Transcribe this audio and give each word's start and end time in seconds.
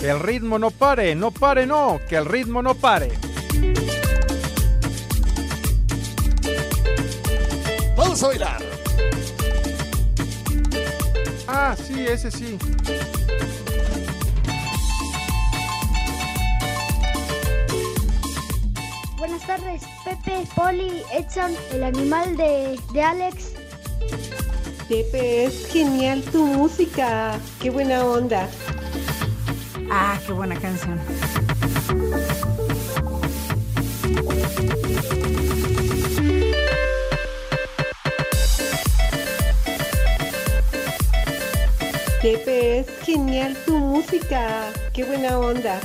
Que 0.00 0.10
el 0.10 0.20
ritmo 0.20 0.60
no 0.60 0.70
pare, 0.70 1.16
no 1.16 1.32
pare, 1.32 1.66
no, 1.66 1.98
que 2.08 2.16
el 2.16 2.24
ritmo 2.24 2.62
no 2.62 2.76
pare. 2.76 3.10
Vamos 7.96 8.22
a 8.22 8.28
bailar. 8.28 8.62
Ah, 11.48 11.74
sí, 11.76 12.06
ese 12.06 12.30
sí. 12.30 12.56
Buenas 19.16 19.44
tardes, 19.46 19.82
Pepe, 20.04 20.46
Poli, 20.54 21.02
Edson, 21.12 21.56
el 21.72 21.82
animal 21.82 22.36
de, 22.36 22.78
de 22.92 23.02
Alex. 23.02 23.54
Pepe, 24.88 25.46
es 25.46 25.66
genial 25.72 26.22
tu 26.22 26.46
música. 26.46 27.36
Qué 27.60 27.70
buena 27.70 28.04
onda. 28.04 28.48
Ah, 29.90 30.18
qué 30.26 30.32
buena 30.32 30.54
canción. 30.60 31.00
Pepe, 42.20 42.80
es 42.80 42.86
genial 43.04 43.56
tu 43.64 43.78
música. 43.78 44.72
Qué 44.92 45.04
buena 45.04 45.38
onda. 45.38 45.80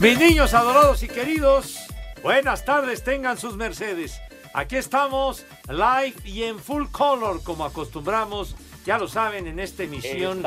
Mis 0.00 0.18
niños 0.18 0.54
adorados 0.54 1.02
y 1.02 1.08
queridos, 1.08 1.76
buenas 2.22 2.64
tardes, 2.64 3.02
tengan 3.02 3.36
sus 3.36 3.56
mercedes. 3.56 4.20
Aquí 4.54 4.76
estamos, 4.76 5.44
live 5.68 6.14
y 6.24 6.42
en 6.44 6.58
full 6.58 6.86
color, 6.90 7.42
como 7.42 7.64
acostumbramos, 7.64 8.56
ya 8.84 8.98
lo 8.98 9.08
saben, 9.08 9.46
en 9.46 9.60
esta 9.60 9.82
emisión 9.82 10.42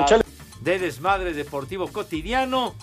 de 0.62 0.80
Desmadre 0.80 1.34
Deportivo 1.34 1.88
Cotidiano, 1.88 2.76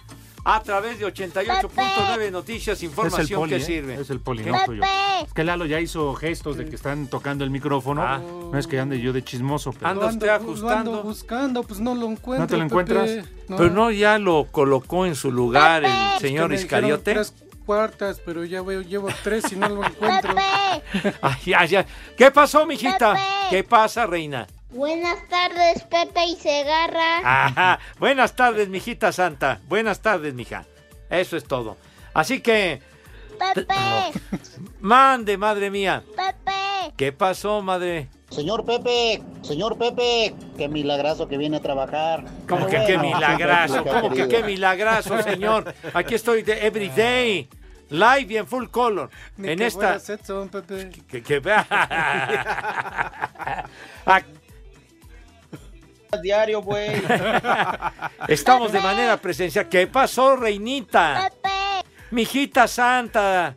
a 0.45 0.63
través 0.63 0.99
de 0.99 1.07
88.9 1.07 2.31
Noticias, 2.31 2.83
información 2.83 3.41
poli, 3.41 3.51
que 3.51 3.57
¿eh? 3.57 3.65
sirve. 3.65 3.95
Es 4.01 4.09
el 4.11 4.21
poli, 4.21 4.45
¿Qué? 4.45 4.51
no 4.51 4.65
soy 4.65 4.79
yo. 4.79 4.83
Es 5.27 5.33
que 5.35 5.45
Lalo 5.45 5.67
ya 5.67 5.81
hizo 5.81 6.15
gestos 6.15 6.57
de 6.57 6.65
que 6.65 6.77
están 6.77 7.09
tocando 7.09 7.45
el 7.45 7.51
micrófono. 7.51 8.03
Ah. 8.03 8.19
No 8.19 8.57
es 8.59 8.67
que 8.67 8.79
ande 8.79 9.01
yo 9.01 9.13
de 9.13 9.23
chismoso, 9.23 9.73
pero... 9.73 9.89
Anda 9.89 10.07
usted 10.07 10.29
ajustando. 10.29 10.93
ando 10.93 11.03
buscando, 11.03 11.63
pues 11.65 11.81
no 11.81 11.95
lo 11.95 12.07
encuentro. 12.07 12.45
¿No 12.45 12.47
te 12.47 12.57
lo 12.57 12.65
encuentras? 12.65 13.11
No. 13.49 13.57
Pero 13.57 13.71
no 13.71 13.91
ya 13.91 14.19
lo 14.19 14.47
colocó 14.51 15.05
en 15.05 15.17
su 15.17 15.31
lugar 15.31 15.85
el 15.85 15.91
Es 15.91 15.99
que 16.15 16.29
señor 16.29 16.51
dijeron 16.51 16.55
Iscariote. 16.55 17.21
Cuartas, 17.69 18.23
pero 18.25 18.47
ya 18.47 18.63
veo, 18.63 18.81
llevo 18.81 19.09
tres 19.23 19.53
y 19.53 19.57
no 19.57 19.69
lo 19.69 19.85
encuentro. 19.85 20.35
Ay, 21.21 21.53
ay, 21.55 21.77
ay. 21.77 21.85
¿Qué 22.17 22.31
pasó, 22.31 22.65
mijita? 22.65 23.13
Pepe. 23.13 23.25
¿Qué 23.51 23.65
pasa, 23.65 24.07
reina? 24.07 24.47
Buenas 24.71 25.29
tardes, 25.29 25.83
Pepe 25.83 26.25
y 26.29 26.37
Segarra. 26.37 27.19
Ajá. 27.19 27.79
Buenas 27.99 28.35
tardes, 28.35 28.71
mijita 28.71 29.13
santa. 29.13 29.61
Buenas 29.69 30.01
tardes, 30.01 30.33
mija. 30.33 30.65
Eso 31.11 31.37
es 31.37 31.45
todo. 31.45 31.77
Así 32.15 32.41
que, 32.41 32.81
Pepe, 33.39 33.75
mande, 34.81 35.37
madre 35.37 35.71
mía. 35.71 36.03
Pepe. 36.17 36.95
¿Qué 36.97 37.13
pasó, 37.13 37.61
madre? 37.61 38.09
Señor 38.31 38.65
Pepe, 38.67 39.23
señor 39.41 39.79
Pepe, 39.79 40.35
qué 40.59 40.69
milagroso 40.69 41.29
que 41.29 41.39
viene 41.39 41.57
a 41.57 41.61
trabajar. 41.61 42.25
¿Cómo 42.47 42.67
que 42.67 42.85
qué 42.87 42.99
milagrazo? 42.99 43.85
¿Cómo 44.03 44.11
que 44.11 44.29
qué 44.29 44.43
milagrazo, 44.43 45.23
señor? 45.23 45.75
Aquí 45.95 46.15
estoy 46.15 46.43
de 46.43 46.67
everyday, 46.67 47.49
live 47.91 48.33
y 48.33 48.37
en 48.37 48.47
full 48.47 48.67
color. 48.69 49.11
Ni 49.37 49.51
en 49.51 49.59
que 49.59 49.67
esta. 49.67 49.99
Pepe. 49.99 50.91
Que, 51.09 51.23
que- 51.23 51.41
Ah, 54.07 54.23
Diario, 56.23 56.63
güey. 56.63 56.91
Estamos 58.29 58.73
de 58.73 58.81
manera 58.81 59.17
presencial. 59.19 59.69
¿Qué 59.69 59.87
pasó, 59.87 60.37
reinita? 60.37 61.31
Pepe. 61.31 61.49
Mijita 62.11 62.67
santa. 62.67 63.55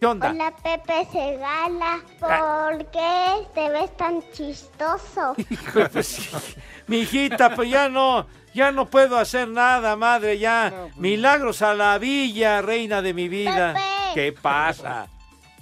¿Qué 0.00 0.06
onda? 0.06 0.30
Hola, 0.30 0.52
Pepe 0.62 1.06
Segala. 1.10 2.00
¿Por 2.20 2.90
qué 2.90 3.46
te 3.54 3.70
ves 3.70 3.96
tan 3.96 4.20
chistoso? 4.32 5.34
Hijo, 5.48 5.88
pues. 5.92 6.28
Mijita, 6.86 7.54
pues 7.54 7.70
ya 7.70 7.88
no, 7.88 8.26
ya 8.56 8.72
no 8.72 8.86
puedo 8.86 9.18
hacer 9.18 9.48
nada, 9.48 9.96
madre, 9.96 10.38
ya. 10.38 10.88
Milagros 10.96 11.60
a 11.60 11.74
la 11.74 11.98
villa, 11.98 12.62
reina 12.62 13.02
de 13.02 13.12
mi 13.12 13.28
vida. 13.28 13.74
Pepe. 13.74 14.14
¿Qué 14.14 14.32
pasa? 14.32 15.06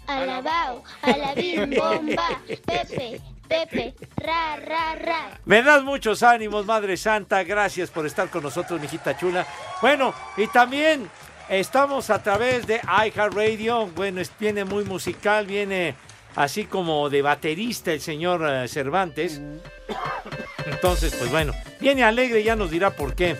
Alabao, 0.07 0.85
alabim, 1.03 1.71
bomba. 1.77 2.41
Pepe, 2.47 3.21
Pepe, 3.49 3.95
ra, 4.17 4.57
ra, 4.57 4.95
ra. 4.95 5.39
Me 5.45 5.63
das 5.63 5.83
muchos 5.83 6.23
ánimos, 6.23 6.65
Madre 6.67 6.97
Santa. 6.97 7.43
Gracias 7.43 7.91
por 7.91 8.07
estar 8.07 8.31
con 8.31 8.45
nosotros, 8.45 8.81
mijita 8.81 9.17
chula. 9.17 9.45
Bueno, 9.83 10.15
y 10.37 10.47
también 10.47 11.11
estamos 11.49 12.11
a 12.11 12.23
través 12.23 12.65
de 12.65 12.77
iHeartRadio. 12.77 13.89
Bueno, 13.89 14.23
viene 14.39 14.65
muy 14.65 14.85
musical, 14.85 15.47
viene 15.47 15.97
así 16.37 16.65
como 16.65 17.09
de 17.11 17.23
baterista 17.23 17.93
el 17.93 18.01
señor 18.01 18.45
eh, 18.49 18.69
Cervantes. 18.69 19.41
Entonces, 20.67 21.15
pues 21.19 21.31
bueno, 21.31 21.53
viene 21.81 22.05
alegre, 22.05 22.43
ya 22.43 22.57
nos 22.57 22.71
dirá 22.71 22.91
por 22.91 23.15
qué. 23.15 23.37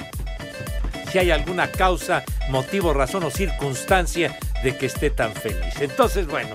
Si 1.11 1.19
hay 1.19 1.31
alguna 1.31 1.71
causa, 1.71 2.25
motivo, 2.51 2.93
razón 2.93 3.25
o 3.25 3.31
circunstancia 3.31 4.37
de 4.63 4.77
que 4.77 4.87
esté 4.87 5.11
tan 5.11 5.33
feliz. 5.33 5.81
Entonces, 5.81 6.27
bueno. 6.27 6.51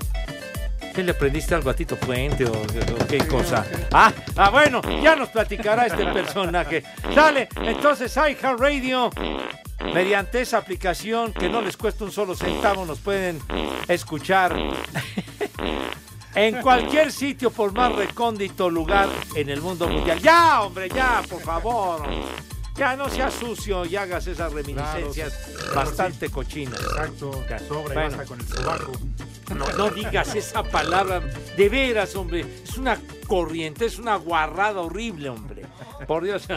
¿Qué 0.93 1.03
le 1.03 1.11
aprendiste 1.11 1.53
algo 1.53 1.69
a 1.69 1.73
Tito 1.75 1.95
Puente 1.95 2.45
o, 2.45 2.51
o 2.51 3.07
qué 3.07 3.19
cosa? 3.19 3.65
Ah, 3.93 4.11
ah, 4.35 4.49
bueno, 4.49 4.81
ya 5.01 5.15
nos 5.15 5.29
platicará 5.29 5.85
este 5.85 6.03
personaje. 6.07 6.83
Sale, 7.13 7.47
entonces 7.61 8.13
iHeartRadio, 8.17 9.11
mediante 9.93 10.41
esa 10.41 10.57
aplicación 10.57 11.31
que 11.31 11.47
no 11.47 11.61
les 11.61 11.77
cuesta 11.77 12.03
un 12.03 12.11
solo 12.11 12.35
centavo, 12.35 12.85
nos 12.85 12.99
pueden 12.99 13.39
escuchar 13.87 14.53
en 16.35 16.61
cualquier 16.61 17.11
sitio, 17.11 17.49
por 17.51 17.73
más 17.73 17.93
recóndito 17.95 18.69
lugar 18.69 19.09
en 19.35 19.49
el 19.49 19.61
mundo 19.61 19.87
mundial. 19.87 20.19
Ya, 20.19 20.61
hombre, 20.61 20.89
ya, 20.89 21.21
por 21.29 21.41
favor. 21.41 22.03
Ya 22.75 22.95
no 22.95 23.09
seas 23.09 23.33
sucio 23.33 23.85
y 23.85 23.97
hagas 23.97 24.25
esas 24.27 24.53
reminiscencias 24.53 25.33
Claro, 25.33 25.75
bastante 25.75 26.29
cochinas. 26.29 26.79
Exacto, 26.79 27.31
Ya, 27.49 27.59
bueno. 27.67 27.93
basta 27.93 28.25
con 28.25 28.39
el 28.39 28.47
sobaco. 28.47 28.91
No, 29.53 29.67
no 29.77 29.89
digas 29.89 30.33
esa 30.35 30.63
palabra. 30.63 31.19
De 31.57 31.67
veras, 31.67 32.15
hombre. 32.15 32.45
Es 32.63 32.77
una 32.77 32.97
corriente, 33.27 33.85
es 33.85 33.99
una 33.99 34.15
guarrada 34.15 34.79
horrible, 34.79 35.27
hombre. 35.29 35.63
Por 36.07 36.23
Dios. 36.23 36.47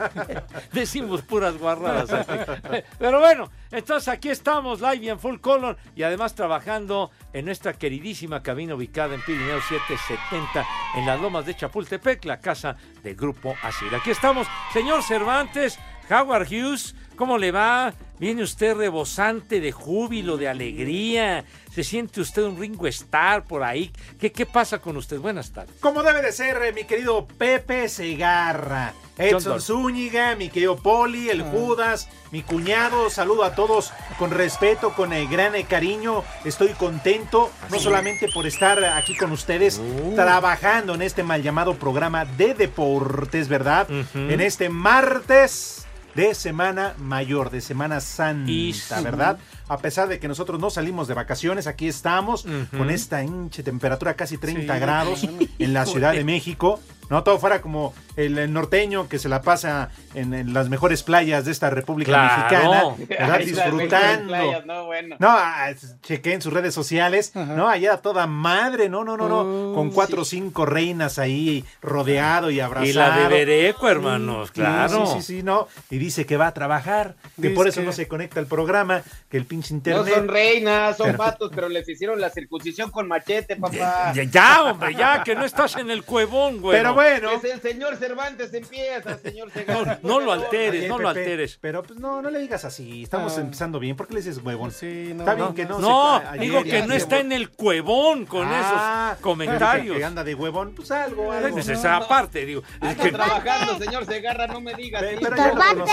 Decimos 0.72 1.22
puras 1.22 1.58
guarradas. 1.58 2.12
aquí. 2.12 2.84
Pero 2.98 3.20
bueno, 3.20 3.50
entonces 3.70 4.08
aquí 4.08 4.30
estamos, 4.30 4.80
live 4.80 4.96
y 4.96 5.08
en 5.08 5.18
full 5.18 5.38
color. 5.38 5.76
Y 5.94 6.02
además 6.02 6.34
trabajando 6.34 7.10
en 7.32 7.44
nuestra 7.44 7.74
queridísima 7.74 8.42
cabina 8.42 8.74
ubicada 8.74 9.14
en 9.14 9.22
Pirineo 9.22 9.60
770, 9.60 10.66
en 10.96 11.06
las 11.06 11.20
lomas 11.20 11.46
de 11.46 11.54
Chapultepec, 11.54 12.24
la 12.24 12.40
casa 12.40 12.76
del 13.02 13.14
Grupo 13.14 13.54
Asir. 13.62 13.94
Aquí 13.94 14.10
estamos, 14.10 14.46
señor 14.72 15.02
Cervantes, 15.02 15.78
Howard 16.10 16.46
Hughes. 16.48 16.94
¿Cómo 17.22 17.38
le 17.38 17.52
va? 17.52 17.94
Viene 18.18 18.42
usted 18.42 18.74
rebosante 18.74 19.60
de 19.60 19.70
júbilo, 19.70 20.36
de 20.36 20.48
alegría. 20.48 21.44
Se 21.72 21.84
siente 21.84 22.20
usted 22.20 22.42
un 22.42 22.58
Ringo 22.58 22.88
Starr 22.88 23.44
por 23.44 23.62
ahí. 23.62 23.92
¿Qué, 24.18 24.32
qué 24.32 24.44
pasa 24.44 24.80
con 24.80 24.96
usted? 24.96 25.20
Buenas 25.20 25.52
tardes. 25.52 25.72
Como 25.78 26.02
debe 26.02 26.20
de 26.20 26.32
ser, 26.32 26.60
eh, 26.64 26.72
mi 26.72 26.82
querido 26.82 27.28
Pepe 27.38 27.88
Segarra. 27.88 28.92
Edson? 29.16 29.60
Zúñiga, 29.60 30.34
mi 30.34 30.48
querido 30.48 30.74
Poli, 30.74 31.30
el 31.30 31.42
Judas, 31.42 32.08
mi 32.32 32.42
cuñado. 32.42 33.08
Saludo 33.08 33.44
a 33.44 33.54
todos 33.54 33.92
con 34.18 34.32
respeto, 34.32 34.92
con 34.94 35.12
el 35.12 35.28
gran 35.28 35.54
eh, 35.54 35.62
cariño. 35.62 36.24
Estoy 36.44 36.70
contento, 36.70 37.52
no 37.70 37.78
solamente 37.78 38.26
por 38.34 38.48
estar 38.48 38.82
aquí 38.82 39.16
con 39.16 39.30
ustedes, 39.30 39.80
trabajando 40.16 40.96
en 40.96 41.02
este 41.02 41.22
mal 41.22 41.40
llamado 41.40 41.76
programa 41.76 42.24
de 42.24 42.54
deportes, 42.54 43.46
¿verdad? 43.46 43.86
En 44.12 44.40
este 44.40 44.68
martes 44.70 45.81
de 46.14 46.34
Semana 46.34 46.94
Mayor, 46.98 47.50
de 47.50 47.60
Semana 47.60 48.00
Santa, 48.00 49.00
¿verdad? 49.00 49.38
A 49.68 49.78
pesar 49.78 50.08
de 50.08 50.18
que 50.18 50.28
nosotros 50.28 50.60
no 50.60 50.70
salimos 50.70 51.08
de 51.08 51.14
vacaciones, 51.14 51.66
aquí 51.66 51.88
estamos 51.88 52.46
con 52.76 52.90
esta 52.90 53.22
hinche 53.22 53.62
temperatura 53.62 54.14
casi 54.14 54.38
30 54.38 54.74
Sí, 54.74 54.80
grados 54.80 55.28
en 55.58 55.72
la 55.72 55.86
Ciudad 55.86 56.12
de 56.12 56.24
México. 56.24 56.80
No 57.12 57.22
todo 57.22 57.38
fuera 57.38 57.60
como 57.60 57.92
el, 58.16 58.38
el 58.38 58.52
norteño 58.52 59.08
que 59.08 59.18
se 59.18 59.28
la 59.28 59.42
pasa 59.42 59.90
en, 60.14 60.32
en 60.34 60.52
las 60.54 60.68
mejores 60.68 61.02
playas 61.02 61.44
de 61.44 61.52
esta 61.52 61.68
República 61.70 62.10
Claro. 62.12 62.96
Mexicana, 62.96 63.06
¿verdad? 63.08 63.40
Está, 63.40 63.62
Disfrutando. 63.64 64.26
playas, 64.28 64.66
no, 64.66 64.86
bueno. 64.86 65.16
No, 65.18 65.28
ah, 65.30 65.68
chequé 66.02 66.32
en 66.32 66.42
sus 66.42 66.52
redes 66.52 66.72
sociales, 66.74 67.32
no, 67.34 67.68
allá 67.68 67.98
toda 67.98 68.26
madre, 68.26 68.88
no, 68.88 69.04
no, 69.04 69.16
no, 69.16 69.28
no, 69.28 69.74
con 69.74 69.90
cuatro 69.90 70.22
o 70.22 70.24
cinco 70.24 70.64
reinas 70.66 71.18
ahí 71.18 71.64
rodeado 71.82 72.50
y 72.50 72.60
abrazado. 72.60 72.88
Y 72.90 72.92
la 72.94 73.16
de 73.18 73.28
Bereco, 73.28 73.88
hermanos, 73.88 74.50
claro. 74.50 75.06
Sí, 75.06 75.12
sí, 75.16 75.22
sí, 75.22 75.42
no, 75.42 75.68
y 75.90 75.98
dice 75.98 76.24
que 76.26 76.36
va 76.36 76.46
a 76.46 76.54
trabajar, 76.54 77.14
que 77.40 77.50
por 77.50 77.68
eso 77.68 77.80
que- 77.80 77.86
no 77.86 77.92
se 77.92 78.08
conecta 78.08 78.40
al 78.40 78.46
programa, 78.46 79.02
que 79.30 79.36
el 79.36 79.44
pinche 79.44 79.74
No 79.74 79.76
internet. 79.78 80.14
son 80.14 80.28
reinas, 80.28 80.96
son 80.96 81.06
Pero- 81.08 81.18
patos, 81.18 81.50
pero 81.54 81.68
les 81.68 81.88
hicieron 81.88 82.20
la 82.20 82.30
circuncisión 82.30 82.90
con 82.90 83.06
machete, 83.06 83.56
papá. 83.56 84.12
Ya, 84.14 84.24
ya, 84.24 84.62
hombre, 84.62 84.94
ya, 84.94 85.22
que 85.22 85.34
no 85.34 85.44
estás 85.44 85.76
en 85.76 85.90
el 85.90 86.04
cuevón, 86.04 86.60
güey. 86.60 86.78
Pero 86.78 86.94
bueno. 86.94 87.01
Es 87.06 87.44
el 87.44 87.60
señor 87.60 87.96
Cervantes 87.96 88.52
empieza, 88.54 89.18
señor 89.18 89.50
Segarra. 89.54 89.98
No 90.02 90.20
lo 90.20 90.32
alteres, 90.32 90.80
Oye, 90.80 90.88
no 90.88 90.98
lo 90.98 91.08
alteres. 91.08 91.58
Pero 91.60 91.82
pues 91.82 91.98
no, 91.98 92.22
no 92.22 92.30
le 92.30 92.38
digas 92.38 92.64
así, 92.64 93.02
estamos 93.04 93.36
Ah. 93.36 93.40
empezando 93.42 93.78
bien, 93.78 93.96
¿por 93.96 94.06
qué 94.08 94.14
le 94.14 94.20
dices 94.22 94.38
huevón? 94.42 94.70
Sí, 94.70 95.12
no, 95.14 95.20
Está 95.22 95.34
bien 95.34 95.48
no, 95.48 95.54
que 95.54 95.64
no. 95.64 95.78
No, 95.78 96.20
se- 96.20 96.26
ayer 96.28 96.40
digo 96.40 96.62
ya 96.64 96.80
que 96.82 96.86
no 96.86 96.94
está 96.94 97.18
en 97.20 97.32
el 97.32 97.50
cuevón 97.50 98.26
con 98.26 98.46
Ah, 98.50 99.10
esos 99.12 99.22
comentarios. 99.22 99.96
Que 99.96 100.04
anda 100.04 100.24
de 100.24 100.34
huevón, 100.34 100.74
pues 100.74 100.90
algo, 100.90 101.30
algo. 101.32 101.58
Es 101.58 101.68
esa 101.68 102.06
parte, 102.08 102.44
digo. 102.46 102.62
es 102.80 102.88
Anda 102.90 103.04
que- 103.04 103.12
trabajando, 103.12 103.78
señor 103.84 104.06
Segarra, 104.06 104.46
no 104.46 104.60
me 104.60 104.74
digas. 104.74 105.02
Pe- 105.02 105.12
eso. 105.12 105.20
pero 105.22 105.36
ya 105.36 105.74
lo. 105.74 105.86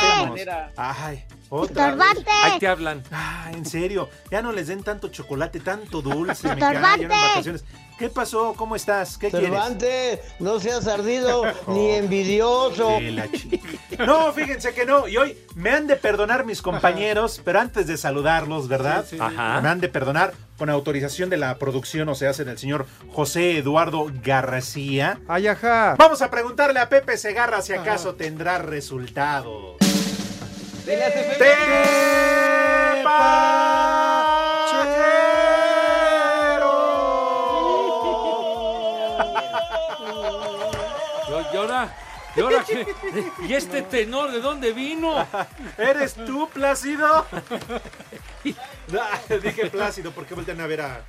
Ay, 0.75 1.23
otra 1.49 1.95
vez. 1.95 2.25
Ahí 2.43 2.59
te 2.59 2.67
hablan. 2.67 3.03
Ah, 3.11 3.51
en 3.53 3.65
serio, 3.65 4.09
ya 4.31 4.41
no 4.41 4.51
les 4.51 4.67
den 4.67 4.83
tanto 4.83 5.09
chocolate, 5.09 5.59
tanto 5.59 6.01
dulce, 6.01 6.47
me 6.55 6.61
cae, 6.61 6.75
en 7.03 7.09
vacaciones. 7.09 7.63
¿Qué 7.97 8.07
pasó? 8.09 8.53
¿Cómo 8.55 8.77
estás? 8.77 9.17
¿Qué 9.17 9.29
quieres? 9.29 9.49
Cervantes, 9.49 10.19
no 10.39 10.57
seas 10.61 10.87
ardido 10.87 11.43
ni 11.67 11.89
envidioso. 11.91 12.97
La 13.01 13.29
chi- 13.29 13.61
No, 14.07 14.31
fíjense 14.31 14.73
que 14.73 14.85
no. 14.85 15.05
Y 15.09 15.17
hoy 15.17 15.37
me 15.55 15.71
han 15.71 15.85
de 15.85 15.97
perdonar 15.97 16.45
mis 16.45 16.61
compañeros, 16.61 17.41
pero 17.43 17.59
antes 17.59 17.87
de 17.87 17.97
saludarlos, 17.97 18.69
¿verdad? 18.69 19.03
Sí, 19.09 19.17
sí. 19.17 19.21
Ajá. 19.21 19.59
Me 19.59 19.67
han 19.67 19.81
de 19.81 19.89
perdonar 19.89 20.33
con 20.57 20.69
autorización 20.69 21.29
de 21.29 21.35
la 21.37 21.57
producción, 21.57 22.07
o 22.07 22.15
sea, 22.15 22.29
hace 22.29 22.45
del 22.45 22.57
señor 22.57 22.85
José 23.11 23.57
Eduardo 23.57 24.05
García. 24.23 25.19
Ay, 25.27 25.47
ajá. 25.47 25.95
Vamos 25.97 26.21
a 26.21 26.31
preguntarle 26.31 26.79
a 26.79 26.87
Pepe 26.87 27.17
Segarra 27.17 27.61
si 27.61 27.73
acaso 27.73 28.15
tendrá 28.15 28.59
resultados. 28.59 29.75
De 30.85 30.97
las 30.97 31.15
efemérides. 31.15 31.69
Yo- 41.27 41.41
y 41.53 41.57
ahora, 41.57 41.95
y 42.35 42.41
ahora 42.41 42.63
que- 42.63 42.95
¿y 43.47 43.53
este 43.53 43.81
tenor 43.83 44.31
de 44.31 44.39
dónde 44.41 44.71
vino? 44.73 45.25
¿Eres 45.77 46.13
tú, 46.15 46.49
Plácido? 46.49 47.25
No, 48.91 49.01
dije 49.43 49.67
Plácido 49.69 50.11
porque 50.11 50.33
voltean 50.35 50.59
a 50.61 50.67
ver 50.67 50.81
a... 50.81 51.01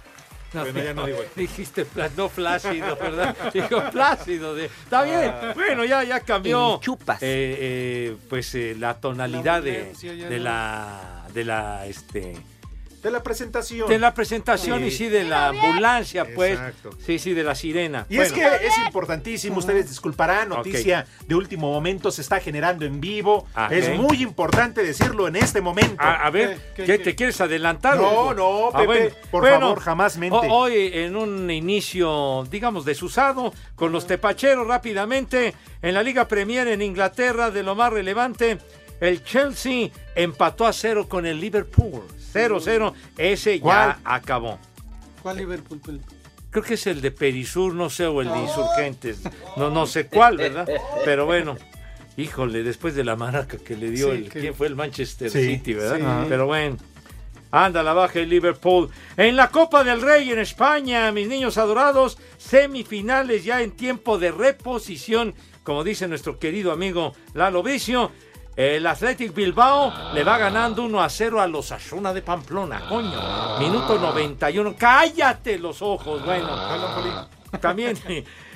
Bueno, 0.52 0.82
ya 0.82 0.94
no 0.94 1.06
digo. 1.06 1.18
Dijiste 1.36 1.86
no 2.16 2.28
plácido, 2.28 2.96
¿verdad? 2.96 3.36
Dijo 3.54 3.82
plácido. 3.90 4.54
De, 4.54 4.66
está 4.66 5.02
bien. 5.02 5.32
Bueno, 5.54 5.84
ya, 5.84 6.02
ya 6.04 6.20
cambió. 6.20 6.78
Chupas. 6.80 7.22
eh, 7.22 7.56
eh, 7.60 8.16
pues 8.28 8.54
eh, 8.54 8.74
la 8.78 8.94
tonalidad 9.00 9.62
de, 9.62 9.92
de 9.94 10.38
no. 10.38 10.44
la 10.44 11.26
de 11.32 11.44
la 11.44 11.86
este 11.86 12.36
De 13.02 13.10
la 13.10 13.22
presentación. 13.22 13.88
de 13.88 13.98
la 13.98 14.12
presentación 14.14 14.80
Sí. 14.80 14.84
y 14.86 14.90
sí 14.90 15.08
de 15.08 15.24
la 15.24 15.48
ambulancia, 15.48 16.26
pues. 16.34 16.52
Exacto. 16.58 16.90
Sí, 17.04 17.18
sí, 17.18 17.32
de 17.34 17.42
la 17.42 17.54
sirena. 17.54 18.06
Y 18.08 18.16
Bueno. 18.16 18.26
es 18.28 18.32
que 18.32 18.66
es 18.66 18.78
importantísimo, 18.84 19.58
ustedes 19.58 19.88
disculparán, 19.88 20.48
noticia 20.50 21.06
de 21.26 21.34
último 21.34 21.72
momento 21.72 22.10
se 22.10 22.20
está 22.22 22.40
generando 22.40 22.84
en 22.84 23.00
vivo. 23.00 23.46
Ah, 23.54 23.68
Es 23.70 23.88
muy 23.96 24.22
importante 24.22 24.82
decirlo 24.82 25.28
en 25.28 25.36
este 25.36 25.60
momento. 25.60 25.96
A, 26.02 26.26
a 26.26 26.30
ver, 26.30 26.58
¿Qué, 26.76 26.84
¿qué, 26.84 26.98
qué, 26.98 26.98
te 26.98 27.14
quieres 27.14 27.40
adelantar? 27.40 27.96
No, 27.96 28.08
o- 28.08 28.34
no, 28.34 28.68
Ah, 28.74 28.80
Pepe, 28.86 29.14
por 29.30 29.48
favor, 29.48 29.80
jamás 29.80 30.16
mente. 30.16 30.36
ho- 30.36 30.52
Hoy 30.52 30.90
en 30.92 31.16
un 31.16 31.50
inicio, 31.50 32.46
digamos, 32.50 32.84
desusado, 32.84 33.52
con 33.74 33.92
los 33.92 34.06
tepacheros 34.06 34.66
rápidamente, 34.66 35.54
en 35.82 35.94
la 35.94 36.02
Liga 36.02 36.28
Premier 36.28 36.68
en 36.68 36.82
Inglaterra, 36.82 37.50
de 37.50 37.62
lo 37.62 37.74
más 37.74 37.92
relevante, 37.92 38.58
el 39.00 39.24
Chelsea 39.24 39.88
empató 40.14 40.66
a 40.66 40.72
cero 40.72 41.08
con 41.08 41.26
el 41.26 41.40
Liverpool. 41.40 42.02
0-0, 42.32 42.92
ese 43.18 43.58
ya 43.60 43.98
acabó. 44.04 44.58
¿Cuál 45.22 45.38
Liverpool? 45.38 45.80
Creo 46.50 46.64
que 46.64 46.74
es 46.74 46.86
el 46.86 47.00
de 47.00 47.10
Perisur, 47.10 47.74
no 47.74 47.90
sé, 47.90 48.06
o 48.06 48.20
el 48.22 48.28
de 48.28 48.38
Insurgentes. 48.38 49.20
No, 49.56 49.70
no 49.70 49.86
sé 49.86 50.06
cuál, 50.06 50.36
¿verdad? 50.36 50.68
Pero 51.04 51.26
bueno, 51.26 51.56
híjole, 52.16 52.62
después 52.62 52.94
de 52.94 53.04
la 53.04 53.16
maraca 53.16 53.56
que 53.58 53.76
le 53.76 53.90
dio 53.90 54.06
Sí, 54.06 54.12
el. 54.12 54.28
que- 54.30 54.40
¿Quién 54.40 54.54
fue 54.54 54.66
el 54.68 54.76
Manchester 54.76 55.30
Sí, 55.30 55.44
City, 55.44 55.74
verdad? 55.74 56.22
sí. 56.22 56.26
Pero 56.28 56.46
bueno. 56.46 56.76
Anda 57.52 57.82
la 57.82 57.92
baja 57.94 58.20
el 58.20 58.28
Liverpool. 58.28 58.90
En 59.16 59.34
la 59.34 59.48
Copa 59.50 59.82
del 59.82 60.00
Rey 60.00 60.30
en 60.30 60.38
España, 60.38 61.10
mis 61.10 61.26
niños 61.26 61.58
adorados, 61.58 62.16
semifinales 62.38 63.42
ya 63.44 63.60
en 63.60 63.72
tiempo 63.72 64.18
de 64.18 64.30
reposición, 64.30 65.34
como 65.64 65.82
dice 65.82 66.06
nuestro 66.06 66.38
querido 66.38 66.70
amigo 66.70 67.12
Lalo 67.34 67.64
Vicio. 67.64 68.12
El 68.56 68.86
Athletic 68.86 69.32
Bilbao 69.32 69.92
le 70.12 70.24
va 70.24 70.36
ganando 70.36 70.82
1 70.82 71.00
a 71.00 71.08
0 71.08 71.40
a 71.40 71.46
los 71.46 71.72
Asuna 71.72 72.12
de 72.12 72.22
Pamplona, 72.22 72.80
coño. 72.88 73.58
Minuto 73.58 73.98
91. 73.98 74.74
Cállate 74.76 75.58
los 75.58 75.80
ojos, 75.80 76.24
bueno. 76.24 76.48
También 77.60 77.96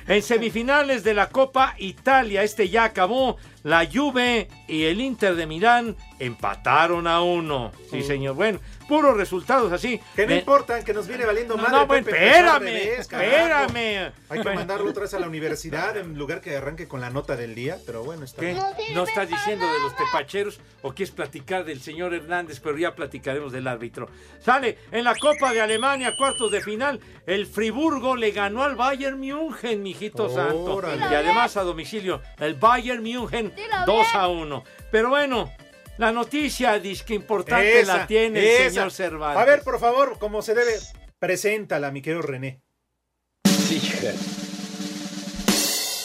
en 0.07 0.23
semifinales 0.23 1.03
de 1.05 1.15
la 1.15 1.31
Copa 1.31 1.75
Italia, 1.79 2.43
este 2.43 2.69
ya 2.69 2.85
acabó. 2.85 3.37
La 3.63 3.89
Juve 3.91 4.49
y 4.69 4.83
el 4.85 5.01
Inter 5.01 5.37
de 5.37 5.47
Milán 5.47 5.97
empataron 6.19 7.07
a 7.07 7.23
uno. 7.23 7.73
Sí, 7.91 8.03
señor. 8.03 8.35
Bueno, 8.35 8.61
puros 8.85 9.17
resultados 9.17 9.73
así. 9.73 10.01
Que 10.15 10.23
no 10.23 10.29
Me- 10.33 10.39
importan, 10.39 10.85
que 10.85 10.93
nos 10.95 11.07
viene 11.07 11.25
valiendo 11.27 11.57
No, 11.57 11.63
madre. 11.63 11.77
no, 11.79 11.87
bueno, 11.87 12.09
espérame, 12.09 12.61
vez, 12.65 12.99
espérame. 13.01 14.13
Hay 14.29 14.41
que 14.43 14.55
mandarlo 14.55 14.91
otra 14.91 15.03
vez 15.03 15.15
a 15.15 15.19
la 15.19 15.27
universidad 15.29 15.97
en 15.97 16.17
lugar 16.19 16.41
que 16.41 16.57
arranque 16.57 16.87
con 16.89 17.01
la 17.01 17.11
nota 17.11 17.37
del 17.37 17.55
día, 17.55 17.79
pero 17.87 18.03
bueno, 18.05 18.25
está 18.25 18.41
¿Qué? 18.41 18.55
bien. 18.77 18.95
¿No 18.95 19.05
estás 19.05 19.29
diciendo 19.29 19.67
de 19.71 19.81
los 19.81 19.97
tepacheros 19.97 20.61
o 20.83 20.93
quieres 20.95 21.15
platicar 21.15 21.65
del 21.65 21.81
señor 21.81 22.15
Hernández? 22.15 22.61
Pero 22.61 22.77
ya 22.79 22.95
platicaremos 22.95 23.53
del 23.53 23.67
árbitro. 23.67 24.09
Sale 24.41 24.79
en 24.93 25.05
la 25.05 25.15
Copa 25.15 25.53
de 25.53 25.61
Alemania, 25.61 26.15
cuartos 26.17 26.51
de 26.51 26.61
final. 26.61 27.01
El 27.27 27.47
Friburgo 27.47 28.17
le 28.17 28.31
ganó 28.31 28.63
al 28.63 28.77
Bayern 28.77 29.19
München, 29.19 29.83
mijito 29.83 30.29
santo. 30.29 30.81
Y 31.11 31.15
además 31.15 31.57
a 31.57 31.63
domicilio, 31.63 32.21
el 32.39 32.55
Bayern 32.55 33.03
München 33.03 33.53
2 33.87 34.15
a 34.15 34.29
1. 34.29 34.65
Pero 34.91 35.09
bueno, 35.09 35.51
la 35.99 36.13
noticia 36.13 36.79
dice 36.79 37.05
que 37.05 37.15
importante 37.15 37.81
Esa, 37.81 37.99
la 37.99 38.07
tiene 38.07 38.41
el 38.65 38.73
señor 38.73 38.91
Cervantes. 38.93 39.41
A 39.41 39.45
ver, 39.45 39.63
por 39.63 39.79
favor, 39.79 40.19
como 40.19 40.43
se 40.43 40.55
debe, 40.55 40.73
preséntala, 41.19 41.91
mi 41.91 42.03
querido 42.03 42.23
René. 42.23 42.61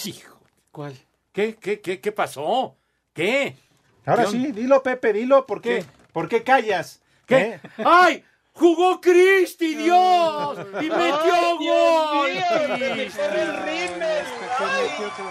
Hijo, 0.05 0.39
¿Cuál? 0.71 0.95
¿Qué, 1.31 1.55
qué, 1.55 1.81
qué, 1.81 1.99
qué 1.99 2.11
pasó? 2.11 2.77
¿Qué? 3.13 3.55
Ahora 4.05 4.25
¿Qué 4.25 4.31
sí, 4.31 4.51
dilo, 4.51 4.81
Pepe, 4.81 5.13
dilo, 5.13 5.45
¿por 5.45 5.61
qué? 5.61 5.79
¿Qué? 5.79 5.85
¿Por 6.13 6.27
qué 6.27 6.43
callas? 6.43 7.01
¿Qué? 7.25 7.37
¿Eh? 7.37 7.59
¡Ay! 7.85 8.23
¡Jugó 8.53 8.99
Cristi, 8.99 9.75
Dios! 9.75 10.57
¡Y 10.81 10.89
metió 10.89 11.57
gol! 11.59 12.29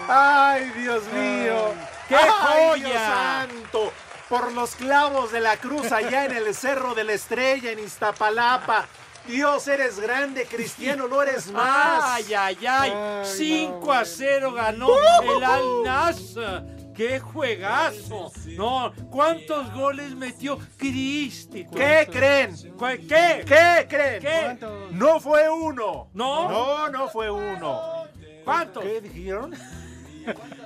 ¡Ay, 0.07 0.71
Dios 0.77 1.03
mío! 1.13 1.73
¡Qué 2.07 2.15
¡Ay, 2.15 2.79
Dios 2.79 2.91
joya! 2.91 3.47
santo! 3.47 3.93
Por 4.29 4.51
los 4.53 4.75
clavos 4.75 5.31
de 5.31 5.39
la 5.39 5.57
cruz 5.57 5.91
allá 5.91 6.25
en 6.25 6.33
el 6.37 6.53
Cerro 6.53 6.93
de 6.93 7.03
la 7.03 7.13
Estrella, 7.13 7.71
en 7.71 7.79
Iztapalapa. 7.79 8.85
Dios, 9.27 9.67
eres 9.67 9.99
grande, 9.99 10.45
cristiano, 10.45 11.07
no 11.07 11.21
eres 11.21 11.51
más. 11.51 12.01
¡Ay, 12.03 12.33
ay, 12.33 12.57
ay! 12.67 12.91
Ay, 12.95 13.25
5 13.25 13.79
no, 13.85 13.91
a 13.91 14.05
0 14.05 14.53
ganó 14.53 14.87
el 15.23 15.43
Al 15.43 15.83
Nassr. 15.83 16.63
¡Qué 16.95 17.19
juegazo! 17.19 18.31
No, 18.57 18.91
¿cuántos 19.09 19.73
goles 19.73 20.15
metió 20.15 20.59
Cristi? 20.77 21.65
¿Qué 21.65 22.07
creen? 22.11 22.55
¿Cuál- 22.77 22.97
¿Qué? 22.99 23.43
¿Qué 23.45 23.87
creen? 23.87 24.21
¿Qué? 24.21 24.57
No 24.91 25.19
fue 25.19 25.49
uno. 25.49 26.09
¿No? 26.13 26.49
No, 26.49 26.89
no 26.89 27.07
fue 27.07 27.31
uno. 27.31 28.03
¿Cuántos? 28.43 28.83
¿Qué 28.83 29.01
dijeron? 29.01 29.55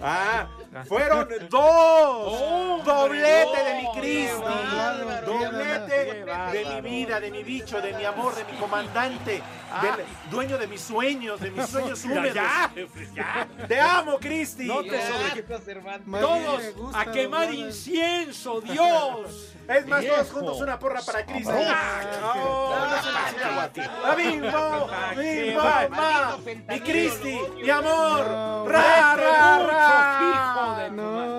Ah, 0.02 0.48
fueron 0.88 1.28
dos. 1.50 1.62
Oh, 1.62 2.82
Doblete 2.84 3.64
de 3.64 3.82
mi 3.82 4.00
Cristi. 4.00 4.42
Doblete 5.26 6.26
de 6.52 6.82
mi 6.82 6.90
vida, 6.90 7.20
de 7.20 7.32
mi 7.32 7.44
bicho, 7.44 7.82
de 7.82 7.94
mi 7.94 8.06
amor, 8.06 8.36
de 8.36 8.44
mi 8.46 8.58
comandante, 8.58 9.42
del 9.82 10.06
dueño 10.30 10.58
de 10.58 10.68
mis 10.68 10.82
sueños, 10.82 11.40
de 11.40 11.52
mis 11.52 11.68
sueños 11.68 12.04
húmedos. 12.06 12.34
ya, 12.34 12.72
ya. 13.16 13.48
Te 13.68 13.80
amo, 13.80 14.18
Cristi. 14.20 14.66
No 14.66 14.82
te 14.84 15.00
sobre... 15.02 15.44
Todos 16.20 16.62
a 16.94 17.06
quemar 17.12 17.54
incienso, 17.54 18.62
Dios. 18.62 19.54
Es 19.68 19.88
más, 19.88 20.06
todos 20.06 20.32
juntos 20.32 20.62
una 20.62 20.78
porra 20.78 21.02
para 21.02 21.26
Cristi. 21.26 21.52
Ah, 21.52 22.02
Oh, 22.36 22.76
no 22.90 23.04
se 23.04 23.12
necesita 23.12 23.54
guate. 23.54 23.82
¡A 23.82 24.16
bimbo! 24.16 24.90
¡Bimbo! 25.18 25.62
¡Ma! 25.90 26.38
¡Mi 26.70 26.80
Cristi! 26.82 27.40
¡Mi 27.62 27.70
amor! 27.70 28.28
No, 28.28 28.66
¡Ra, 28.68 29.16
ra, 29.16 29.60
ra! 29.60 30.20
hijo 30.34 30.76
de 30.82 30.92
No. 30.92 31.34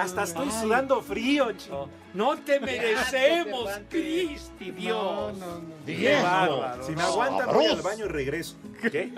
Hasta 0.00 0.22
estoy 0.24 0.50
sudando 0.50 1.00
frío, 1.02 1.52
chico. 1.52 1.88
No 2.12 2.36
te 2.38 2.58
merecemos, 2.58 3.70
Cristi, 3.88 4.70
No, 4.72 4.76
Dios. 4.76 5.38
no, 5.38 5.46
no. 5.58 5.60
Qué 5.86 6.18
bárbaro. 6.20 6.82
Si 6.84 6.92
me 6.92 7.02
aguantan, 7.02 7.46
voy 7.54 7.66
al 7.66 7.82
baño 7.82 8.04
y 8.06 8.08
regreso. 8.08 8.56
¿Qué? 8.90 9.12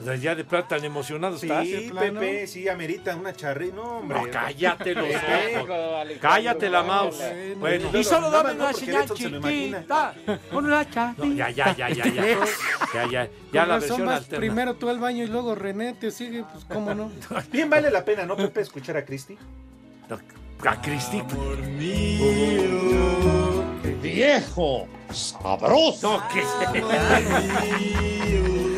O 0.00 0.04
sea, 0.04 0.14
Ya 0.16 0.34
de 0.34 0.44
plata 0.44 0.68
tan 0.76 0.84
emocionado 0.84 1.36
Sí, 1.36 1.46
estás. 1.50 1.66
plano? 1.90 2.20
Pepe, 2.20 2.46
sí, 2.46 2.68
amerita 2.68 3.14
una 3.16 3.32
charri. 3.34 3.70
No, 3.72 3.98
hombre. 3.98 4.18
No, 4.18 4.30
cállate 4.30 4.94
los 4.94 5.06
Pepe. 5.08 5.58
ojos. 5.58 6.18
Cállate 6.20 6.70
la 6.70 6.82
mouse. 6.82 7.20
Bueno, 7.58 7.90
y 7.98 8.04
solo 8.04 8.30
dame 8.30 8.54
no, 8.54 8.64
una 8.64 8.72
señal 8.72 9.10
chiquita. 9.10 10.14
Una 10.52 10.84
charita. 10.90 11.14
No, 11.18 11.32
ya, 11.34 11.50
ya, 11.50 11.76
ya, 11.76 11.88
ya, 11.90 12.04
ya. 12.06 12.24
Ya, 12.94 13.06
ya. 13.08 13.28
Ya 13.52 13.60
Con 13.60 13.68
la 13.68 13.78
versión 13.78 14.08
alterna. 14.08 14.38
primero 14.40 14.74
tú 14.74 14.88
al 14.88 14.98
baño 14.98 15.22
y 15.24 15.26
luego 15.26 15.54
René 15.54 15.92
te 15.94 16.10
sigue, 16.10 16.44
pues 16.50 16.64
cómo 16.64 16.94
no. 16.94 17.10
Bien 17.52 17.68
vale 17.70 17.90
la 17.90 18.04
pena, 18.04 18.24
¿no, 18.26 18.36
Pepe, 18.36 18.60
escuchar 18.62 18.96
a 18.96 19.04
Cristi? 19.04 19.36
A 20.62 20.80
Cristi. 20.80 21.22
¡Viejo! 24.02 24.86
¡Sabroso! 25.10 26.20
No, 26.20 26.28
que 26.28 26.42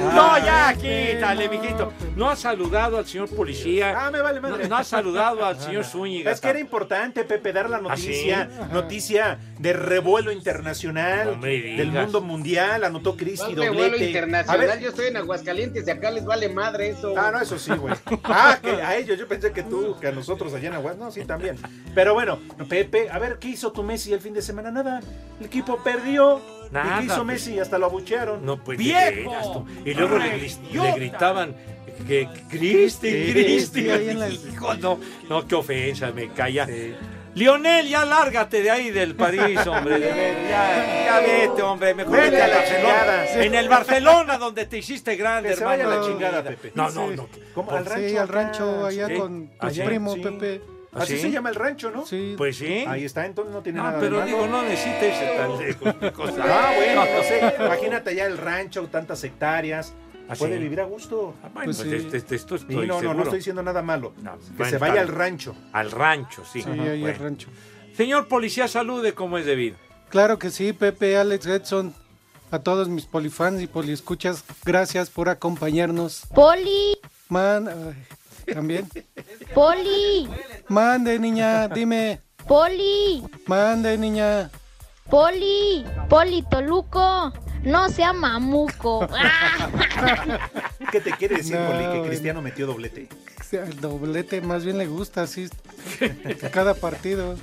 No, 0.02 0.36
ya, 0.38 0.74
quítale, 0.74 1.48
mijito. 1.48 1.92
No 2.16 2.28
ha 2.28 2.36
saludado 2.36 2.98
al 2.98 3.06
señor 3.06 3.28
policía. 3.30 3.94
Ah, 3.96 4.10
me 4.10 4.20
vale 4.20 4.40
No, 4.40 4.48
madre. 4.50 4.68
no 4.68 4.76
ha 4.76 4.84
saludado 4.84 5.44
al 5.44 5.58
señor 5.58 5.84
Zúñiga. 5.92 6.30
Es 6.32 6.40
que 6.40 6.48
era 6.48 6.58
importante, 6.58 7.24
Pepe, 7.24 7.52
dar 7.52 7.70
la 7.70 7.80
noticia, 7.80 8.48
¿Ah, 8.60 8.66
sí? 8.68 8.72
noticia 8.74 9.38
de 9.58 9.72
revuelo 9.72 10.30
internacional, 10.32 11.36
No 11.40 11.46
del 11.46 11.92
mundo 11.92 12.20
mundial, 12.20 12.84
anotó 12.84 13.16
Cristi, 13.16 13.54
¿Cuál 13.54 13.56
doblete. 13.56 13.76
vuelo 13.76 13.96
A 13.96 14.06
internacional? 14.06 14.66
ver, 14.66 14.80
Yo 14.80 14.88
estoy 14.90 15.06
en 15.06 15.16
Aguascalientes 15.16 15.86
y 15.86 15.90
acá 15.90 16.10
les 16.10 16.24
vale 16.24 16.48
madre 16.48 16.90
eso. 16.90 17.14
Ah, 17.16 17.30
no, 17.32 17.40
eso 17.40 17.58
sí, 17.58 17.72
güey. 17.72 17.94
Ah, 18.24 18.58
que 18.60 18.70
a 18.82 18.96
ellos, 18.96 19.18
yo 19.18 19.26
pensé 19.28 19.52
que 19.52 19.62
tú, 19.62 19.96
que 20.00 20.08
a 20.08 20.12
nosotros 20.12 20.52
allá 20.54 20.68
en 20.68 20.74
Aguas, 20.74 20.96
no, 20.96 21.10
sí, 21.10 21.24
también. 21.24 21.56
Pero 21.94 22.14
bueno, 22.14 22.38
Pepe, 22.68 23.08
a 23.10 23.18
ver, 23.18 23.38
¿qué 23.38 23.48
hizo 23.48 23.72
tu 23.72 23.82
Messi 23.82 24.12
el 24.12 24.20
fin 24.20 24.34
de 24.34 24.42
semana? 24.42 24.70
Nada, 24.70 25.00
el 25.40 25.46
equipo 25.46 25.78
perdió. 25.82 26.40
Nada, 26.72 26.96
¿Y 26.96 26.98
qué 27.00 27.04
hizo 27.06 27.14
pues. 27.16 27.26
Messi? 27.26 27.58
Hasta 27.60 27.78
lo 27.78 27.86
abuchearon. 27.86 28.44
No, 28.44 28.56
pues 28.64 28.78
¡Viejo! 28.78 29.66
Y 29.84 29.94
luego 29.94 30.18
le, 30.18 30.92
gritaban 30.96 31.54
que 32.08 32.26
Cristi, 32.48 33.30
Cristi. 33.32 33.88
Hijo, 34.52 34.74
no, 34.74 34.98
no, 35.28 35.46
qué 35.46 35.54
ofensa, 35.54 36.10
me 36.12 36.32
calla. 36.32 36.66
Lionel, 37.34 37.88
ya 37.88 38.04
lárgate 38.04 38.62
de 38.62 38.70
ahí 38.70 38.90
del 38.90 39.14
París, 39.14 39.58
hombre. 39.66 39.98
de 39.98 40.12
ver- 40.12 40.48
Ya, 40.50 41.04
ya 41.06 41.20
vete, 41.20 41.62
hombre. 41.62 41.94
Mejor 41.94 42.16
Vete 42.20 42.42
a 42.42 42.48
la 42.48 42.56
Barcelona. 42.56 42.88
chingada. 42.92 43.42
En 43.44 43.54
el 43.54 43.68
Barcelona, 43.70 44.38
donde 44.38 44.66
te 44.66 44.78
hiciste 44.78 45.16
grande, 45.16 45.48
Que 45.50 45.54
se 45.56 45.62
hermano. 45.62 45.84
vaya 45.88 45.96
a 45.96 46.00
la 46.00 46.06
chingada. 46.06 46.42
Pepe. 46.42 46.72
No, 46.74 46.90
no, 46.90 47.10
no. 47.10 47.28
¿Cómo? 47.54 47.70
Al 47.70 47.86
rancho. 47.86 48.08
Sí, 48.08 48.16
al 48.18 48.28
rancho 48.28 48.84
allá 48.86 49.14
con 49.16 49.48
tu 49.48 49.66
Allá, 49.66 49.84
primo, 49.86 50.14
sí. 50.14 50.20
Pepe. 50.20 50.60
Así 50.92 51.16
¿Sí? 51.16 51.22
se 51.22 51.30
llama 51.30 51.48
el 51.48 51.54
rancho, 51.54 51.90
¿no? 51.90 52.04
Sí. 52.04 52.34
Pues 52.36 52.56
sí. 52.58 52.84
Ahí 52.86 53.04
está, 53.04 53.24
entonces 53.24 53.54
no 53.54 53.62
tiene 53.62 53.78
No, 53.78 53.84
nada 53.84 53.98
pero 53.98 54.18
de 54.18 54.24
malo. 54.24 54.36
digo, 54.36 54.46
no 54.46 54.62
necesita 54.62 55.06
irse 55.06 55.26
tan 55.36 55.58
lejos. 55.58 56.34
Ah, 56.42 56.72
bueno, 56.76 57.04
no 57.16 57.22
sé. 57.22 57.54
Imagínate 57.64 58.10
allá 58.10 58.26
el 58.26 58.36
rancho, 58.38 58.86
tantas 58.88 59.24
hectáreas. 59.24 59.94
¿Ah, 60.28 60.34
Puede 60.38 60.56
sí? 60.58 60.62
vivir 60.62 60.80
a 60.80 60.84
gusto. 60.84 61.34
Ah, 61.42 61.48
bueno, 61.52 61.64
Pues 61.66 61.78
pues 61.78 61.88
sí. 61.90 61.96
este- 61.96 62.16
este- 62.18 62.34
esto 62.36 62.56
estoy 62.56 62.74
no, 62.76 62.82
no, 62.94 63.00
seguro. 63.00 63.14
no 63.18 63.22
estoy 63.24 63.38
diciendo 63.38 63.62
nada 63.62 63.82
malo. 63.82 64.12
No, 64.22 64.38
que 64.38 64.44
bueno, 64.56 64.70
se 64.70 64.78
vaya 64.78 65.00
al 65.00 65.08
rancho. 65.08 65.54
Al 65.72 65.90
rancho, 65.90 66.44
sí. 66.44 66.62
Sí, 66.62 66.70
Ajá, 66.70 66.82
ahí 66.90 67.04
al 67.04 67.16
rancho. 67.18 67.48
Señor 67.96 68.28
policía, 68.28 68.68
salude 68.68 69.14
como 69.14 69.38
es 69.38 69.46
debido. 69.46 69.76
Claro 70.10 70.38
que 70.38 70.50
sí, 70.50 70.72
Pepe, 70.74 71.16
Alex, 71.16 71.46
Edson, 71.46 71.94
a 72.50 72.58
todos 72.58 72.88
mis 72.88 73.06
polifans 73.06 73.62
y 73.62 73.66
poliescuchas, 73.66 74.44
gracias 74.64 75.08
por 75.10 75.28
acompañarnos. 75.30 76.22
Poli, 76.34 76.98
Man, 77.28 77.68
ay, 77.68 77.94
también. 78.44 78.88
Poli, 79.54 80.28
Mande, 80.68 81.18
niña, 81.18 81.68
dime. 81.68 82.20
Poli, 82.46 83.22
Mande, 83.46 83.96
niña. 83.98 84.50
Poli, 85.08 85.84
Poli 86.08 86.42
Toluco, 86.50 87.32
no 87.62 87.88
sea 87.88 88.12
mamuco. 88.12 89.06
¿Qué 90.90 91.00
te 91.00 91.10
quiere 91.12 91.36
decir, 91.36 91.56
No, 91.56 91.66
Poli, 91.66 91.78
que 91.78 91.88
bueno. 91.88 92.04
Cristiano 92.04 92.42
metió 92.42 92.66
doblete? 92.66 93.08
El 93.52 93.80
doblete 93.80 94.40
más 94.40 94.64
bien 94.64 94.78
le 94.78 94.86
gusta, 94.86 95.22
así, 95.22 95.50
cada 96.52 96.72
partido. 96.72 97.36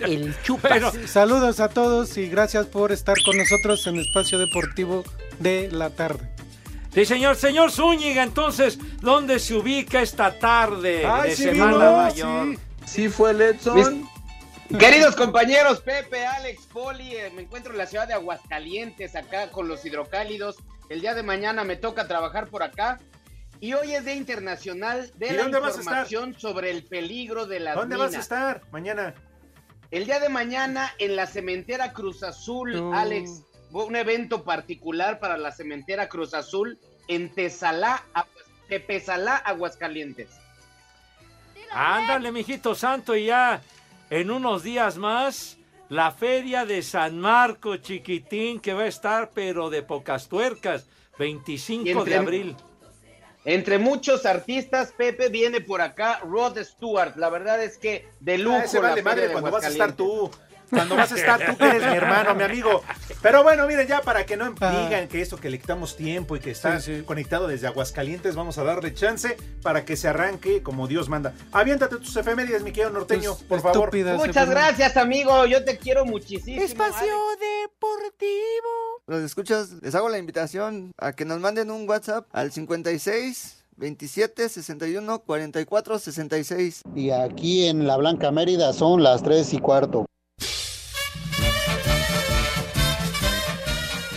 El 0.00 0.40
chupas. 0.42 0.94
Saludos 1.06 1.58
a 1.58 1.68
todos 1.68 2.16
y 2.16 2.28
gracias 2.28 2.66
por 2.66 2.92
estar 2.92 3.16
con 3.24 3.36
nosotros 3.36 3.84
en 3.88 3.98
Espacio 3.98 4.38
Deportivo 4.38 5.02
de 5.40 5.68
la 5.72 5.90
tarde. 5.90 6.31
Sí, 6.94 7.04
señor. 7.06 7.36
Señor 7.36 7.70
Zúñiga, 7.70 8.22
entonces, 8.22 8.78
¿dónde 9.00 9.38
se 9.38 9.54
ubica 9.54 10.02
esta 10.02 10.38
tarde 10.38 11.06
Ay, 11.06 11.30
de 11.30 11.36
sí, 11.36 11.42
Semana 11.44 11.72
vino, 11.72 11.96
Mayor? 11.96 12.46
sí. 12.56 12.58
Sí 12.84 13.08
fue 13.08 13.30
el 13.30 13.40
Edson. 13.42 14.08
Queridos 14.78 15.14
compañeros, 15.16 15.80
Pepe, 15.80 16.26
Alex, 16.26 16.66
Poli, 16.66 17.14
eh, 17.14 17.30
me 17.34 17.42
encuentro 17.42 17.72
en 17.72 17.78
la 17.78 17.86
ciudad 17.86 18.08
de 18.08 18.14
Aguascalientes, 18.14 19.14
acá 19.16 19.50
con 19.50 19.68
los 19.68 19.84
hidrocálidos. 19.84 20.56
El 20.88 21.00
día 21.00 21.14
de 21.14 21.22
mañana 21.22 21.62
me 21.64 21.76
toca 21.76 22.08
trabajar 22.08 22.48
por 22.48 22.62
acá. 22.62 22.98
Y 23.60 23.74
hoy 23.74 23.92
es 23.92 24.04
Día 24.04 24.14
Internacional 24.14 25.12
de 25.16 25.28
¿Y 25.28 25.32
la? 25.34 25.44
Información 25.44 26.34
sobre 26.38 26.70
el 26.70 26.82
peligro 26.84 27.46
de 27.46 27.60
las 27.60 27.76
¿Dónde 27.76 27.94
minas. 27.94 28.10
vas 28.10 28.16
a 28.18 28.20
estar 28.20 28.62
mañana? 28.72 29.14
El 29.90 30.06
día 30.06 30.18
de 30.20 30.28
mañana 30.30 30.90
en 30.98 31.16
la 31.16 31.26
cementera 31.26 31.92
Cruz 31.92 32.22
Azul, 32.22 32.72
No. 32.74 32.94
Alex, 32.94 33.42
un 33.72 33.96
evento 33.96 34.44
particular 34.44 35.18
para 35.18 35.36
la 35.38 35.52
cementera 35.52 36.08
Cruz 36.08 36.34
Azul 36.34 36.78
en 37.08 37.32
Tesalá, 37.34 38.04
Aguas- 38.12 38.28
Tepezalá, 38.68 39.36
Aguascalientes. 39.36 40.28
Ándale, 41.70 42.32
mijito 42.32 42.74
santo, 42.74 43.16
y 43.16 43.26
ya 43.26 43.62
en 44.10 44.30
unos 44.30 44.62
días 44.62 44.96
más, 44.98 45.56
la 45.88 46.10
feria 46.10 46.64
de 46.64 46.82
San 46.82 47.18
Marco, 47.18 47.76
chiquitín, 47.76 48.60
que 48.60 48.72
va 48.74 48.82
a 48.82 48.86
estar, 48.86 49.30
pero 49.34 49.70
de 49.70 49.82
pocas 49.82 50.28
tuercas, 50.28 50.86
25 51.18 51.86
Y 51.86 51.90
entre- 51.90 52.12
de 52.12 52.18
abril. 52.18 52.56
Entre 53.44 53.78
muchos 53.78 54.24
artistas, 54.24 54.92
Pepe 54.96 55.28
viene 55.28 55.60
por 55.60 55.80
acá, 55.80 56.20
Rod 56.22 56.56
Stewart. 56.62 57.16
La 57.16 57.28
verdad 57.28 57.62
es 57.62 57.76
que 57.76 58.08
de 58.20 58.38
lujo. 58.38 58.56
Ah, 58.56 58.64
ese 58.64 58.76
la 58.76 58.82
vale 58.90 59.02
feria 59.02 59.10
madre 59.10 59.26
de 59.26 59.32
cuando 59.32 59.50
vas 59.50 59.64
a 59.64 59.68
estar 59.68 59.92
tú. 59.94 60.30
Cuando 60.72 60.96
vas 60.96 61.12
a 61.12 61.16
estar 61.16 61.38
tú, 61.46 61.56
que 61.58 61.66
eres 61.68 61.82
mi 61.86 61.96
hermano, 61.96 62.34
mi 62.34 62.42
amigo. 62.44 62.82
Pero 63.20 63.42
bueno, 63.42 63.66
miren, 63.66 63.86
ya 63.86 64.00
para 64.00 64.24
que 64.24 64.36
no 64.38 64.54
Ah. 64.60 64.84
digan 64.88 65.06
que 65.06 65.20
eso 65.20 65.36
que 65.36 65.50
le 65.50 65.58
quitamos 65.60 65.96
tiempo 65.96 66.34
y 66.34 66.40
que 66.40 66.50
está 66.50 66.80
Sí, 66.80 66.96
sí. 66.96 67.02
conectado 67.02 67.46
desde 67.46 67.66
Aguascalientes, 67.66 68.34
vamos 68.34 68.56
a 68.58 68.64
darle 68.64 68.94
chance 68.94 69.36
para 69.62 69.84
que 69.84 69.96
se 69.96 70.08
arranque 70.08 70.62
como 70.62 70.88
Dios 70.88 71.08
manda. 71.08 71.34
Aviéntate 71.52 71.96
tus 71.96 72.16
efemérides, 72.16 72.62
mi 72.62 72.72
querido 72.72 72.90
norteño, 72.90 73.34
Tus 73.34 73.42
por 73.44 73.60
favor. 73.60 73.92
Muchas 73.94 74.28
efemérides. 74.30 74.48
gracias, 74.48 74.96
amigo. 74.96 75.44
Yo 75.46 75.62
te 75.64 75.76
quiero 75.76 76.04
muchísimo. 76.06 76.60
Espacio 76.62 77.14
Deportivo. 77.38 79.02
Los 79.06 79.22
escuchas, 79.22 79.70
les 79.82 79.94
hago 79.94 80.08
la 80.08 80.18
invitación 80.18 80.92
a 80.98 81.12
que 81.12 81.24
nos 81.24 81.38
manden 81.40 81.70
un 81.70 81.88
WhatsApp 81.88 82.26
al 82.32 82.50
56 82.52 83.64
27 83.76 84.48
61 84.48 85.18
44 85.20 85.98
66. 85.98 86.82
Y 86.94 87.10
aquí 87.10 87.66
en 87.66 87.86
la 87.86 87.96
Blanca 87.96 88.30
Mérida 88.30 88.72
son 88.72 89.02
las 89.02 89.22
tres 89.22 89.52
y 89.52 89.58
cuarto. 89.58 90.06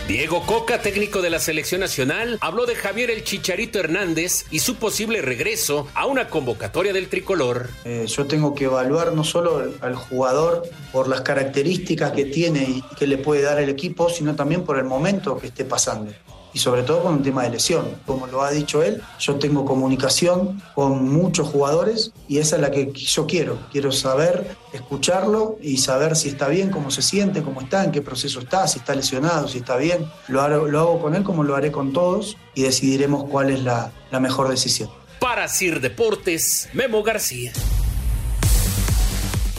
Diego 0.08 0.40
Coca, 0.46 0.80
técnico 0.82 1.20
de 1.20 1.30
la 1.30 1.40
selección 1.40 1.80
nacional, 1.80 2.38
habló 2.40 2.64
de 2.64 2.76
Javier 2.76 3.10
el 3.10 3.24
Chicharito 3.24 3.80
Hernández 3.80 4.44
y 4.52 4.60
su 4.60 4.76
posible 4.76 5.20
regreso 5.20 5.88
a 5.94 6.06
una 6.06 6.28
convocatoria 6.28 6.92
del 6.92 7.08
tricolor. 7.08 7.70
Eh, 7.84 8.04
yo 8.06 8.24
tengo 8.26 8.54
que 8.54 8.66
evaluar 8.66 9.12
no 9.14 9.24
solo 9.24 9.72
al, 9.80 9.96
jugador 9.96 10.62
por 10.92 11.08
las 11.08 11.22
características 11.22 12.12
que 12.12 12.26
tiene 12.26 12.62
y 12.62 12.82
que 12.96 13.08
le 13.08 13.18
puede 13.18 13.42
dar 13.42 13.58
el 13.58 13.68
equipo, 13.68 14.08
sino 14.08 14.36
también 14.36 14.62
por 14.62 14.78
el 14.78 14.84
momento 14.84 15.38
que 15.38 15.48
esté 15.48 15.64
pasando. 15.64 16.12
Y 16.56 16.58
sobre 16.58 16.84
todo 16.84 17.02
con 17.02 17.12
un 17.16 17.22
tema 17.22 17.42
de 17.42 17.50
lesión. 17.50 17.84
Como 18.06 18.26
lo 18.28 18.42
ha 18.42 18.50
dicho 18.50 18.82
él, 18.82 19.02
yo 19.18 19.34
tengo 19.34 19.66
comunicación 19.66 20.62
con 20.74 21.06
muchos 21.06 21.48
jugadores 21.48 22.12
y 22.28 22.38
esa 22.38 22.56
es 22.56 22.62
la 22.62 22.70
que 22.70 22.90
yo 22.92 23.26
quiero. 23.26 23.58
Quiero 23.70 23.92
saber, 23.92 24.56
escucharlo 24.72 25.58
y 25.60 25.76
saber 25.76 26.16
si 26.16 26.30
está 26.30 26.48
bien, 26.48 26.70
cómo 26.70 26.90
se 26.90 27.02
siente, 27.02 27.42
cómo 27.42 27.60
está, 27.60 27.84
en 27.84 27.92
qué 27.92 28.00
proceso 28.00 28.40
está, 28.40 28.66
si 28.68 28.78
está 28.78 28.94
lesionado, 28.94 29.48
si 29.48 29.58
está 29.58 29.76
bien. 29.76 30.10
Lo 30.28 30.40
hago, 30.40 30.66
lo 30.66 30.80
hago 30.80 30.98
con 31.02 31.14
él 31.14 31.24
como 31.24 31.44
lo 31.44 31.54
haré 31.54 31.70
con 31.70 31.92
todos 31.92 32.38
y 32.54 32.62
decidiremos 32.62 33.24
cuál 33.24 33.50
es 33.50 33.62
la, 33.62 33.92
la 34.10 34.18
mejor 34.18 34.48
decisión. 34.48 34.88
Para 35.20 35.48
Sir 35.48 35.82
Deportes, 35.82 36.70
Memo 36.72 37.02
García. 37.02 37.52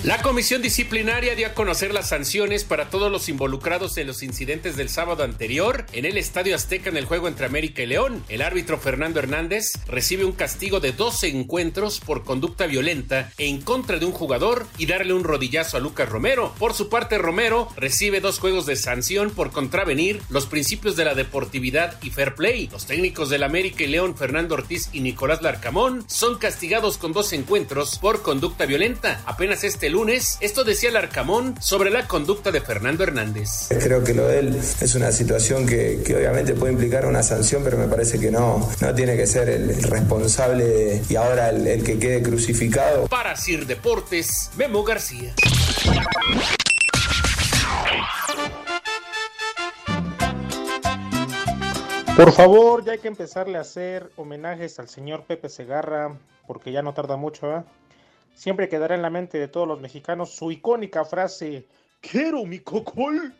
La 0.03 0.21
comisión 0.21 0.61
disciplinaria 0.61 1.33
dio 1.33 1.47
a 1.47 1.53
conocer 1.55 1.91
las 1.91 2.09
sanciones 2.09 2.63
para 2.63 2.91
todos 2.91 3.11
los 3.11 3.29
involucrados 3.29 3.97
en 3.97 4.05
los 4.05 4.21
incidentes 4.21 4.77
del 4.77 4.89
sábado 4.89 5.23
anterior 5.23 5.87
en 5.91 6.05
el 6.05 6.19
Estadio 6.19 6.55
Azteca 6.55 6.91
en 6.91 6.97
el 6.97 7.05
juego 7.05 7.27
entre 7.27 7.47
América 7.47 7.81
y 7.81 7.87
León. 7.87 8.23
El 8.29 8.43
árbitro 8.43 8.77
Fernando 8.77 9.17
Hernández 9.19 9.71
recibe 9.87 10.23
un 10.23 10.33
castigo 10.33 10.79
de 10.79 10.91
12 10.91 11.29
encuentros 11.29 11.99
por 11.99 12.23
conducta 12.23 12.67
violenta 12.67 13.31
en 13.39 13.59
contra 13.59 13.97
de 13.97 14.05
un 14.05 14.11
jugador 14.11 14.67
y 14.77 14.85
darle 14.85 15.13
un 15.13 15.23
rodillazo 15.23 15.77
a 15.77 15.79
Lucas 15.79 16.07
Romero. 16.07 16.53
Por 16.59 16.75
su 16.75 16.89
parte, 16.89 17.17
Romero 17.17 17.67
recibe 17.75 18.21
dos 18.21 18.37
juegos 18.37 18.67
de 18.67 18.75
sanción 18.75 19.31
por 19.31 19.51
contravenir 19.51 20.21
los 20.29 20.45
principios 20.45 20.95
de 20.95 21.05
la 21.05 21.15
deportividad 21.15 21.97
y 22.03 22.11
fair 22.11 22.35
play. 22.35 22.69
Los 22.71 22.85
técnicos 22.85 23.31
del 23.31 23.41
América 23.41 23.83
y 23.83 23.87
León, 23.87 24.15
Fernando 24.15 24.53
Ortiz 24.53 24.89
y 24.93 25.01
Nicolás 25.01 25.41
Larcamón, 25.41 26.05
son 26.07 26.37
castigados 26.37 26.99
con 26.99 27.13
dos 27.13 27.33
encuentros 27.33 27.97
por 27.97 28.21
conducta 28.21 28.67
violenta. 28.67 29.23
Apenas 29.25 29.63
este 29.63 29.86
lunes, 29.89 30.37
esto 30.41 30.63
decía 30.63 30.91
Larcamón 30.91 31.55
sobre 31.61 31.89
la 31.89 32.07
conducta 32.07 32.51
de 32.51 32.61
Fernando 32.61 33.03
Hernández. 33.03 33.67
Creo 33.69 34.03
que 34.03 34.13
lo 34.13 34.27
de 34.27 34.39
él 34.39 34.55
es 34.81 34.95
una 34.95 35.11
situación 35.11 35.65
que, 35.65 36.01
que 36.05 36.15
obviamente 36.15 36.53
puede 36.53 36.73
implicar 36.73 37.05
una 37.05 37.23
sanción, 37.23 37.63
pero 37.63 37.77
me 37.77 37.87
parece 37.87 38.19
que 38.19 38.31
no, 38.31 38.69
no 38.81 38.95
tiene 38.95 39.15
que 39.17 39.27
ser 39.27 39.49
el, 39.49 39.69
el 39.69 39.83
responsable 39.83 40.65
de- 40.65 41.03
y 41.09 41.15
ahora 41.15 41.49
el, 41.49 41.65
el 41.67 41.83
que 41.83 41.97
quede 41.99 42.21
crucificado. 42.21 43.07
Para 43.07 43.35
Sir 43.35 43.65
Deportes, 43.65 44.49
Memo 44.57 44.83
García. 44.83 45.33
Por 52.15 52.31
favor, 52.31 52.83
ya 52.83 52.93
hay 52.93 52.97
que 52.99 53.07
empezarle 53.07 53.57
a 53.57 53.61
hacer 53.61 54.09
homenajes 54.15 54.79
al 54.79 54.89
señor 54.89 55.23
Pepe 55.25 55.49
Segarra, 55.49 56.17
porque 56.47 56.71
ya 56.71 56.81
no 56.81 56.93
tarda 56.93 57.15
mucho, 57.15 57.55
¿eh? 57.55 57.61
Siempre 58.37 58.69
quedará 58.69 58.93
en 58.93 59.01
la 59.01 59.09
mente 59.09 59.39
de 59.39 59.47
todos 59.47 59.67
los 59.67 59.81
mexicanos 59.81 60.29
su 60.29 60.51
icónica 60.51 61.03
frase, 61.03 61.65
quiero 61.99 62.45
mi 62.45 62.59
cocol. 62.59 63.33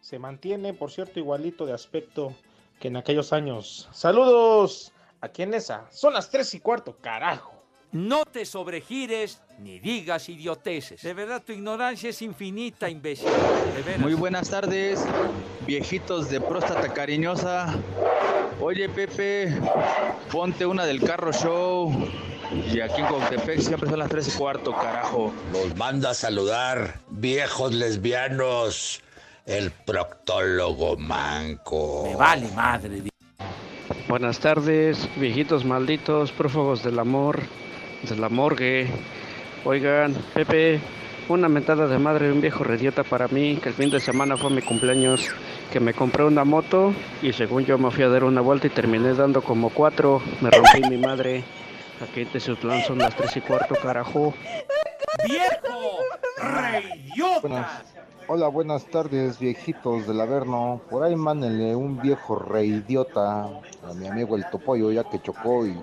Se 0.00 0.18
mantiene, 0.18 0.74
por 0.74 0.90
cierto, 0.90 1.20
igualito 1.20 1.64
de 1.64 1.72
aspecto 1.72 2.34
que 2.80 2.88
en 2.88 2.96
aquellos 2.96 3.32
años. 3.32 3.88
Saludos. 3.92 4.92
Aquí 5.20 5.44
en 5.44 5.54
esa. 5.54 5.88
Son 5.92 6.12
las 6.12 6.28
tres 6.28 6.52
y 6.54 6.60
cuarto, 6.60 6.96
carajo. 7.00 7.54
No 7.92 8.24
te 8.24 8.44
sobregires 8.44 9.40
ni 9.60 9.78
digas 9.78 10.28
idioteces. 10.28 11.02
De 11.02 11.14
verdad, 11.14 11.40
tu 11.46 11.52
ignorancia 11.52 12.10
es 12.10 12.20
infinita, 12.20 12.90
imbécil. 12.90 13.28
De 13.76 13.82
veras. 13.82 14.00
Muy 14.00 14.14
buenas 14.14 14.50
tardes, 14.50 15.06
viejitos 15.68 16.28
de 16.30 16.40
próstata 16.40 16.92
cariñosa. 16.92 17.72
Oye, 18.60 18.88
Pepe, 18.88 19.56
ponte 20.32 20.66
una 20.66 20.84
del 20.84 21.00
carro 21.00 21.32
show. 21.32 21.92
Y 22.52 22.80
aquí 22.80 23.00
en 23.00 23.06
Contepec 23.06 23.60
siempre 23.60 23.88
son 23.90 23.98
las 23.98 24.08
3 24.08 24.28
y 24.28 24.38
cuarto, 24.38 24.72
carajo. 24.72 25.32
Los 25.52 25.76
manda 25.76 26.10
a 26.10 26.14
saludar, 26.14 27.00
viejos 27.08 27.74
lesbianos, 27.74 29.02
el 29.46 29.70
proctólogo 29.70 30.96
manco. 30.96 32.04
Me 32.06 32.16
vale 32.16 32.48
madre. 32.54 33.02
Buenas 34.08 34.38
tardes, 34.38 35.08
viejitos 35.16 35.64
malditos, 35.64 36.30
prófugos 36.32 36.84
del 36.84 36.98
amor, 36.98 37.40
de 38.08 38.16
la 38.16 38.28
morgue. 38.28 38.88
Oigan, 39.64 40.14
Pepe, 40.32 40.80
una 41.28 41.48
mentada 41.48 41.88
de 41.88 41.98
madre 41.98 42.26
de 42.26 42.32
un 42.32 42.40
viejo 42.40 42.62
rediota 42.62 43.02
para 43.02 43.26
mí, 43.26 43.56
que 43.60 43.70
el 43.70 43.74
fin 43.74 43.90
de 43.90 43.98
semana 43.98 44.36
fue 44.36 44.50
mi 44.50 44.62
cumpleaños, 44.62 45.28
que 45.72 45.80
me 45.80 45.92
compré 45.92 46.24
una 46.24 46.44
moto 46.44 46.94
y 47.20 47.32
según 47.32 47.64
yo 47.64 47.78
me 47.78 47.90
fui 47.90 48.04
a 48.04 48.08
dar 48.08 48.22
una 48.22 48.40
vuelta 48.40 48.68
y 48.68 48.70
terminé 48.70 49.14
dando 49.14 49.42
como 49.42 49.70
cuatro, 49.70 50.22
me 50.40 50.50
rompí 50.50 50.88
mi 50.88 50.98
madre. 50.98 51.42
Aquí 52.02 52.26
te 52.26 52.38
plan 52.56 52.82
son 52.84 52.98
las 52.98 53.16
tres 53.16 53.36
y 53.36 53.40
cuarto, 53.40 53.74
carajo. 53.74 54.34
¡Viejo! 55.26 55.98
¡Reyota! 56.36 57.82
Hola, 58.28 58.48
buenas 58.48 58.84
tardes, 58.86 59.38
viejitos 59.38 60.06
del 60.06 60.20
Averno. 60.20 60.82
Por 60.90 61.04
ahí 61.04 61.16
mándenle 61.16 61.74
un 61.74 61.98
viejo 62.00 62.36
reidiota 62.36 63.44
a 63.44 63.94
mi 63.94 64.08
amigo 64.08 64.36
el 64.36 64.44
Topoyo, 64.50 64.92
ya 64.92 65.04
que 65.04 65.22
chocó 65.22 65.66
y 65.66 65.80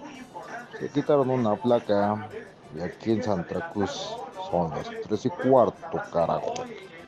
se 0.80 0.89
quitaron 0.89 1.32
una 1.32 1.56
placa. 1.56 2.30
Y 2.78 2.82
aquí 2.82 3.12
en 3.12 3.23
Santa 3.23 3.71
Cruz 3.71 4.15
son 4.52 4.69
las 4.69 4.89
tres 5.08 5.26
y 5.26 5.30
cuarto, 5.30 6.02
carajo. 6.12 6.54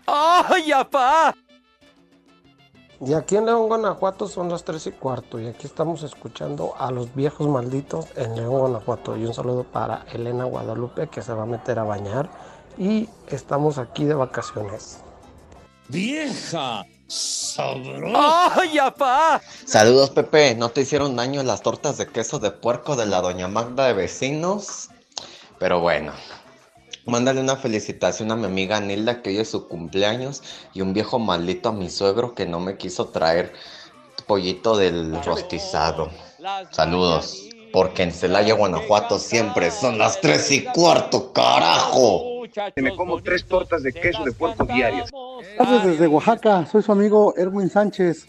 ¡Ay, 0.07 0.71
apá! 0.71 1.35
Y 3.01 3.13
aquí 3.13 3.35
en 3.35 3.45
León, 3.45 3.67
Guanajuato 3.67 4.27
son 4.27 4.49
las 4.49 4.63
3 4.63 4.87
y 4.87 4.91
cuarto. 4.91 5.39
Y 5.39 5.47
aquí 5.47 5.67
estamos 5.67 6.03
escuchando 6.03 6.73
a 6.77 6.91
los 6.91 7.13
viejos 7.13 7.47
malditos 7.47 8.07
en 8.15 8.35
León, 8.35 8.59
Guanajuato. 8.59 9.17
Y 9.17 9.25
un 9.25 9.33
saludo 9.33 9.63
para 9.63 10.05
Elena 10.13 10.45
Guadalupe 10.45 11.07
que 11.07 11.21
se 11.21 11.33
va 11.33 11.43
a 11.43 11.47
meter 11.47 11.79
a 11.79 11.83
bañar. 11.83 12.29
Y 12.77 13.09
estamos 13.27 13.77
aquí 13.77 14.05
de 14.05 14.13
vacaciones. 14.13 14.99
¡Vieja! 15.89 16.85
¡Sabrosa! 17.07 18.59
¡Ay, 18.59 18.79
apá! 18.79 19.41
Saludos, 19.65 20.09
Pepe. 20.09 20.55
¿No 20.55 20.69
te 20.69 20.81
hicieron 20.81 21.15
daño 21.15 21.43
las 21.43 21.61
tortas 21.61 21.97
de 21.97 22.07
queso 22.07 22.39
de 22.39 22.51
puerco 22.51 22.95
de 22.95 23.05
la 23.05 23.21
doña 23.21 23.47
Magda 23.47 23.85
de 23.85 23.93
vecinos? 23.93 24.89
Pero 25.59 25.79
bueno, 25.81 26.13
mándale 27.05 27.39
una 27.39 27.55
felicitación 27.55 28.31
a 28.31 28.35
mi 28.35 28.45
amiga 28.45 28.79
Nilda 28.79 29.21
que 29.21 29.29
hoy 29.29 29.37
es 29.37 29.49
su 29.49 29.67
cumpleaños 29.67 30.43
y 30.73 30.81
un 30.81 30.93
viejo 30.93 31.19
maldito 31.19 31.69
a 31.69 31.73
mi 31.73 31.89
suegro 31.89 32.33
que 32.33 32.45
no 32.45 32.59
me 32.59 32.77
quiso 32.77 33.09
traer 33.09 33.53
pollito 34.27 34.75
del 34.77 35.23
rostizado. 35.23 36.09
Saludos, 36.71 37.47
porque 37.71 38.03
en 38.03 38.11
Celaya, 38.11 38.55
Guanajuato 38.55 39.19
siempre 39.19 39.71
son 39.71 39.97
las 39.97 40.19
tres 40.19 40.51
y 40.51 40.63
cuarto, 40.63 41.31
carajo. 41.31 42.43
Me 42.75 42.95
como 42.95 43.21
tres 43.21 43.45
tortas 43.45 43.83
de 43.83 43.91
queso 43.91 44.23
de 44.23 44.31
puerco 44.31 44.65
diarias. 44.65 45.11
Gracias 45.57 45.85
desde 45.85 46.07
Oaxaca, 46.07 46.65
soy 46.65 46.81
su 46.81 46.91
amigo 46.91 47.33
Erwin 47.35 47.69
Sánchez 47.69 48.27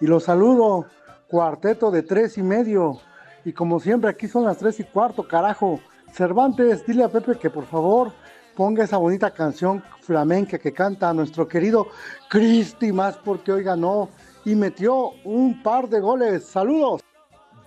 y 0.00 0.06
los 0.06 0.24
saludo, 0.24 0.86
cuarteto 1.28 1.90
de 1.90 2.02
tres 2.02 2.38
y 2.38 2.42
medio. 2.42 3.00
Y 3.44 3.52
como 3.52 3.80
siempre, 3.80 4.10
aquí 4.10 4.26
son 4.26 4.44
las 4.44 4.58
tres 4.58 4.80
y 4.80 4.84
cuarto, 4.84 5.26
carajo. 5.26 5.80
Cervantes, 6.12 6.86
dile 6.86 7.04
a 7.04 7.08
Pepe 7.08 7.38
que 7.38 7.50
por 7.50 7.66
favor 7.66 8.12
ponga 8.56 8.84
esa 8.84 8.96
bonita 8.96 9.30
canción 9.30 9.82
flamenca 10.00 10.58
que 10.58 10.72
canta 10.72 11.12
nuestro 11.14 11.46
querido 11.46 11.88
Cristi, 12.28 12.92
más 12.92 13.16
porque 13.16 13.52
hoy 13.52 13.62
ganó 13.62 14.08
y 14.44 14.54
metió 14.54 15.10
un 15.24 15.62
par 15.62 15.88
de 15.88 16.00
goles. 16.00 16.44
Saludos. 16.44 17.02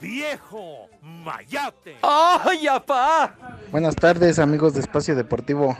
¡Viejo! 0.01 0.89
¡Mayate! 1.01 1.97
¡Ay, 2.01 2.67
apá! 2.67 3.38
Buenas 3.71 3.95
tardes 3.95 4.39
amigos 4.39 4.73
de 4.73 4.80
Espacio 4.80 5.15
Deportivo. 5.15 5.77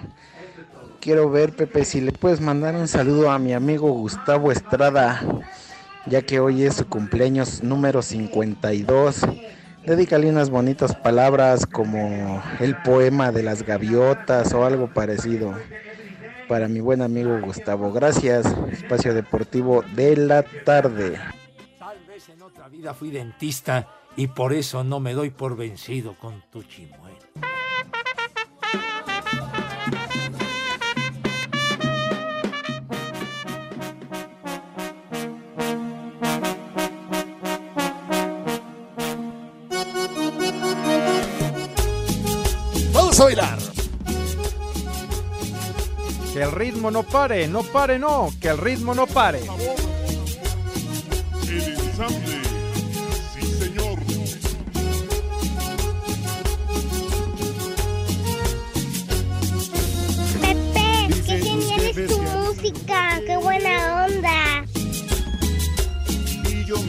Quiero 1.00 1.30
ver 1.32 1.56
Pepe 1.56 1.84
si 1.84 2.00
le 2.00 2.12
puedes 2.12 2.40
mandar 2.40 2.76
un 2.76 2.88
saludo 2.88 3.32
a 3.32 3.40
mi 3.40 3.54
amigo 3.54 3.92
Gustavo 3.92 4.52
Estrada, 4.52 5.20
ya 6.06 6.22
que 6.22 6.40
hoy 6.40 6.64
es 6.64 6.76
su 6.76 6.88
cumpleaños 6.88 7.64
número 7.64 8.04
52. 8.04 9.22
Dedícale 9.86 10.30
unas 10.30 10.50
bonitas 10.50 10.96
palabras 10.96 11.66
como 11.66 12.42
el 12.60 12.76
poema 12.84 13.32
de 13.32 13.42
las 13.42 13.64
gaviotas 13.64 14.54
o 14.54 14.64
algo 14.66 14.94
parecido 14.94 15.56
para 16.48 16.68
mi 16.68 16.82
buen 16.82 17.02
amigo 17.02 17.40
Gustavo. 17.42 17.92
Gracias, 17.92 18.46
Espacio 18.72 19.14
Deportivo 19.14 19.84
de 19.96 20.18
la 20.18 20.44
tarde. 20.44 21.18
Tal 21.80 21.98
vez 22.08 22.30
en 22.30 22.42
otra 22.42 22.68
vida 22.68 22.94
fui 22.94 23.10
dentista 23.10 23.88
y 24.16 24.28
por 24.28 24.54
eso 24.54 24.84
no 24.84 25.00
me 25.00 25.14
doy 25.14 25.32
por 25.32 25.58
vencido 25.58 26.16
con 26.20 26.44
tu 26.52 26.62
chimuelo. 26.64 27.18
A 43.22 43.26
bailar. 43.26 43.60
Que 46.34 46.42
el 46.42 46.52
ritmo 46.52 46.90
no 46.90 47.04
pare, 47.04 47.48
no 47.48 47.62
pare, 47.62 48.00
no, 48.00 48.30
que 48.40 48.50
el 48.50 48.58
ritmo 48.58 48.96
no 48.96 49.06
pare. 49.06 49.42
El 51.48 51.64
ensamble. 51.74 52.42
Sí, 53.34 53.42
señor. 53.60 54.00
Pepe, 60.42 61.10
qué 61.26 61.40
genial 61.40 61.82
es 61.82 62.08
tu 62.08 62.22
música, 62.22 63.22
qué 63.26 63.38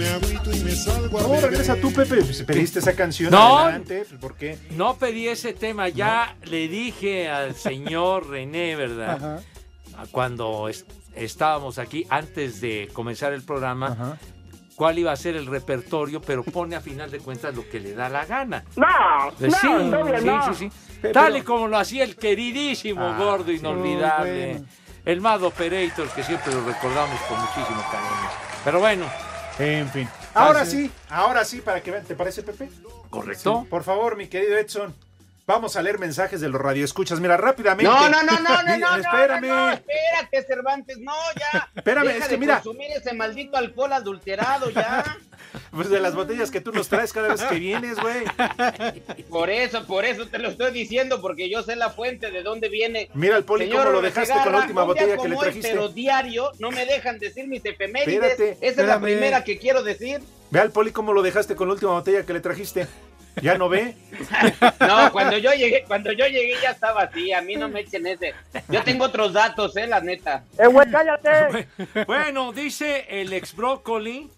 buena 0.03 0.17
onda. 0.17 0.57
Y 0.57 0.61
me 0.61 0.73
agüito 0.73 1.29
No, 1.29 1.41
regresa 1.41 1.77
tú, 1.77 1.93
Pepe. 1.93 2.23
Si 2.23 2.45
pediste 2.45 2.79
esa 2.81 2.95
canción, 2.95 3.31
No. 3.31 3.59
adelante. 3.59 4.05
pues, 4.09 4.21
¿Por 4.21 4.35
qué? 4.37 4.59
No 4.71 4.97
pedí 4.97 5.29
ese 5.29 5.53
tema, 5.53 5.89
ya 5.89 6.37
le 6.45 6.69
dije 6.69 7.29
al 7.31 7.55
señor 7.57 8.29
René, 8.29 8.77
¿verdad? 8.77 9.41
Cuando 10.11 10.69
es- 10.69 10.87
estábamos 11.15 11.79
aquí, 11.79 12.07
antes 12.09 12.61
de 12.61 12.89
comenzar 12.93 13.33
el 13.33 13.43
programa, 13.43 14.17
cuál 14.77 14.99
iba 14.99 15.13
a 15.13 15.17
ser 15.17 15.37
el 15.37 15.47
repertorio, 15.47 16.21
pero 16.23 16.43
pone 16.43 16.75
a 16.77 16.81
final 16.81 17.11
de 17.11 17.19
cuentas 17.19 17.55
lo 17.55 17.69
que 17.69 17.79
le 17.79 17.95
da 17.95 18.09
la 18.09 18.25
gana. 18.25 18.65
No, 18.77 18.87
Pues 19.39 19.55
sí, 19.61 19.69
no, 19.69 19.91
todavía 19.91 20.19
sí, 20.21 20.27
no. 20.27 20.55
sí, 20.55 20.71
sí. 20.71 20.77
Pero- 21.03 21.13
Tal 21.15 21.37
y 21.37 21.43
como 21.43 21.69
lo 21.69 21.79
hacía 21.79 22.05
el 22.05 22.17
queridísimo, 22.17 23.03
Ah, 23.05 23.19
gordo, 23.19 23.47
sí. 23.47 23.57
inolvidable, 23.57 24.53
bueno. 24.53 24.67
el 25.05 25.21
Mad 25.21 25.43
Operator, 25.43 26.09
que 26.11 26.23
siempre 26.23 26.53
lo 26.55 26.65
recordamos 26.65 27.21
con 27.23 27.39
muchísimo 27.41 27.83
cariño. 27.91 28.31
Pero 28.65 28.81
bueno. 28.81 29.05
En 29.59 29.89
fin. 29.91 30.09
Ahora 30.35 30.65
sí, 30.65 30.91
ahora 31.11 31.45
sí, 31.45 31.61
para 31.61 31.81
que 31.83 31.91
vean, 31.91 32.05
¿te 32.05 32.15
parece, 32.15 32.43
Pepe? 32.43 32.69
Correcto. 33.11 33.61
Sí, 33.63 33.69
por 33.69 33.85
favor, 33.85 34.17
mi 34.17 34.27
querido 34.29 34.57
Edson. 34.57 34.95
Vamos 35.45 35.77
a 35.77 35.83
leer 35.83 35.99
mensajes 35.99 36.41
de 36.41 36.49
los 36.49 36.61
radioescuchas. 36.61 37.19
Mira, 37.21 37.37
rápidamente. 37.37 37.91
No, 37.91 38.09
no, 38.09 38.23
no, 38.23 38.39
no, 38.39 38.63
no, 38.63 38.77
no, 38.79 38.97
Espérame. 38.97 39.47
no, 39.49 39.67
no, 39.67 39.71
espérate, 39.73 40.43
Cervantes, 40.47 40.99
no, 40.99 41.13
ya. 41.53 41.69
Espérame, 41.75 42.05
Deja 42.07 42.17
es 42.19 42.25
de 42.25 42.29
que 42.31 42.39
mira. 42.39 42.55
consumir 42.61 42.91
ese 42.93 43.13
maldito 43.13 43.57
alcohol 43.57 43.93
adulterado, 43.93 44.71
ya. 44.71 45.05
Pues 45.71 45.91
de 45.91 46.01
las 46.01 46.15
botellas 46.15 46.51
que 46.51 46.61
tú 46.61 46.73
nos 46.73 46.89
traes 46.89 47.13
cada 47.13 47.29
vez 47.29 47.43
que 47.43 47.57
vienes, 47.57 47.99
güey. 47.99 48.25
Por 49.29 49.51
eso, 49.51 49.87
por 49.87 50.05
eso 50.05 50.27
te 50.29 50.39
lo 50.39 50.49
estoy 50.49 50.73
diciendo, 50.73 51.21
porque 51.21 51.51
yo 51.51 51.63
sé 51.63 51.77
la 51.77 51.91
fuente 51.91 52.31
de 52.31 52.43
dónde 52.43 52.69
viene. 52.69 53.09
Mira 53.15 53.37
al 53.37 53.45
Poli 53.45 53.67
Señor 53.67 53.85
cómo 53.85 53.93
lo 53.93 54.03
dejaste 54.03 54.35
con 54.43 54.53
la 54.53 54.59
última 54.59 54.85
botella 54.85 55.17
que 55.17 55.29
le 55.29 55.37
hoy, 55.37 55.43
trajiste. 55.43 55.69
Pero 55.71 55.89
diario 55.89 56.53
no 56.59 56.71
me 56.71 56.87
dejan 56.87 57.19
decir 57.19 57.47
mis 57.49 57.65
efemérides. 57.65 58.33
Espérate, 58.33 58.59
Esa 58.61 58.81
es 58.83 58.87
la 58.87 59.01
primera 59.01 59.45
que 59.45 59.59
quiero 59.59 59.83
decir. 59.83 60.21
Ve 60.51 60.61
al 60.61 60.71
Poli 60.71 60.93
cómo 60.93 61.13
lo 61.13 61.23
dejaste 61.23 61.55
con 61.55 61.69
la 61.69 61.75
última 61.75 61.93
botella 61.93 62.25
que 62.25 62.33
le 62.33 62.41
trajiste. 62.41 62.87
¿Ya 63.41 63.57
no 63.57 63.69
ve? 63.69 63.95
No, 64.81 65.11
cuando 65.13 65.39
yo 65.39 65.53
llegué, 65.53 65.85
cuando 65.87 66.13
yo 66.13 66.27
llegué 66.27 66.55
ya 66.63 66.71
estaba 66.71 67.03
así, 67.03 67.33
a 67.33 67.41
mí 67.41 67.57
no 67.57 67.69
me 67.69 67.81
echen 67.81 68.07
ese. 68.07 68.35
Yo 68.69 68.83
tengo 68.83 69.07
otros 69.07 69.33
datos, 69.33 69.77
eh, 69.77 69.87
la 69.87 70.01
neta. 70.01 70.45
¡Eh, 70.59 70.67
güey, 70.67 70.91
cállate! 70.91 71.69
Bueno, 72.07 72.53
dice 72.53 73.07
el 73.09 73.33
ex 73.33 73.55
brócoli 73.55 74.29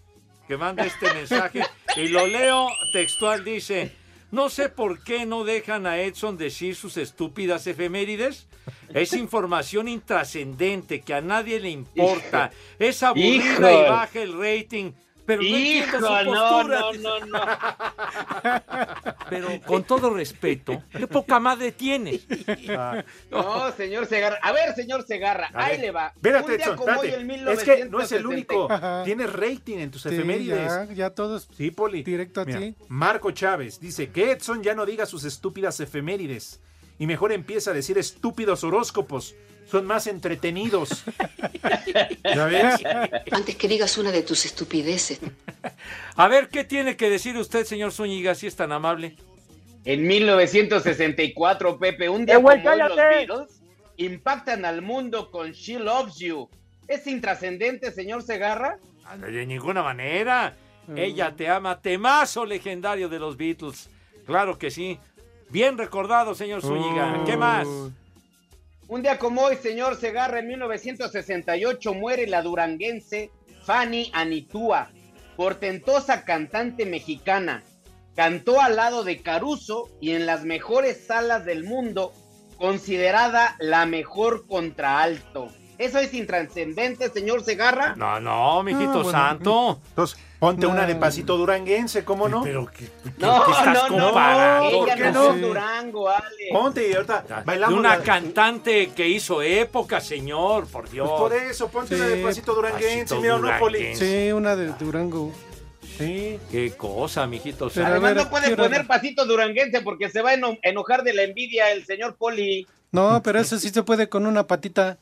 que 0.47 0.57
manda 0.57 0.85
este 0.85 1.13
mensaje 1.13 1.63
y 1.95 2.07
lo 2.07 2.27
leo 2.27 2.69
textual, 2.91 3.43
dice, 3.43 3.95
no 4.31 4.49
sé 4.49 4.69
por 4.69 5.03
qué 5.03 5.25
no 5.25 5.43
dejan 5.43 5.87
a 5.87 5.99
Edson 5.99 6.37
decir 6.37 6.75
sus 6.75 6.97
estúpidas 6.97 7.67
efemérides. 7.67 8.47
Es 8.93 9.13
información 9.25 9.87
intrascendente 9.87 11.01
que 11.01 11.13
a 11.13 11.21
nadie 11.21 11.59
le 11.59 11.69
importa. 11.69 12.51
Es 12.79 13.01
aburrida 13.03 13.71
y 13.71 13.89
baja 13.89 14.21
el 14.21 14.33
rating. 14.33 14.91
Pero 15.25 15.41
no 15.41 15.47
entiendo 15.47 15.99
su 15.99 16.05
Hijo, 16.05 16.23
no, 16.23 16.31
postura. 16.51 16.79
no, 16.79 16.93
no, 17.19 17.25
no. 17.25 17.39
Pero 19.29 19.47
con 19.65 19.83
todo 19.83 20.11
respeto, 20.13 20.83
qué 20.91 21.07
poca 21.07 21.39
madre 21.39 21.71
tiene. 21.71 22.19
No, 23.31 23.71
señor 23.73 24.05
Segarra. 24.05 24.37
A 24.41 24.51
ver, 24.51 24.73
señor 24.75 25.03
Segarra, 25.05 25.49
A 25.53 25.65
ahí 25.65 25.71
ver. 25.73 25.79
le 25.81 25.91
va. 25.91 26.11
Espérate, 26.15 26.51
Un 26.51 26.57
día 26.57 26.75
como 26.75 26.99
hoy, 26.99 27.07
Es 27.09 27.63
que 27.63 27.85
no 27.85 27.99
es 28.01 28.11
el 28.11 28.23
1960. 28.25 28.27
único. 28.29 28.71
Ajá. 28.71 29.03
Tienes 29.03 29.33
rating 29.33 29.77
en 29.77 29.91
tus 29.91 30.03
Sí, 30.03 30.09
efemérides. 30.09 30.67
ya, 30.89 30.93
ya 30.93 31.09
todos. 31.09 31.47
Sí, 31.55 31.71
Poli. 31.71 32.03
Directo 32.03 32.41
a 32.41 32.45
Mira, 32.45 32.59
ti. 32.59 32.75
Marco 32.87 33.31
Chávez 33.31 33.79
dice 33.79 34.09
que 34.09 34.31
Edson 34.31 34.61
ya 34.63 34.75
no 34.75 34.85
diga 34.85 35.05
sus 35.05 35.23
estúpidas 35.23 35.79
efemérides 35.79 36.59
y 36.99 37.07
mejor 37.07 37.31
empieza 37.31 37.71
a 37.71 37.73
decir 37.73 37.97
estúpidos 37.97 38.63
horóscopos. 38.63 39.35
Son 39.65 39.85
más 39.85 40.07
entretenidos. 40.07 41.03
¿Ya 42.23 42.45
ves? 42.45 42.81
Antes 43.31 43.55
que 43.55 43.67
digas 43.67 43.97
una 43.97 44.11
de 44.11 44.21
tus 44.21 44.45
estupideces. 44.45 45.19
A 46.15 46.27
ver, 46.27 46.49
¿qué 46.49 46.63
tiene 46.63 46.95
que 46.95 47.09
decir 47.09 47.35
usted, 47.37 47.65
señor 47.65 47.91
Zúñiga, 47.91 48.35
si 48.35 48.47
es 48.47 48.55
tan 48.55 48.71
amable? 48.71 49.15
En 49.83 50.05
1964, 50.05 51.77
Pepe, 51.77 52.09
un 52.09 52.25
día 52.25 52.35
¡Eh, 52.35 52.37
güey, 52.37 52.63
como 52.63 52.73
hoy, 52.73 52.79
los! 52.79 52.95
Beatles 52.95 53.61
impactan 53.97 54.65
al 54.65 54.81
mundo 54.81 55.31
con 55.31 55.51
She 55.51 55.79
Loves 55.79 56.17
You. 56.17 56.49
¿Es 56.87 57.07
intrascendente, 57.07 57.91
señor 57.91 58.23
Segarra? 58.23 58.77
De 59.19 59.45
ninguna 59.45 59.81
manera. 59.83 60.55
Ella 60.95 61.33
te 61.35 61.49
ama, 61.49 61.81
temazo 61.81 62.45
legendario 62.45 63.09
de 63.09 63.19
los 63.19 63.37
Beatles. 63.37 63.89
Claro 64.25 64.57
que 64.57 64.69
sí. 64.69 64.99
Bien 65.49 65.77
recordado, 65.77 66.35
señor 66.35 66.61
Zúñiga. 66.61 67.23
¿Qué 67.25 67.37
más? 67.37 67.67
Un 68.87 69.01
día 69.01 69.17
como 69.17 69.41
hoy, 69.41 69.55
señor 69.57 69.95
Segarra, 69.99 70.39
en 70.39 70.47
1968 70.47 71.93
muere 71.95 72.27
la 72.27 72.41
duranguense 72.43 73.31
Fanny 73.63 74.11
Anitúa, 74.13 74.89
portentosa 75.35 76.23
cantante 76.23 76.85
mexicana. 76.85 77.63
Cantó 78.15 78.61
al 78.61 78.75
lado 78.75 79.03
de 79.03 79.21
Caruso 79.21 79.89
y 79.99 80.11
en 80.11 80.25
las 80.25 80.43
mejores 80.45 81.05
salas 81.07 81.45
del 81.45 81.63
mundo, 81.63 82.13
considerada 82.57 83.55
la 83.59 83.85
mejor 83.85 84.45
contraalto. 84.47 85.49
¿Eso 85.77 85.99
es 85.99 86.13
intrascendente, 86.13 87.09
señor 87.09 87.43
Segarra? 87.43 87.95
No, 87.97 88.19
no, 88.21 88.63
mijito 88.63 88.91
Ah, 88.91 88.93
bueno. 89.03 89.11
santo. 89.11 89.81
Entonces, 89.89 90.17
ponte 90.45 90.67
una 90.67 90.85
de 90.85 90.95
pasito 90.95 91.37
duranguense, 91.37 92.03
¿cómo 92.03 92.27
no? 92.29 92.43
Pero 92.43 92.65
que, 92.67 92.89
No, 93.17 93.43
¿qué 93.45 93.51
estás 93.51 93.89
no, 93.91 93.97
no, 93.97 94.05
comparando? 94.05 94.67
ella 94.69 94.77
¿Por 94.77 94.95
qué 94.95 95.11
no? 95.11 95.33
Durango, 95.35 96.09
Ale. 96.09 96.25
Ponte 96.51 96.89
y 96.89 96.93
ahorita 96.93 97.21
De 97.27 97.43
bailamos. 97.43 97.79
una 97.79 97.97
la- 97.97 98.03
cantante 98.03 98.91
que 98.95 99.07
hizo 99.07 99.41
época, 99.41 99.99
señor, 100.01 100.67
por 100.67 100.89
Dios. 100.89 101.07
Pues 101.09 101.19
por 101.19 101.33
eso, 101.33 101.67
ponte 101.69 101.95
una 101.95 102.05
de 102.07 102.15
Sí. 102.17 102.23
pasito 102.23 102.53
duranguense. 102.55 103.15
Mira, 103.15 103.37
no, 103.37 103.59
Poli. 103.59 103.77
duranguense. 103.79 104.25
Sí, 104.27 104.31
una 104.31 104.55
de 104.55 104.67
Durango. 104.73 105.31
Sí. 105.97 106.39
Qué 106.51 106.71
cosa, 106.75 107.25
mijito 107.25 107.69
Pero. 107.69 107.87
Además 107.87 108.15
ver, 108.15 108.23
no 108.25 108.29
puede 108.29 108.47
quiero- 108.47 108.63
poner 108.63 108.85
pasito 108.85 109.25
duranguense 109.25 109.81
porque 109.81 110.09
se 110.09 110.21
va 110.21 110.31
a 110.31 110.33
eno- 110.33 110.57
enojar 110.61 111.03
de 111.03 111.13
la 111.13 111.23
envidia 111.23 111.71
el 111.71 111.85
señor 111.85 112.15
Poli. 112.15 112.67
No, 112.91 113.21
pero 113.23 113.39
eso 113.39 113.57
sí 113.57 113.69
se 113.69 113.83
puede 113.83 114.09
con 114.09 114.25
una 114.25 114.45
patita. 114.45 114.97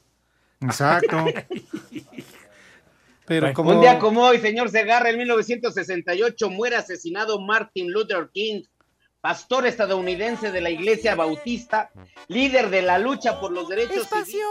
Exacto. 0.62 1.25
Pero 3.25 3.53
como. 3.53 3.71
Un 3.71 3.81
día 3.81 3.99
como 3.99 4.23
hoy, 4.23 4.39
señor 4.39 4.69
Segarra, 4.69 5.09
en 5.09 5.17
1968 5.17 6.49
muere 6.49 6.75
asesinado 6.75 7.39
Martin 7.39 7.91
Luther 7.91 8.29
King, 8.33 8.63
pastor 9.21 9.65
estadounidense 9.65 10.51
de 10.51 10.62
la 10.62 10.69
Iglesia 10.69 11.15
Bautista, 11.15 11.91
líder 12.27 12.69
de 12.69 12.81
la 12.81 12.99
lucha 12.99 13.39
por 13.39 13.51
los 13.51 13.69
derechos 13.69 14.07
civiles. 14.07 14.43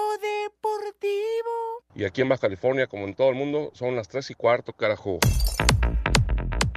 Deportivo. 0.44 1.84
Y 1.94 2.04
aquí 2.04 2.22
en 2.22 2.30
Baja 2.30 2.42
California, 2.42 2.86
como 2.86 3.06
en 3.06 3.14
todo 3.14 3.28
el 3.28 3.34
mundo, 3.34 3.70
son 3.74 3.96
las 3.96 4.08
3 4.08 4.30
y 4.30 4.34
cuarto, 4.34 4.72
carajo. 4.72 5.18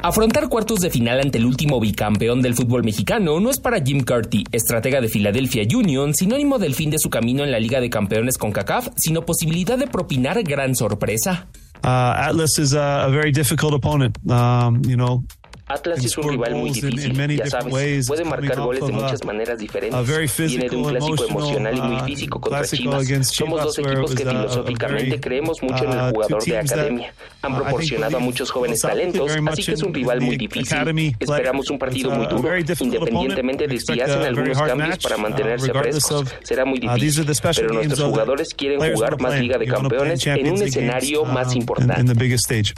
Afrontar 0.05 0.49
cuartos 0.49 0.81
de 0.81 0.91
final 0.91 1.19
ante 1.19 1.39
el 1.39 1.45
último 1.45 1.79
bicampeón 1.79 2.41
del 2.43 2.53
fútbol 2.53 2.83
mexicano 2.83 3.39
no 3.39 3.49
es 3.49 3.59
para 3.59 3.81
Jim 3.81 4.03
Carty, 4.03 4.43
estratega 4.51 5.01
de 5.01 5.09
Philadelphia 5.09 5.63
Union, 5.75 6.13
sinónimo 6.13 6.59
del 6.59 6.75
fin 6.75 6.91
de 6.91 6.99
su 6.99 7.09
camino 7.09 7.43
en 7.43 7.51
la 7.51 7.59
Liga 7.59 7.79
de 7.79 7.89
Campeones 7.89 8.37
con 8.37 8.51
CACAF, 8.51 8.89
sino 8.97 9.25
posibilidad 9.25 9.79
de 9.79 9.87
propinar 9.87 10.43
gran 10.43 10.75
sorpresa. 10.75 11.47
Uh, 11.85 12.15
Atlas 12.17 12.57
is 12.57 12.73
a, 12.73 13.05
a 13.07 13.11
very 13.11 13.31
difficult 13.31 13.73
opponent. 13.75 14.17
Um, 14.29 14.81
you 14.85 14.97
know, 14.97 15.23
Atlas 15.67 16.05
es 16.05 16.15
un 16.17 16.29
rival 16.29 16.53
muy 16.55 16.69
difícil, 16.69 17.37
ya 17.37 17.47
sabes, 17.47 18.07
puede 18.07 18.23
marcar 18.23 18.59
goles 18.59 18.85
de 18.85 18.93
muchas 18.93 19.23
maneras 19.25 19.57
diferentes. 19.57 20.07
Viene 20.37 20.69
de 20.69 20.75
un 20.75 20.85
physical, 20.85 20.99
clásico 20.99 21.25
emocional 21.27 21.75
y 21.75 21.81
muy 21.81 21.95
uh, 21.95 22.05
físico 22.05 22.39
contra 22.39 22.67
Chivas. 22.67 23.07
Somos 23.29 23.63
dos 23.63 23.79
equipos 23.79 24.13
que 24.13 24.23
uh, 24.25 24.29
filosóficamente 24.29 25.19
creemos 25.19 25.63
mucho 25.63 25.85
en 25.85 25.89
uh, 25.89 25.93
el 25.93 25.99
two 25.99 26.09
jugador 26.11 26.43
de 26.43 26.57
academia. 26.57 27.13
Han 27.41 27.53
uh, 27.53 27.55
proporcionado 27.55 28.17
a 28.17 28.19
muchos 28.19 28.51
jóvenes 28.51 28.81
talentos, 28.81 29.31
así 29.47 29.63
que 29.63 29.71
es 29.71 29.81
un 29.81 29.93
rival 29.93 30.21
muy 30.21 30.37
difícil. 30.37 30.77
Esperamos 31.19 31.69
un 31.71 31.79
partido 31.79 32.11
muy 32.11 32.27
duro, 32.27 32.49
independientemente 32.57 33.67
de 33.67 33.79
si 33.79 33.99
hacen 33.99 34.21
algunos 34.21 34.61
cambios 34.61 34.97
para 34.99 35.15
uh, 35.15 35.19
mantenerse 35.19 35.73
frescos. 35.73 36.27
Será 36.43 36.65
muy 36.65 36.77
uh, 36.77 36.93
difícil, 36.93 37.25
pero 37.55 37.73
nuestros 37.73 38.01
jugadores 38.01 38.53
quieren 38.53 38.93
jugar 38.93 39.19
más. 39.19 39.39
Liga 39.39 39.57
de 39.57 39.65
Campeones 39.65 40.25
en 40.27 40.51
un 40.51 40.61
escenario 40.61 41.25
más 41.25 41.55
importante. 41.55 42.13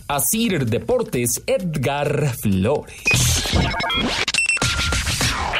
Asir 0.08 0.66
Deportes, 0.66 1.44
Edgar 1.46 2.34
Flores. 2.42 2.77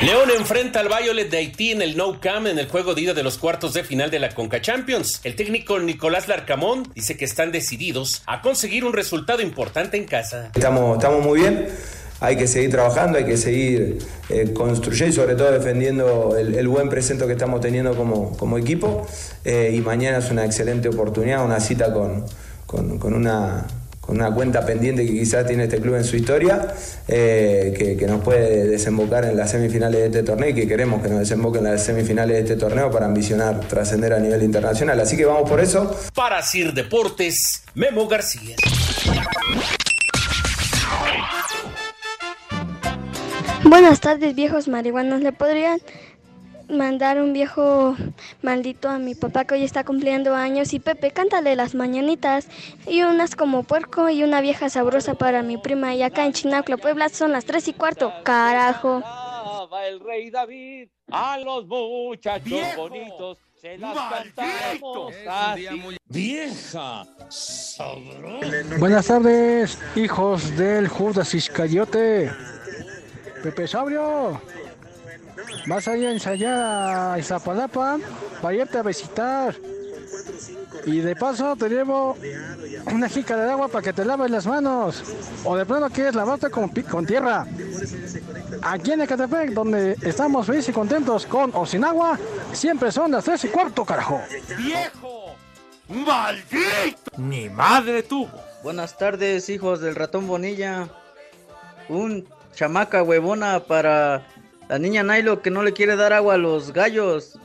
León 0.02 0.30
enfrenta 0.38 0.80
al 0.82 0.90
Violet 0.90 1.28
de 1.28 1.38
Haití 1.38 1.72
en 1.72 1.82
el 1.82 1.98
No 1.98 2.20
Cam 2.22 2.46
en 2.46 2.60
el 2.60 2.68
juego 2.68 2.94
de 2.94 3.02
ida 3.02 3.14
de 3.16 3.24
los 3.24 3.40
cuartos 3.40 3.74
de 3.74 3.84
final 3.84 4.12
de 4.12 4.20
la 4.20 4.30
Conca 4.30 4.62
Champions. 4.62 5.22
El 5.24 5.36
técnico 5.36 5.80
Nicolás 5.80 6.28
Larcamón 6.28 6.88
dice 6.94 7.18
que 7.18 7.26
están 7.26 7.52
decididos 7.52 8.22
a 8.28 8.42
conseguir 8.44 8.86
un 8.86 8.94
resultado 8.94 9.42
importante 9.42 9.98
en 9.98 10.06
casa. 10.06 10.52
Estamos, 10.54 11.00
muy 11.24 11.40
bien, 11.40 11.68
hay 12.20 12.38
que 12.38 12.46
seguir 12.46 12.70
trabajando, 12.70 13.18
hay 13.18 13.26
que 13.26 13.38
seguir 13.38 13.98
eh, 14.30 14.54
construyendo 14.54 15.14
y 15.14 15.16
sobre 15.16 15.34
todo 15.34 15.52
defendiendo 15.52 16.38
el, 16.38 16.68
buen 16.68 16.90
presente 16.90 17.26
que 17.26 17.32
estamos 17.32 17.60
teniendo 17.60 17.96
como, 17.96 18.58
equipo. 18.60 19.08
Eh, 19.44 19.74
y 19.74 19.82
mañana 19.82 20.20
es 20.20 20.30
una 20.30 20.46
excelente 20.46 20.90
oportunidad, 20.90 21.44
una 21.44 21.60
cita 21.60 21.92
con 21.92 22.24
una, 23.02 23.66
una 24.08 24.32
cuenta 24.32 24.66
pendiente 24.66 25.06
que 25.06 25.14
quizás 25.14 25.46
tiene 25.46 25.64
este 25.66 25.80
club 25.80 25.96
en 25.96 26.04
su 26.04 26.16
historia, 26.16 26.74
eh, 27.08 27.96
que, 27.98 28.08
nos 28.08 28.24
puede 28.24 28.68
desembocar 28.68 29.26
en 29.26 29.36
las 29.36 29.52
semifinales 29.52 30.00
de 30.00 30.06
este 30.06 30.24
torneo 30.24 30.50
y 30.50 30.54
que 30.54 30.68
queremos 30.68 31.02
que 31.02 31.10
nos 31.10 31.20
desemboque 31.20 31.58
en 31.58 31.66
las 31.66 31.84
semifinales 31.84 32.38
de 32.38 32.42
este 32.42 32.56
torneo 32.56 32.90
para 32.90 33.06
ambicionar 33.06 33.60
trascender 33.62 34.14
a 34.14 34.20
nivel 34.20 34.44
internacional. 34.44 35.00
Así 35.00 35.18
que 35.18 35.26
vamos 35.26 35.50
por 35.50 35.60
eso. 35.60 35.96
Para 36.14 36.42
Sir 36.42 36.74
Deportes, 36.74 37.64
Memo 37.76 38.08
García. 38.08 38.56
Buenas 43.64 44.00
tardes, 44.00 44.34
viejos 44.34 44.70
marihuanos. 44.70 45.22
¿Le 45.22 45.34
podrían 45.34 45.82
mandar 46.70 47.22
un 47.22 47.34
viejo 47.34 47.96
maldito 48.42 48.90
a 48.90 49.00
mi 49.00 49.16
papá 49.16 49.46
que 49.46 49.56
hoy 49.56 49.64
está 49.64 49.84
cumpliendo 49.84 50.36
años? 50.36 50.74
Y 50.74 50.80
Pepe, 50.80 51.12
cántale 51.12 51.56
las 51.56 51.76
mañanitas. 51.76 52.48
Y 52.88 53.04
unas 53.04 53.36
como 53.36 53.64
puerco 53.64 54.10
y 54.10 54.24
una 54.24 54.42
vieja 54.42 54.70
sabrosa 54.70 55.16
para 55.16 55.44
mi 55.44 55.58
prima. 55.58 55.96
Y 55.96 56.04
acá 56.04 56.26
en 56.26 56.34
Chinaucla, 56.34 56.78
Puebla, 56.78 57.10
son 57.10 57.32
las 57.32 57.46
tres 57.46 57.68
y 57.68 57.74
cuarto. 57.74 58.12
Carajo. 58.24 59.02
Va 59.72 59.88
el 59.88 60.00
rey 60.00 60.30
David 60.30 60.90
a 61.12 61.38
los 61.40 61.66
muchachos 61.66 62.76
bonitos. 62.76 63.38
Se 63.60 63.78
las 63.78 63.98
cantamos 63.98 65.14
así. 65.28 65.98
Vieja, 66.10 67.06
Buenas 68.80 69.08
tardes, 69.08 69.78
hijos 69.96 70.56
del 70.56 70.88
Judas 70.88 71.34
Iscariote. 71.34 72.32
Pepe 73.44 73.68
Sabrio, 73.68 74.40
vas 75.68 75.88
a 75.88 75.98
ir 75.98 76.08
a 76.08 76.12
ensayar 76.12 77.14
a 77.14 77.20
Izapalapa 77.20 77.98
para 78.42 78.56
irte 78.56 78.78
a 78.78 78.84
visitar. 78.84 79.56
Y 80.86 81.00
de 81.00 81.16
paso 81.16 81.56
te 81.56 81.68
llevo 81.68 82.16
una 82.94 83.10
jica 83.10 83.36
de 83.36 83.52
agua 83.52 83.68
para 83.68 83.82
que 83.82 83.94
te 83.94 84.06
laves 84.06 84.32
las 84.32 84.46
manos. 84.46 85.04
O 85.44 85.56
de 85.58 85.66
plano 85.66 85.90
quieres 85.90 86.16
lavarte 86.16 86.50
con, 86.50 86.70
con 86.70 87.06
tierra. 87.06 87.46
Aquí 88.62 88.92
en 88.92 89.02
Ecatepec, 89.02 89.52
donde 89.52 89.98
estamos 90.02 90.46
felices 90.46 90.70
y 90.70 90.74
contentos 90.74 91.26
con 91.26 91.52
o 91.54 91.66
sin 91.66 91.84
agua, 91.84 92.18
siempre 92.54 92.92
son 92.92 93.12
las 93.12 93.26
tres 93.26 93.44
y 93.46 93.50
cuarto, 93.50 93.84
carajo. 93.84 94.22
¡Viejo! 94.58 95.36
¡Maldito! 95.90 97.12
Ni 97.18 97.50
madre 97.50 98.04
tuvo. 98.04 98.32
Buenas 98.64 98.98
tardes, 98.98 99.50
hijos 99.50 99.82
del 99.82 99.96
ratón 99.96 100.28
Bonilla. 100.28 100.88
Un 101.90 102.28
chamaca 102.56 103.04
huevona 103.04 103.60
para 103.60 104.26
la 104.70 104.80
niña 104.80 105.04
Nailo 105.04 105.42
que 105.42 105.52
no 105.52 105.64
le 105.64 105.74
quiere 105.74 105.96
dar 105.96 106.14
agua 106.14 106.36
a 106.36 106.38
los 106.38 106.74
gallos. 106.74 107.40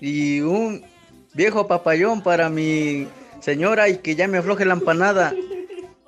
Y 0.00 0.40
un 0.40 0.84
viejo 1.34 1.66
papayón 1.66 2.22
para 2.22 2.48
mi 2.48 3.06
señora 3.40 3.88
y 3.88 3.98
que 3.98 4.14
ya 4.14 4.28
me 4.28 4.38
afloje 4.38 4.64
la 4.64 4.74
empanada. 4.74 5.34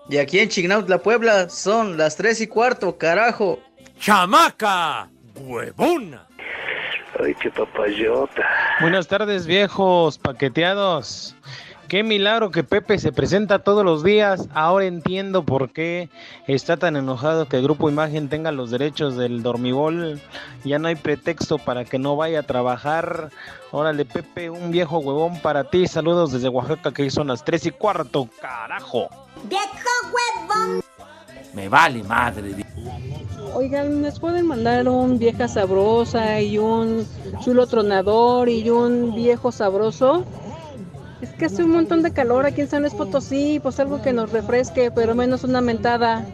Y 0.09 0.19
aquí 0.19 0.39
en 0.39 0.49
Chignautla, 0.49 0.99
Puebla, 0.99 1.49
son 1.49 1.97
las 1.97 2.17
tres 2.17 2.41
y 2.41 2.47
cuarto, 2.47 2.99
carajo. 2.99 3.61
¡Chamaca! 3.99 5.09
¡Huevona! 5.37 6.27
Ay, 7.23 7.35
qué 7.41 7.51
papayota. 7.51 8.43
Buenas 8.81 9.07
tardes, 9.07 9.47
viejos 9.47 10.19
paqueteados. 10.19 11.37
Qué 11.93 12.03
milagro 12.03 12.51
que 12.51 12.65
Pepe 12.65 12.99
se 12.99 13.13
presenta 13.13 13.59
todos 13.59 13.85
los 13.85 14.03
días. 14.03 14.49
Ahora 14.55 14.87
entiendo 14.87 15.45
por 15.45 15.75
qué 15.75 16.09
está 16.47 16.79
tan 16.79 16.97
enojado 16.97 17.49
que 17.49 17.59
el 17.59 17.65
Grupo 17.65 17.91
Imagen 17.91 18.31
tenga 18.31 18.51
los 18.51 18.71
derechos 18.71 19.15
del 19.15 19.43
dormibol. 19.43 20.19
Ya 20.65 20.79
no 20.79 20.89
hay 20.89 20.95
pretexto 20.95 21.59
para 21.59 21.85
que 21.85 21.99
no 21.99 22.17
vaya 22.17 22.39
a 22.39 22.43
trabajar. 22.45 23.29
Órale, 23.73 24.07
Pepe, 24.07 24.49
un 24.49 24.71
viejo 24.71 25.01
huevón 25.01 25.39
para 25.43 25.65
ti. 25.65 25.87
Saludos 25.87 26.33
desde 26.33 26.49
Oaxaca, 26.49 26.93
que 26.93 27.11
son 27.11 27.27
las 27.27 27.45
3 27.45 27.67
y 27.67 27.71
cuarto. 27.73 28.27
¡Carajo! 28.41 29.11
Me 31.53 31.69
vale 31.69 32.03
madre. 32.05 32.65
Oigan, 33.53 34.01
¿les 34.01 34.19
pueden 34.19 34.47
mandar 34.47 34.89
un 34.89 35.19
vieja 35.19 35.47
sabrosa 35.47 36.41
y 36.41 36.57
un 36.57 37.07
chulo 37.45 37.67
tronador 37.67 38.49
y 38.49 38.71
un 38.71 39.15
viejo 39.15 39.53
sabroso? 39.53 40.25
Es 41.23 41.31
que 41.31 41.45
hace 41.45 41.63
un 41.63 41.71
montón 41.71 42.03
de 42.03 42.13
calor 42.13 42.47
aquí 42.47 42.63
en 42.63 42.69
San 42.69 42.83
Luis 42.83 42.95
Potosí, 42.95 43.61
pues 43.63 43.79
algo 43.79 44.03
que 44.03 44.13
nos 44.13 44.33
refresque, 44.33 44.91
pero 44.91 45.15
menos 45.15 45.45
una 45.45 45.61
mentada. 45.61 46.27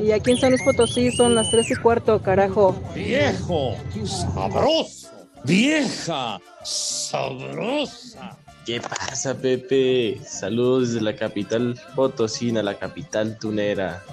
Y 0.00 0.12
aquí 0.12 0.30
en 0.30 0.38
San 0.38 0.50
Luis 0.50 0.62
Potosí 0.62 1.10
son 1.10 1.34
las 1.34 1.50
tres 1.50 1.70
y 1.72 1.74
cuarto, 1.74 2.22
carajo. 2.22 2.80
Viejo, 2.94 3.74
sabroso. 4.06 5.08
Vieja, 5.42 6.38
sabrosa. 6.62 8.38
¿Qué 8.64 8.80
pasa, 8.80 9.34
Pepe? 9.34 10.20
Saludos 10.24 10.92
desde 10.92 11.00
la 11.00 11.16
capital 11.16 11.80
potosina, 11.96 12.62
la 12.62 12.78
capital 12.78 13.38
tunera. 13.38 14.04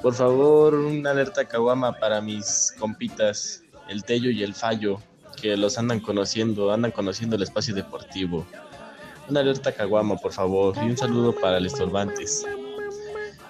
Por 0.00 0.14
favor, 0.14 0.74
una 0.76 1.10
alerta 1.10 1.44
caguama 1.44 1.92
para 1.98 2.20
mis 2.20 2.72
compitas, 2.78 3.62
el 3.88 4.04
Tello 4.04 4.30
y 4.30 4.42
el 4.42 4.54
Fallo, 4.54 5.00
que 5.40 5.56
los 5.56 5.76
andan 5.78 6.00
conociendo, 6.00 6.72
andan 6.72 6.92
conociendo 6.92 7.36
el 7.36 7.42
espacio 7.42 7.74
deportivo. 7.74 8.46
Una 9.28 9.40
alerta 9.40 9.72
caguama, 9.72 10.16
por 10.16 10.32
favor, 10.32 10.76
y 10.76 10.90
un 10.90 10.96
saludo 10.96 11.32
para 11.34 11.58
el 11.58 11.66
Estorbantes. 11.66 12.46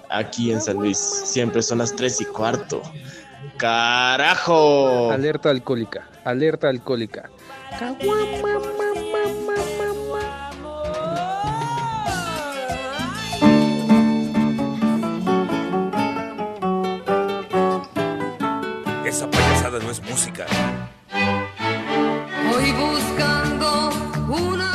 Aquí 0.09 0.53
en 0.53 0.61
San 0.61 0.77
Luis, 0.77 0.99
siempre 0.99 1.63
son 1.63 1.79
las 1.79 1.95
3 1.97 2.21
y 2.21 2.25
cuarto. 2.27 2.81
¡Carajo! 3.57 5.11
Alerta 5.11 5.51
alcohólica, 5.51 6.09
alerta 6.25 6.69
alcohólica. 6.69 7.31
Esa 19.05 19.31
payasada 19.31 19.79
no 19.81 19.91
es 19.91 20.03
música. 20.03 20.47
Voy 22.51 22.73
buscando 22.73 23.91
un 24.29 24.61
amor 24.61 24.74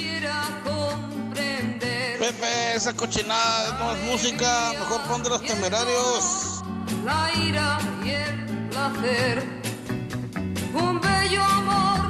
que 0.00 0.08
quiera 0.08 0.42
comprender 0.64 2.18
Pepe, 2.18 2.74
esa 2.76 2.94
cochinada 2.94 3.78
no 3.78 3.92
es 3.92 4.04
música, 4.04 4.72
mejor 4.78 5.00
pon 5.02 5.22
de 5.22 5.28
los 5.30 5.42
temerarios. 5.42 6.62
la 7.04 7.30
ira 7.34 7.78
y 8.04 8.10
el 8.10 8.68
placer. 8.70 9.42
Un 10.74 11.00
bello 11.00 11.44
amor 11.44 12.00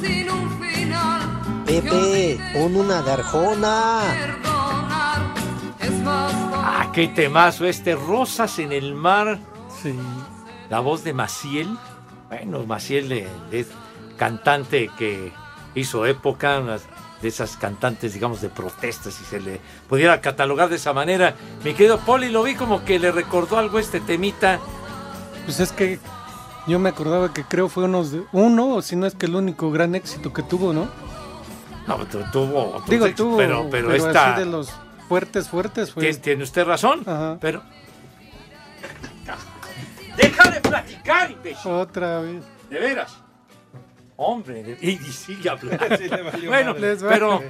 sin 0.00 0.30
un 0.30 0.60
final. 0.60 1.64
Pepe, 1.66 2.40
pon 2.52 2.76
una 2.76 3.02
garjona. 3.02 4.00
Ah, 6.54 6.90
qué 6.92 7.08
temazo 7.08 7.66
este, 7.66 7.94
Rosas 7.94 8.58
en 8.58 8.72
el 8.72 8.94
mar. 8.94 9.38
Sí. 9.82 9.94
La 10.68 10.80
voz 10.80 11.04
de 11.04 11.12
Maciel. 11.12 11.76
Bueno, 12.28 12.64
Maciel 12.66 13.12
es 13.50 13.68
cantante 14.16 14.90
que 14.98 15.32
hizo 15.74 16.06
época, 16.06 16.60
de 17.22 17.28
esas 17.28 17.56
cantantes, 17.56 18.12
digamos, 18.14 18.40
de 18.42 18.48
protestas, 18.48 19.14
si 19.14 19.24
se 19.24 19.40
le 19.40 19.60
pudiera 19.88 20.20
catalogar 20.20 20.68
de 20.68 20.76
esa 20.76 20.92
manera. 20.92 21.34
Mi 21.64 21.72
querido 21.72 21.98
Poli, 22.00 22.28
lo 22.28 22.42
vi 22.42 22.54
como 22.56 22.84
que 22.84 22.98
le 22.98 23.12
recordó 23.12 23.58
algo 23.58 23.78
este 23.78 24.00
temita. 24.00 24.58
Pues 25.44 25.60
es 25.60 25.72
que 25.72 25.98
yo 26.66 26.78
me 26.78 26.88
acordaba 26.90 27.32
que 27.32 27.44
creo 27.44 27.68
fue 27.68 27.84
unos 27.84 28.10
de- 28.12 28.24
uno, 28.32 28.74
o 28.76 28.82
si 28.82 28.96
no 28.96 29.06
es 29.06 29.14
que 29.14 29.26
el 29.26 29.34
único 29.36 29.70
gran 29.70 29.94
éxito 29.94 30.32
que 30.32 30.42
tuvo, 30.42 30.72
¿no? 30.72 30.88
No, 31.86 31.96
tu- 32.06 32.22
tuvo. 32.32 32.82
Digo, 32.88 33.06
éxitos, 33.06 33.14
tuvo, 33.26 33.36
pero, 33.36 33.68
pero, 33.70 33.92
esta. 33.94 34.32
así 34.34 34.40
de 34.40 34.46
los 34.46 34.70
fuertes, 35.08 35.48
fuertes 35.48 35.92
fue. 35.92 36.04
Tien- 36.04 36.20
Tiene 36.20 36.42
usted 36.44 36.64
razón, 36.64 37.04
pero. 37.40 37.62
¡Deja 40.16 40.50
de 40.50 40.60
platicar, 40.60 41.30
imbécil! 41.30 41.70
Otra 41.72 42.20
vez. 42.20 42.44
De 42.68 42.78
veras. 42.78 43.16
Hombre, 44.24 44.78
y, 44.80 44.90
y 44.90 44.96
sigue 44.98 45.50
hablando. 45.50 45.84
Sí, 45.96 46.08
bueno, 46.46 46.74
pero 47.08 47.42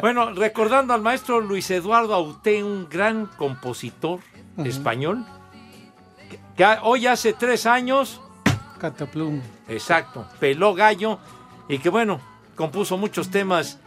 bueno, 0.00 0.32
recordando 0.32 0.94
al 0.94 1.02
maestro 1.02 1.40
Luis 1.40 1.70
Eduardo 1.70 2.14
Auté, 2.14 2.64
un 2.64 2.88
gran 2.88 3.26
compositor 3.26 4.20
español, 4.64 5.24
que, 6.30 6.38
que 6.56 6.64
a- 6.64 6.80
hoy 6.82 7.06
hace 7.06 7.32
tres 7.34 7.66
años, 7.66 8.20
Cataplum. 8.78 9.40
exacto, 9.68 10.26
peló 10.40 10.74
gallo 10.74 11.18
y 11.68 11.78
que 11.78 11.88
bueno, 11.90 12.20
compuso 12.54 12.96
muchos 12.96 13.30
temas 13.30 13.78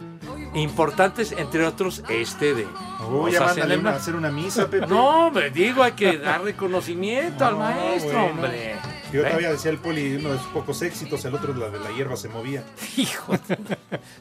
importantes, 0.53 1.31
entre 1.31 1.65
otros 1.65 2.03
este 2.09 2.53
de. 2.53 2.67
Uy, 3.09 3.31
ya 3.31 3.41
mar. 3.81 3.93
hacer 3.95 4.15
una 4.15 4.29
misa, 4.31 4.67
Pepe. 4.69 4.87
No, 4.87 5.31
me 5.31 5.49
digo, 5.49 5.83
hay 5.83 5.93
que 5.93 6.17
dar 6.17 6.43
reconocimiento 6.43 7.45
al 7.45 7.57
maestro, 7.57 8.11
bueno. 8.11 8.31
hombre. 8.31 8.75
Yo 9.13 9.21
¿Eh? 9.21 9.25
todavía 9.25 9.51
decía 9.51 9.71
el 9.71 9.77
poli, 9.77 10.15
uno 10.15 10.33
de 10.33 10.37
sus 10.37 10.47
pocos 10.47 10.81
éxitos, 10.81 11.23
el 11.25 11.33
otro 11.35 11.53
la 11.53 11.69
de 11.69 11.79
la 11.79 11.91
hierba 11.91 12.15
se 12.17 12.27
movía. 12.29 12.63
Hijo. 12.97 13.33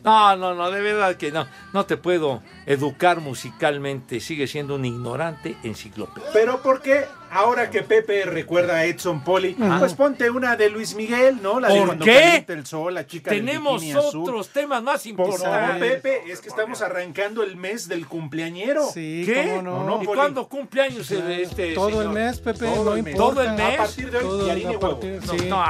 No, 0.04 0.36
no, 0.36 0.54
no, 0.54 0.70
de 0.70 0.80
verdad 0.80 1.16
que 1.16 1.32
no. 1.32 1.44
No 1.72 1.86
te 1.86 1.96
puedo 1.96 2.40
educar 2.66 3.20
musicalmente. 3.20 4.20
Sigue 4.20 4.46
siendo 4.46 4.76
un 4.76 4.84
ignorante 4.84 5.56
enciclopedia. 5.64 6.28
Pero 6.32 6.62
¿por 6.62 6.80
qué 6.80 7.04
ahora 7.32 7.68
que 7.70 7.82
Pepe 7.82 8.24
recuerda 8.24 8.76
a 8.76 8.84
Edson 8.84 9.24
Poli? 9.24 9.56
Ajá. 9.60 9.80
Pues 9.80 9.94
ponte 9.94 10.30
una 10.30 10.54
de 10.56 10.70
Luis 10.70 10.94
Miguel, 10.94 11.40
¿no? 11.42 11.58
La 11.58 11.68
de 11.68 11.78
¿Por 11.78 11.86
cuando 11.88 12.04
qué? 12.04 12.12
calienta 12.14 12.52
el 12.52 12.64
sol, 12.66 12.94
la 12.94 13.06
chica 13.08 13.32
del 13.32 13.44
Tenemos 13.44 13.82
azul. 13.82 14.22
otros 14.22 14.48
temas 14.50 14.80
más 14.84 15.04
importantes. 15.06 15.94
Pepe, 16.00 16.30
es 16.30 16.40
que 16.40 16.48
estamos 16.48 16.80
arrancando 16.80 17.42
el 17.42 17.56
mes 17.56 17.88
del 17.88 18.06
cumpleañero. 18.06 18.84
Sí, 18.94 19.24
¿Qué? 19.26 19.50
cómo 19.56 19.62
no. 19.62 20.02
¿Y 20.02 20.06
Poli? 20.06 20.16
cuándo 20.18 20.48
cumpleaños 20.48 21.10
este 21.10 21.74
Todo 21.74 22.02
el 22.02 22.10
mes, 22.10 22.38
Pepe, 22.38 22.66
Todo 22.66 22.84
no 22.84 22.94
el 22.94 23.02
mes. 23.02 23.14
importa. 23.14 23.34
¿Todo 23.34 23.42
el 23.42 23.52
mes? 23.56 23.74
A 23.74 23.82
partir 23.82 24.10
de 24.12 24.18
hoy, 24.18 24.76
Partir- 24.90 25.20
No, 25.26 25.32
sí. 25.38 25.46
no, 25.48 25.64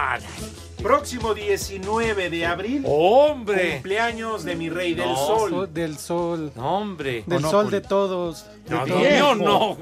Próximo 0.82 1.34
19 1.34 2.28
de 2.30 2.46
abril. 2.46 2.82
¡Hombre! 2.86 3.72
Cumpleaños 3.74 4.44
de 4.44 4.54
mi 4.56 4.68
rey 4.68 4.94
del 4.94 5.08
No, 5.08 5.16
sol. 5.16 5.68
Del 5.72 5.98
sol. 5.98 6.52
No, 6.54 6.78
hombre. 6.78 7.24
Del 7.26 7.42
no, 7.42 7.50
sol 7.50 7.70
de 7.70 7.80
todos. 7.80 8.44
No, 8.68 8.84
De 8.84 8.90
no, 8.90 8.94
todos. 8.94 9.10
mío 9.10 9.34
no. 9.34 9.78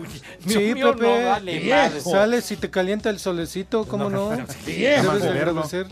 Sí, 0.47 0.59
Mío, 0.75 0.92
Pepe. 0.94 1.20
no, 1.25 1.31
madre. 1.31 2.01
Sales 2.01 2.51
y 2.53 2.57
te 2.57 2.70
calienta 2.70 3.11
el 3.11 3.18
solecito, 3.18 3.87
¿cómo 3.87 4.09
no? 4.09 4.31
Viejo. 4.64 5.18
Debes 5.18 5.70
de. 5.73 5.87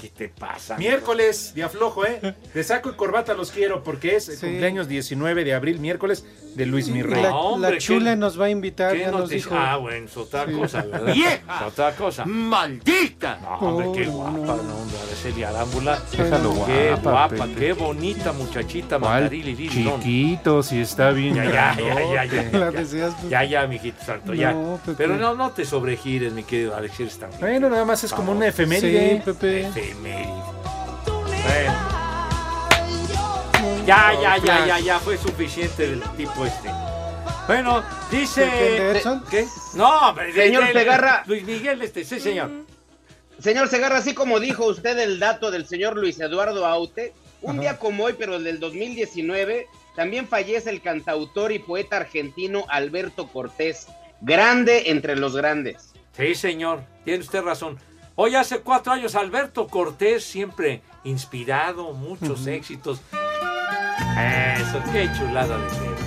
¿Qué 0.00 0.08
te 0.10 0.28
pasa? 0.28 0.76
Miércoles, 0.76 1.52
día 1.54 1.68
flojo, 1.68 2.06
¿eh? 2.06 2.34
De 2.54 2.62
saco 2.64 2.90
y 2.90 2.92
corbata 2.94 3.34
los 3.34 3.50
quiero 3.50 3.82
porque 3.82 4.16
es 4.16 4.28
el 4.28 4.38
cumpleaños 4.38 4.86
19 4.88 5.44
de 5.44 5.54
abril, 5.54 5.80
miércoles, 5.80 6.24
de 6.54 6.66
Luis 6.66 6.88
Mi 6.88 7.00
Y 7.00 7.02
Rey. 7.02 7.22
la, 7.22 7.30
No, 7.30 7.40
hombre, 7.40 7.70
la 7.70 7.76
¿qué- 7.76 7.82
chula 7.82 8.16
nos 8.16 8.40
va 8.40 8.46
a 8.46 8.50
invitar, 8.50 8.92
¿Qué 8.94 9.00
ya 9.00 9.10
nos 9.10 9.28
dijo. 9.28 9.54
Ah, 9.56 9.76
bueno, 9.76 10.06
es 10.06 10.16
otra 10.16 10.46
Sí. 10.46 10.52
cosa, 10.52 10.82
¿verdad? 10.82 11.12
¡Vieja! 11.14 11.56
Es 11.56 11.62
otra 11.72 11.92
cosa. 11.96 12.24
¡Maldita! 12.26 13.38
No, 13.42 13.58
hombre, 13.58 14.02
qué 14.04 14.08
guapa, 14.10 14.30
no. 14.38 14.46
no, 14.62 14.76
hombre, 14.76 14.98
Araceli 15.06 15.42
Arámbula. 15.44 16.02
Déjalo 16.16 16.66
Qué 16.66 16.88
guapa, 16.90 17.10
guapa, 17.10 17.28
Pepe. 17.46 17.54
qué 17.60 17.72
bonita 17.72 18.32
muchachita, 18.32 18.98
Lirilón. 19.28 20.00
Chiquito, 20.00 20.62
si 20.62 20.80
está 20.80 21.10
bien. 21.10 21.34
Ya, 21.34 21.44
ya, 21.44 21.76
ya, 21.76 22.24
ya, 22.24 22.24
ya, 22.24 22.42
La 22.58 22.58
ya. 22.58 22.78
deseas. 22.80 23.14
Ya, 23.28 23.44
ya, 23.44 23.66
mijito 23.66 24.04
santo, 24.04 24.34
ya. 24.34 24.52
No, 24.52 24.78
Pepe. 24.84 24.96
Pero 24.96 25.16
no, 25.16 25.34
no 25.34 25.50
te 25.50 25.64
sobregires, 25.64 26.32
mi 26.32 26.42
querido 26.44 26.76
Alex, 26.76 27.00
eres 27.00 27.18
tan 27.18 27.30
Bueno, 27.40 27.68
nada 27.70 27.84
más 27.84 28.02
es 28.04 28.12
como 28.12 28.32
una 28.32 28.46
efeméride. 28.48 29.16
Sí, 29.16 29.22
Pepe. 29.24 29.70
Bueno. 29.94 31.74
Ya, 33.86 34.12
ya, 34.20 34.36
ya, 34.38 34.66
ya, 34.66 34.78
ya, 34.78 34.98
fue 34.98 35.16
suficiente 35.16 35.88
del 35.88 36.02
tipo 36.16 36.44
este. 36.44 36.70
Bueno, 37.46 37.82
dice... 38.10 38.44
¿Qué? 39.30 39.46
No, 39.74 40.10
hombre, 40.10 40.32
Señor 40.34 40.66
de- 40.66 40.72
Segarra. 40.74 41.22
Luis 41.26 41.42
Miguel 41.44 41.80
este, 41.80 42.04
sí, 42.04 42.20
señor. 42.20 42.50
Señor 43.38 43.68
Segarra, 43.68 43.98
así 43.98 44.12
como 44.14 44.38
dijo 44.40 44.66
usted 44.66 44.98
el 44.98 45.18
dato 45.18 45.50
del 45.50 45.66
señor 45.66 45.96
Luis 45.96 46.20
Eduardo 46.20 46.66
Aute, 46.66 47.14
un 47.40 47.60
día 47.60 47.78
como 47.78 48.04
hoy, 48.04 48.14
pero 48.18 48.34
el 48.36 48.44
del 48.44 48.60
2019, 48.60 49.66
también 49.96 50.28
fallece 50.28 50.68
el 50.70 50.82
cantautor 50.82 51.52
y 51.52 51.58
poeta 51.60 51.96
argentino 51.96 52.66
Alberto 52.68 53.28
Cortés, 53.28 53.86
grande 54.20 54.90
entre 54.90 55.16
los 55.16 55.34
grandes. 55.34 55.92
Sí, 56.16 56.34
señor, 56.34 56.82
tiene 57.04 57.20
usted 57.20 57.40
razón. 57.42 57.78
Hoy 58.20 58.34
hace 58.34 58.58
cuatro 58.62 58.92
años 58.92 59.14
Alberto 59.14 59.68
Cortés, 59.68 60.24
siempre 60.24 60.82
inspirado, 61.04 61.92
muchos 61.92 62.48
éxitos. 62.48 63.00
Eso, 64.18 64.82
qué 64.92 65.08
chulada 65.16 65.56
de 65.56 65.62
ver. 65.62 65.98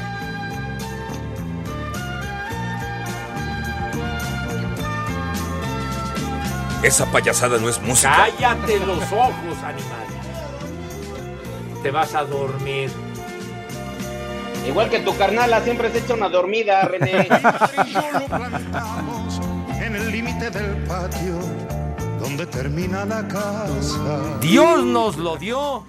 Esa 6.84 7.10
payasada 7.10 7.58
no 7.60 7.69
es 7.69 7.82
música. 7.82 8.13
Cállate 8.13 8.80
los 8.82 9.04
ojos, 9.13 9.58
animal. 9.63 10.06
Te 11.82 11.91
vas 11.91 12.13
a 12.13 12.26
dormir. 12.26 12.91
Igual 14.67 14.89
que 14.89 15.00
tu 15.00 15.15
carnala, 15.15 15.62
siempre 15.62 15.89
se 15.89 16.00
echa 16.00 16.15
una 16.15 16.28
dormida, 16.28 16.82
René. 16.82 17.30
En 19.82 19.95
el 19.95 20.12
límite 20.12 20.52
del 20.52 20.76
patio, 20.84 21.39
donde 22.37 22.45
termina 22.45 23.05
la 23.05 23.27
casa. 23.27 24.37
Dios 24.39 24.83
nos 24.85 25.17
lo 25.17 25.35
dio 25.37 25.85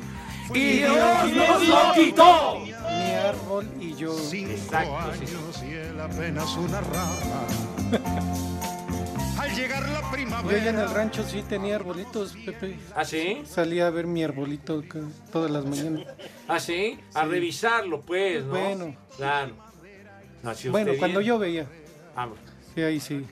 y 0.55 0.78
Dios 0.78 1.33
nos 1.35 1.68
lo 1.68 1.92
quitó. 1.94 2.59
Mi 2.61 3.12
árbol 3.14 3.68
y 3.81 3.94
yo. 3.94 4.12
Cinco 4.18 4.76
años 4.76 5.62
y 5.62 5.72
él 5.72 6.00
apenas 6.00 6.57
una 6.57 6.81
rama. 6.81 7.46
Al 9.38 9.55
llegar 9.55 9.88
la 9.88 10.00
Yo 10.02 10.11
primavera. 10.11 10.61
allá 10.61 10.70
en 10.70 10.78
el 10.78 10.90
rancho 10.90 11.24
sí 11.28 11.42
tenía 11.48 11.76
arbolitos, 11.76 12.35
Pepe. 12.44 12.78
¿Ah, 12.94 13.05
sí? 13.05 13.42
Salía 13.44 13.87
a 13.87 13.90
ver 13.90 14.07
mi 14.07 14.22
arbolito 14.24 14.83
todas 15.33 15.50
las 15.50 15.64
mañanas. 15.64 16.07
¿Ah, 16.48 16.59
sí? 16.61 16.98
A 17.14 17.24
revisarlo, 17.24 18.00
pues, 18.02 18.44
¿no? 18.44 18.50
Bueno. 18.52 18.96
Claro. 19.16 19.52
Nació 20.42 20.72
Bueno, 20.72 20.90
usted 20.90 20.98
cuando 20.98 21.20
bien. 21.20 21.28
yo 21.28 21.38
veía. 21.38 21.66
Vamos. 22.16 22.38
Sí, 22.74 22.83
ahí 22.83 22.98
sí. 23.00 23.24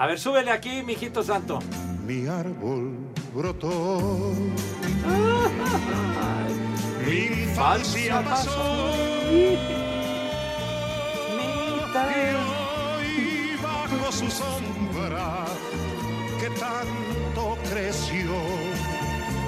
A 0.00 0.06
ver, 0.06 0.18
súbele 0.20 0.52
aquí, 0.52 0.84
mijito 0.84 1.24
santo. 1.24 1.58
Mi 2.06 2.28
árbol 2.28 2.96
brotó. 3.34 3.98
Mi 7.04 7.42
infancia 7.42 8.22
pasó. 8.22 8.94
Y 9.20 9.56
hoy 12.36 13.56
bajo 13.60 14.12
su 14.12 14.30
sombra 14.30 15.44
que 16.38 16.48
tanto 16.50 17.58
creció. 17.68 18.30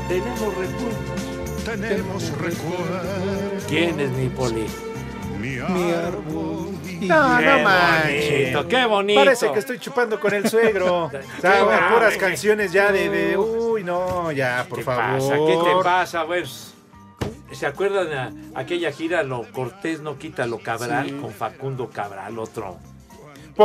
Tenemos 0.08 0.56
recuerdos. 0.56 1.64
Tenemos 1.64 2.28
recuerdos. 2.38 3.64
¿Quién 3.68 4.00
es 4.00 4.10
mi 4.10 4.28
poli? 4.28 4.66
Mi 5.40 5.58
árbol 5.58 6.70
No, 7.02 7.40
no 7.40 7.58
manches. 7.64 8.52
bonito, 8.52 8.68
qué 8.68 8.84
bonito. 8.86 9.20
Parece 9.20 9.52
que 9.52 9.58
estoy 9.58 9.78
chupando 9.78 10.20
con 10.20 10.34
el 10.34 10.48
suegro. 10.48 11.04
O 11.38 11.40
sea, 11.40 11.62
bueno, 11.64 11.80
puras 11.94 12.16
canciones 12.16 12.72
ya 12.72 12.92
de, 12.92 13.08
de- 13.08 13.36
Uy, 13.36 13.82
no, 13.84 14.30
ya, 14.32 14.66
por 14.68 14.78
¿Qué 14.78 14.84
favor. 14.84 15.18
pasa? 15.18 15.34
¿Qué 15.34 15.58
te 15.64 15.82
pasa? 15.82 16.24
Bueno, 16.24 16.46
¿se 17.52 17.66
acuerdan 17.66 18.12
a 18.54 18.60
aquella 18.60 18.92
gira 18.92 19.22
Lo 19.22 19.50
Cortés 19.50 20.00
no 20.00 20.18
quita 20.18 20.46
lo 20.46 20.58
Cabral 20.58 21.06
Sí. 21.08 21.12
con 21.14 21.30
Facundo 21.32 21.88
Cabral, 21.90 22.38
otro? 22.38 22.76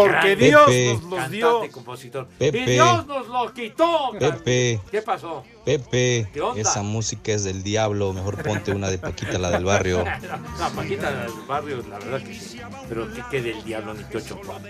Porque 0.02 0.12
grande 0.36 0.36
Dios 0.36 0.66
Pepe. 0.66 0.94
nos 0.94 1.04
los 1.04 1.32
dio. 1.32 1.66
y 1.66 1.70
compositor. 1.70 2.28
Pepe. 2.38 2.58
Y 2.60 2.66
Dios 2.66 3.08
nos 3.08 3.28
lo 3.28 3.54
quitó. 3.54 4.12
Pepe, 4.20 4.80
¿Qué 4.92 5.02
pasó? 5.02 5.44
Pepe, 5.64 6.28
¿Qué 6.34 6.42
onda? 6.42 6.62
esa 6.62 6.82
música 6.84 7.32
es 7.32 7.44
del 7.44 7.64
diablo. 7.64 8.14
Mejor 8.14 8.44
ponte 8.44 8.72
una 8.72 8.90
de 8.90 8.98
Paquita, 8.98 9.38
la 9.38 9.52
del 9.52 9.66
barrio. 9.66 10.04
No, 10.60 10.70
Paquita 10.72 11.12
del 11.12 11.32
barrio, 11.48 11.84
la 11.90 12.00
verdad 12.00 12.22
que 12.22 12.34
sí. 12.34 12.60
Pero 12.90 13.14
que 13.14 13.24
quede 13.30 13.52
el 13.52 13.64
diablo 13.64 13.94
ni 13.94 14.04
que 14.06 14.18
ocho 14.18 14.40
cuatro. 14.46 14.70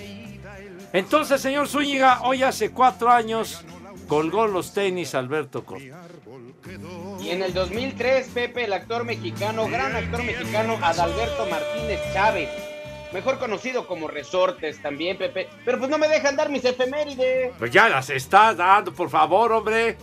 Entonces, 0.93 1.41
señor 1.41 1.67
Zúñiga, 1.67 2.21
hoy 2.23 2.43
hace 2.43 2.71
cuatro 2.71 3.09
años 3.09 3.63
colgó 4.07 4.47
los 4.47 4.73
tenis 4.73 5.15
Alberto 5.15 5.65
Cortés. 5.65 5.91
Y 7.21 7.29
en 7.29 7.41
el 7.43 7.53
2003, 7.53 8.27
Pepe, 8.33 8.65
el 8.65 8.73
actor 8.73 9.03
mexicano, 9.03 9.67
gran 9.67 9.95
actor 9.95 10.23
mexicano, 10.23 10.77
Adalberto 10.81 11.45
Martínez 11.47 11.99
Chávez, 12.13 12.49
mejor 13.11 13.39
conocido 13.39 13.87
como 13.87 14.07
Resortes 14.07 14.81
también, 14.81 15.17
Pepe. 15.17 15.49
Pero 15.63 15.77
pues 15.79 15.89
no 15.89 15.97
me 15.97 16.07
dejan 16.07 16.35
dar 16.35 16.49
mis 16.49 16.65
efemérides. 16.65 17.53
Pues 17.57 17.71
ya 17.71 17.89
las 17.89 18.09
estás 18.09 18.57
dando, 18.57 18.93
por 18.93 19.09
favor, 19.09 19.51
hombre. 19.51 19.97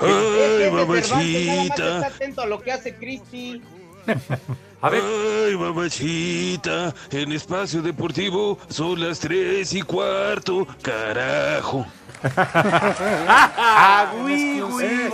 Más 0.00 0.72
mamachita. 0.72 1.96
está 1.96 2.06
atento 2.06 2.42
a 2.42 2.46
lo 2.46 2.60
que 2.60 2.72
hace 2.72 2.94
Cristi. 2.94 3.60
A 4.82 4.88
ver. 4.88 5.02
Ay, 5.02 5.56
mamachita, 5.56 6.94
en 7.10 7.32
espacio 7.32 7.82
deportivo 7.82 8.58
son 8.70 9.06
las 9.06 9.20
tres 9.20 9.74
y 9.74 9.82
cuarto, 9.82 10.66
carajo. 10.80 11.86
¡Ah, 12.36 14.10
güey, 14.16 14.60
güey! 14.60 15.10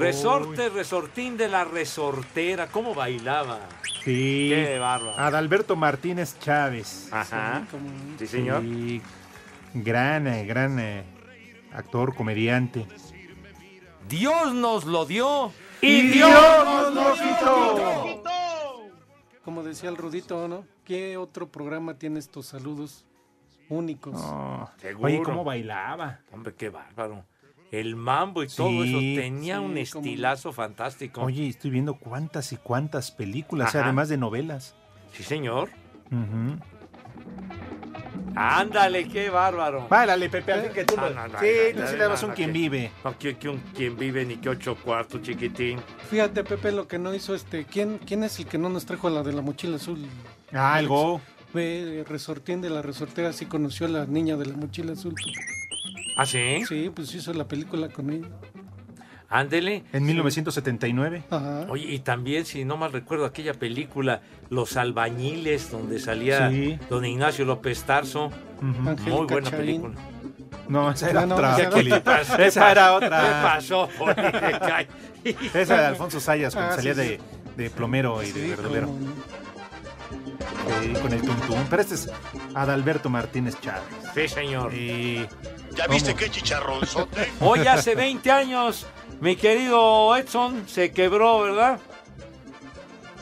Resorte, 0.00 0.68
resortín 0.70 1.36
de 1.36 1.48
la 1.48 1.64
resortera. 1.64 2.68
¿Cómo 2.68 2.94
bailaba? 2.94 3.60
Sí. 4.04 4.50
Qué 4.54 4.78
bárbaro. 4.78 5.18
Adalberto 5.18 5.76
Martínez 5.76 6.38
Chávez. 6.40 7.08
Ajá. 7.12 7.66
Sí, 8.18 8.26
señor. 8.26 8.62
Sí, 8.62 9.02
gran, 9.74 10.26
eh, 10.26 10.46
gran 10.46 10.78
eh, 10.80 11.04
actor, 11.72 12.14
comediante. 12.14 12.86
Dios 14.08 14.54
nos 14.54 14.84
lo 14.84 15.06
dio. 15.06 15.52
¡Y 15.82 16.08
Dios 16.08 16.30
nos 16.30 16.94
lo 16.94 17.14
quitó! 17.14 18.20
Como 19.44 19.62
decía 19.62 19.88
el 19.88 19.96
Rudito, 19.96 20.48
¿no? 20.48 20.64
¿Qué 20.84 21.16
otro 21.16 21.48
programa 21.48 21.94
tiene 21.94 22.18
estos 22.18 22.46
saludos 22.46 23.04
únicos? 23.68 24.14
No. 24.14 24.70
Seguro. 24.78 25.06
Oye, 25.06 25.22
¿cómo 25.22 25.44
bailaba? 25.44 26.20
Hombre, 26.32 26.54
qué 26.54 26.68
bárbaro. 26.68 27.24
El 27.70 27.94
mambo 27.94 28.42
y 28.42 28.48
todo 28.48 28.82
eso 28.84 28.98
tenía 28.98 29.58
sí, 29.58 29.64
un 29.64 29.78
estilazo 29.78 30.52
fantástico. 30.52 31.22
Oye, 31.22 31.46
estoy 31.48 31.70
viendo 31.70 31.94
cuántas 31.94 32.52
y 32.52 32.56
cuántas 32.56 33.12
películas, 33.12 33.68
Ajá. 33.74 33.84
además 33.84 34.08
de 34.08 34.16
novelas. 34.16 34.74
Sí, 35.12 35.22
señor. 35.22 35.70
Ándale, 38.34 39.08
qué 39.08 39.28
bárbaro. 39.30 39.86
Báilale, 39.88 40.28
Pepe, 40.30 40.52
alguien 40.52 40.72
que 40.72 40.84
tú 40.84 40.96
no, 40.96 41.10
no, 41.10 41.38
Sí, 41.40 41.46
no, 41.74 41.80
tú 41.82 41.86
sí 41.86 41.92
no, 41.92 41.92
le 41.92 41.96
dabas 41.98 42.22
no, 42.22 42.26
un 42.26 42.30
no, 42.30 42.36
quien 42.36 42.52
que- 42.52 42.58
vive. 42.58 42.90
No, 43.04 43.18
que, 43.18 43.36
que 43.36 43.48
un 43.48 43.58
quien 43.74 43.96
vive 43.96 44.24
ni 44.24 44.36
que 44.36 44.48
ocho 44.48 44.76
cuartos, 44.76 45.22
chiquitín. 45.22 45.78
Fíjate, 46.10 46.44
Pepe, 46.44 46.72
lo 46.72 46.86
que 46.88 46.98
no 46.98 47.14
hizo 47.14 47.34
este. 47.34 47.64
¿Quién, 47.64 47.98
quién 48.06 48.22
es 48.24 48.38
el 48.38 48.46
que 48.46 48.58
no 48.58 48.68
nos 48.68 48.86
trajo 48.86 49.10
la 49.10 49.22
de 49.22 49.32
la 49.32 49.42
mochila 49.42 49.76
azul? 49.76 50.04
Ah, 50.52 50.78
el 50.80 50.88
Go. 50.88 51.20
Ve, 51.52 52.04
resortín 52.08 52.60
de 52.60 52.70
la 52.70 52.82
resortera, 52.82 53.32
sí 53.32 53.46
conoció 53.46 53.86
a 53.86 53.90
la 53.90 54.06
niña 54.06 54.36
de 54.36 54.46
la 54.46 54.56
mochila 54.56 54.92
azul. 54.92 55.14
¿Ah, 56.20 56.26
sí? 56.26 56.62
Sí, 56.68 56.90
pues 56.94 57.14
hizo 57.14 57.32
la 57.32 57.48
película 57.48 57.88
con 57.88 58.10
ella. 58.10 58.28
Ándele. 59.30 59.84
En 59.92 60.04
1979. 60.04 61.22
Oye, 61.68 61.84
y 61.94 62.00
también, 62.00 62.44
si 62.44 62.64
no 62.64 62.76
mal 62.76 62.92
recuerdo, 62.92 63.24
aquella 63.24 63.54
película 63.54 64.20
Los 64.50 64.76
Albañiles, 64.76 65.70
donde 65.70 65.98
salía 65.98 66.50
Sí. 66.50 66.78
don 66.90 67.04
Ignacio 67.06 67.44
López 67.44 67.84
Tarso. 67.84 68.30
Muy 68.60 68.88
Angélica 68.88 69.24
buena 69.32 69.50
película. 69.50 69.94
No, 70.68 70.90
esa 70.90 71.08
era 71.10 71.20
No, 71.22 71.26
no, 71.28 71.34
otra. 71.36 71.70
¿qué 71.70 71.82
le 71.84 72.00
pasó? 72.00 72.36
Esa 72.36 72.70
era 72.70 72.92
otra. 72.92 73.20
¿Qué 73.22 73.30
pasó. 73.42 73.88
Esa 75.54 75.74
era 75.74 75.80
de 75.82 75.86
Alfonso 75.86 76.20
Sayas, 76.20 76.52
cuando 76.54 76.72
Ah, 76.72 76.76
salía 76.76 76.94
sí, 76.94 77.00
de, 77.00 77.20
de 77.56 77.70
plomero 77.70 78.22
y 78.22 78.30
de 78.32 78.48
verdulero. 78.48 78.90
Sí, 80.82 80.92
con 80.94 81.12
el 81.12 81.20
tuntún. 81.20 81.66
Pero 81.68 81.82
este 81.82 81.94
es 81.94 82.10
Adalberto 82.54 83.10
Martínez 83.10 83.60
Chávez. 83.60 83.82
Sí, 84.14 84.28
señor. 84.28 84.74
Y... 84.74 85.26
¿Ya 85.74 85.86
viste 85.86 86.14
qué 86.14 86.30
chicharronzote? 86.30 87.30
Hoy 87.40 87.66
hace 87.66 87.94
20 87.94 88.30
años, 88.30 88.86
mi 89.20 89.36
querido 89.36 90.16
Edson 90.16 90.68
se 90.68 90.92
quebró, 90.92 91.42
¿verdad? 91.42 91.78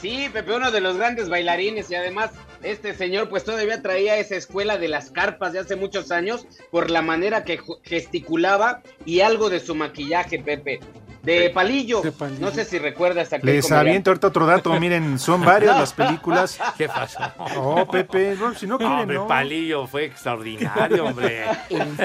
Sí, 0.01 0.29
Pepe, 0.33 0.55
uno 0.55 0.71
de 0.71 0.81
los 0.81 0.97
grandes 0.97 1.29
bailarines 1.29 1.91
y 1.91 1.95
además 1.97 2.31
este 2.63 2.95
señor 2.95 3.29
pues 3.29 3.45
todavía 3.45 3.83
traía 3.83 4.17
esa 4.17 4.37
escuela 4.37 4.79
de 4.79 4.89
las 4.89 5.11
carpas 5.11 5.53
de 5.53 5.61
hace 5.61 5.77
muchos 5.77 6.11
años 6.11 6.47
por 6.71 6.91
la 6.91 7.03
manera 7.03 7.45
que 7.45 7.61
gesticulaba 7.83 8.83
y 9.05 9.21
algo 9.21 9.51
de 9.51 9.61
su 9.61 9.75
maquillaje, 9.75 10.39
Pepe. 10.39 10.81
De 11.23 11.51
palillo. 11.51 12.03
No 12.41 12.51
sé 12.51 12.65
si 12.65 12.79
recuerdas 12.79 13.33
aquel 13.33 13.47
Les 13.47 13.65
comediante. 13.65 13.89
aviento 13.91 14.11
ahorita 14.11 14.27
otro 14.29 14.47
dato. 14.47 14.79
Miren, 14.81 15.19
son 15.19 15.45
varias 15.45 15.75
No. 15.75 15.81
las 15.81 15.93
películas. 15.93 16.59
¿Qué 16.79 16.87
pasó? 16.89 17.19
Oh, 17.57 17.87
Pepe, 17.87 18.37
no, 18.39 18.55
si 18.55 18.67
no 18.67 18.79
quieren, 18.79 18.99
hombre, 19.01 19.17
no. 19.17 19.27
Palillo 19.27 19.87
fue 19.87 20.05
extraordinario, 20.05 21.05
hombre. 21.07 21.45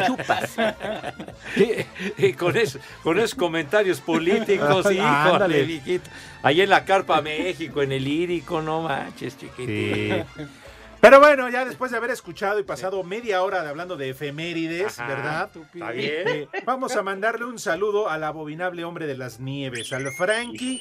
chupas. 0.08 0.56
Y, 1.56 2.26
y 2.26 2.34
con, 2.34 2.58
eso, 2.58 2.80
con 3.04 3.18
esos 3.20 3.36
comentarios 3.36 4.02
políticos, 4.02 4.86
híjole, 4.92 5.02
Ándale. 5.02 5.64
viejito. 5.64 6.10
Ahí 6.42 6.62
en 6.62 6.70
la 6.70 6.84
Carpa 6.84 7.22
México, 7.22 7.82
en 7.82 7.92
el 7.94 8.04
Lírico, 8.04 8.62
no 8.62 8.82
manches, 8.82 9.38
chiquito. 9.38 9.66
Sí. 9.68 10.12
Pero 11.04 11.20
bueno, 11.20 11.50
ya 11.50 11.66
después 11.66 11.92
de 11.92 11.98
haber 11.98 12.12
escuchado 12.12 12.60
y 12.60 12.64
pasado 12.64 13.04
media 13.04 13.44
hora 13.44 13.62
de 13.62 13.68
hablando 13.68 13.98
de 13.98 14.12
efemérides, 14.12 14.98
Ajá, 14.98 15.08
¿verdad? 15.14 15.50
está 15.74 15.92
bien. 15.92 16.28
Eh, 16.30 16.48
vamos 16.66 16.96
a 16.96 17.04
mandarle 17.04 17.44
un 17.44 17.60
saludo 17.60 18.10
al 18.10 18.24
abominable 18.24 18.86
hombre 18.86 19.06
de 19.06 19.18
las 19.18 19.42
nieves, 19.42 19.92
al 19.92 20.08
Frankie. 20.14 20.80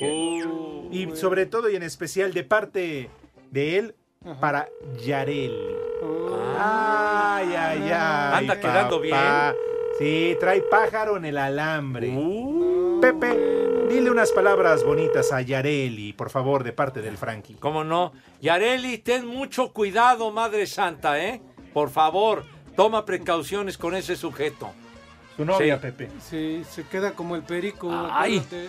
y 0.93 1.09
sobre 1.17 1.47
todo 1.47 1.69
y 1.69 1.75
en 1.75 1.83
especial 1.83 2.33
de 2.33 2.45
parte 2.45 3.11
de 3.51 3.79
él 3.79 3.97
para 4.41 4.69
Yarel. 5.05 5.59
Ay, 6.57 7.55
ay, 7.59 7.91
ay. 7.93 8.39
Anda 8.39 8.61
quedando 8.61 9.03
papá. 9.03 9.57
Sí, 9.99 10.37
trae 10.39 10.63
pájaro 10.63 11.17
en 11.17 11.25
el 11.25 11.37
alambre. 11.37 12.17
Pepe, 13.01 13.72
dile 13.93 14.11
unas 14.11 14.33
palabras 14.33 14.85
bonitas 14.85 15.33
a 15.33 15.41
Yareli, 15.43 16.13
por 16.13 16.31
favor, 16.31 16.65
de 16.65 16.73
parte 16.73 17.01
del 17.03 17.17
Frankie. 17.19 17.55
¿Cómo 17.55 17.85
no? 17.85 18.13
Yareli, 18.41 18.99
ten 18.99 19.27
mucho 19.27 19.73
cuidado, 19.73 20.31
Madre 20.31 20.67
Santa, 20.67 21.23
¿eh? 21.23 21.41
Por 21.73 21.91
favor, 21.91 22.45
toma 22.77 23.05
precauciones 23.05 23.77
con 23.79 23.95
ese 23.95 24.17
sujeto. 24.17 24.71
Su 25.37 25.45
novia, 25.45 25.77
Sí. 25.77 25.83
Pepe. 25.83 26.11
Sí, 26.29 26.63
se 26.71 26.85
queda 26.85 27.13
como 27.13 27.37
el 27.37 27.43
perico. 27.43 27.91
Ay. 28.11 28.39
acuérdate. 28.39 28.69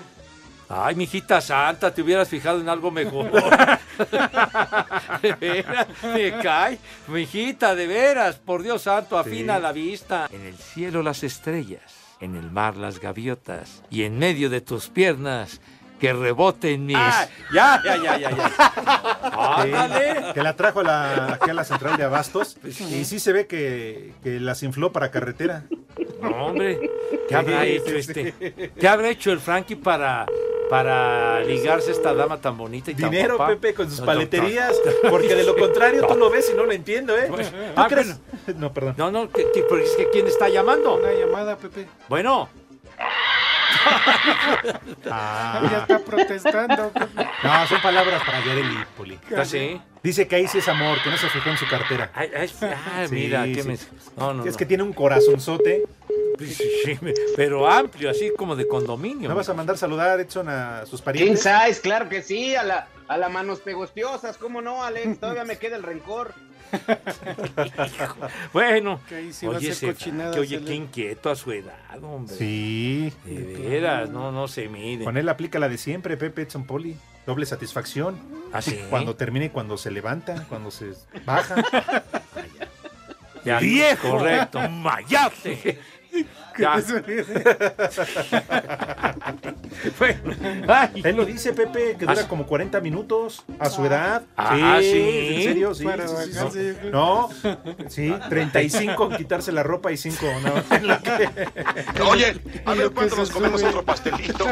Ay, 0.69 0.95
mijita 0.95 1.39
santa, 1.41 1.93
te 1.93 2.01
hubieras 2.01 2.30
fijado 2.30 2.59
en 2.61 2.69
algo 2.69 2.89
mejor. 2.89 3.30
de 5.21 5.34
veras, 5.34 5.88
me 6.03 6.38
cae. 6.41 6.80
Mijita, 7.07 7.76
de 7.76 7.86
veras, 7.86 8.38
por 8.38 8.63
Dios 8.63 8.82
santo, 8.82 9.17
afina 9.17 9.57
Sí. 9.57 9.61
la 9.61 9.71
vista. 9.71 10.28
En 10.32 10.45
el 10.45 10.57
cielo 10.57 11.03
las 11.03 11.21
estrellas, 11.24 11.93
en 12.24 12.36
el 12.36 12.49
mar 12.51 12.78
las 12.78 12.99
gaviotas, 12.99 13.84
y 13.89 14.03
en 14.03 14.17
medio 14.17 14.49
de 14.49 14.61
tus 14.61 14.88
piernas 14.88 15.59
que 16.04 16.12
reboten 16.12 16.86
mis... 16.86 16.97
Ah, 16.99 17.30
ya, 17.54 17.82
ya, 17.82 17.95
ya, 17.95 18.18
ya, 18.18 18.30
ya. 18.32 18.51
Ándale. 19.56 20.16
Sí, 20.28 20.34
que 20.34 20.43
la 20.43 20.54
trajo 20.54 20.82
a 20.82 20.84
la, 20.84 21.34
aquí 21.36 21.49
a 21.49 21.54
la 21.54 21.64
central 21.64 21.95
de 21.95 22.04
Abastos. 22.04 22.58
Y 22.66 23.06
sí 23.06 23.20
se 23.22 23.32
ve 23.32 23.47
que, 23.47 24.12
que 24.22 24.41
las 24.41 24.64
infló 24.64 24.91
para 24.91 25.12
carretera. 25.12 25.64
No, 26.22 26.47
hombre, 26.47 26.78
¿qué 27.30 27.36
habrá 27.36 27.66
hecho 27.66 27.95
este? 27.95 28.34
¿Qué 28.78 28.86
habrá 28.89 29.08
hecho 29.12 29.32
el 29.32 29.39
Frankie 29.39 29.78
para, 29.78 30.26
para 30.70 31.39
ligarse 31.39 31.91
a 31.91 31.93
esta 31.93 32.14
dama 32.14 32.41
tan 32.41 32.58
bonita 32.58 32.91
y 32.91 32.95
tan 32.95 33.10
Dinero, 33.10 33.38
guapa? 33.38 33.54
Pepe, 33.54 33.74
con 33.74 33.89
sus 33.89 34.01
No, 34.01 34.06
paleterías. 34.06 34.74
no. 35.06 35.10
Porque 35.10 35.36
de 35.36 35.45
lo 35.45 35.56
contrario 35.56 36.06
tú 36.06 36.16
lo 36.16 36.30
ves 36.30 36.49
y 36.54 36.58
no 36.58 36.66
lo 36.66 36.74
entiendo, 36.74 37.18
¿eh? 37.18 37.28
¿Tú 37.30 37.36
Ah, 37.78 37.88
crees? 37.89 38.20
No, 38.58 38.74
perdón. 38.74 38.95
No, 38.97 39.10
no, 39.10 39.30
que, 39.30 39.49
que- 39.54 39.64
porque 39.64 39.86
es 39.86 39.91
que 39.95 40.10
¿quién 40.10 40.28
está 40.28 40.49
llamando? 40.49 40.95
Una 40.97 41.14
llamada, 41.14 41.56
Pepe. 41.56 41.88
Bueno. 42.10 42.49
Ya 45.06 45.80
está 45.82 45.99
protestando. 45.99 46.91
No, 47.43 47.68
son 47.68 47.82
palabras 47.82 48.22
para 48.26 48.43
Yareli, 48.43 48.78
Poli. 48.97 49.20
¿Ah, 49.38 49.45
sí? 49.45 49.80
Dice 50.01 50.28
que 50.28 50.36
ahí 50.36 50.47
sí 50.47 50.58
es 50.60 50.68
amor, 50.68 51.01
que 51.04 51.10
no 51.10 51.18
se 51.18 51.28
fijó 51.30 51.49
en 51.49 51.58
su 51.58 51.68
cartera. 51.68 52.12
Ay, 52.14 52.30
ay, 52.36 52.49
ah, 52.64 53.06
Sí, 53.08 53.16
mira, 53.16 53.43
qué 53.45 53.62
sí. 53.64 53.68
me... 53.68 53.78
No, 54.18 54.34
no, 54.34 54.45
Es 54.45 54.51
no. 54.54 54.58
que 54.58 54.66
tiene 54.66 54.84
un 54.84 54.93
corazonzote. 54.93 55.84
Sí, 56.40 56.98
pero 57.36 57.70
amplio, 57.70 58.10
así 58.10 58.32
como 58.38 58.56
de 58.56 58.68
condominio. 58.68 59.30
¿No 59.30 59.36
vas 59.36 59.50
a 59.50 59.54
mandar 59.54 59.78
saludar, 59.78 60.20
Edson, 60.20 60.50
a 60.50 60.86
sus 60.86 61.02
King 61.02 61.06
parientes? 61.06 61.42
size, 61.44 61.82
claro 61.82 62.10
que 62.10 62.22
sí, 62.22 62.56
a 62.56 62.64
la, 62.64 62.88
a 63.08 63.18
la 63.18 63.30
manos 63.30 63.60
pegostiosas, 63.60 64.38
¿cómo 64.38 64.62
no, 64.62 64.84
Alex? 64.84 65.20
Todavía 65.20 65.46
me 65.46 65.58
queda 65.58 65.76
el 65.76 65.84
rencor. 65.84 66.34
Bueno, 68.52 69.00
Que 69.08 69.32
sí 69.32 69.46
oye, 69.46 69.60
ser 69.60 69.72
ese 69.72 69.88
cochinada, 69.88 70.34
Frankie, 70.34 70.56
oye, 70.56 70.66
qué 70.66 70.74
inquieto 70.74 71.30
a 71.30 71.36
su 71.36 71.52
edad, 71.52 72.04
hombre. 72.04 72.36
Sí. 72.36 73.14
De 73.26 73.44
veras, 73.70 74.10
no, 74.10 74.32
no 74.32 74.48
se 74.48 74.68
mide. 74.70 75.04
Con 75.04 75.18
él 75.18 75.30
aplica 75.30 75.60
la 75.60 75.70
de 75.70 75.78
siempre, 75.78 76.18
Pepe 76.18 76.44
Edson 76.44 76.66
Poli. 76.66 76.96
Doble 77.26 77.46
satisfacción. 77.46 78.20
¿Ah, 78.52 78.62
sí? 78.62 78.80
Cuando 78.90 79.16
termina 79.16 79.46
y 79.46 79.50
cuando 79.50 79.78
se 79.78 79.92
levanta, 79.92 80.46
cuando 80.50 80.72
se 80.72 80.94
baja. 81.26 81.56
Ya, 83.46 83.60
¡Viejo! 83.60 84.10
Correcto, 84.10 84.60
mayate. 84.70 85.80
Ya. 86.57 86.76
Bueno, 89.97 90.36
ay. 90.68 91.01
Él 91.03 91.16
lo 91.16 91.26
dice, 91.26 91.51
Pepe, 91.53 91.95
que 91.97 92.05
dura 92.05 92.22
Ah, 92.24 92.28
como 92.28 92.45
40 92.45 92.80
minutos 92.80 93.43
a 93.59 93.70
su 93.70 93.86
edad. 93.86 94.24
Ah, 94.38 94.78
sí. 94.80 94.91
¿En 94.93 95.43
serio? 95.43 95.74
Sí. 95.74 95.84
Sí, 95.84 96.32
sí, 96.32 96.49
sí. 96.51 96.76
creo. 96.80 96.91
No, 96.91 97.30
sí, 97.89 98.14
35 98.30 99.09
en 99.11 99.18
quitarse 99.18 99.51
la 99.51 99.64
ropa 99.64 99.91
y 99.91 99.97
5 99.97 100.26
nada 100.43 100.64
más 100.70 100.80
en 100.80 101.01
que... 101.01 102.01
Oye, 102.03 102.39
a 102.66 102.74
ver 102.76 102.91
cuándo 102.91 103.16
nos 103.16 103.30
comemos 103.32 103.64
otro 103.64 103.84
pastelito. 103.84 104.45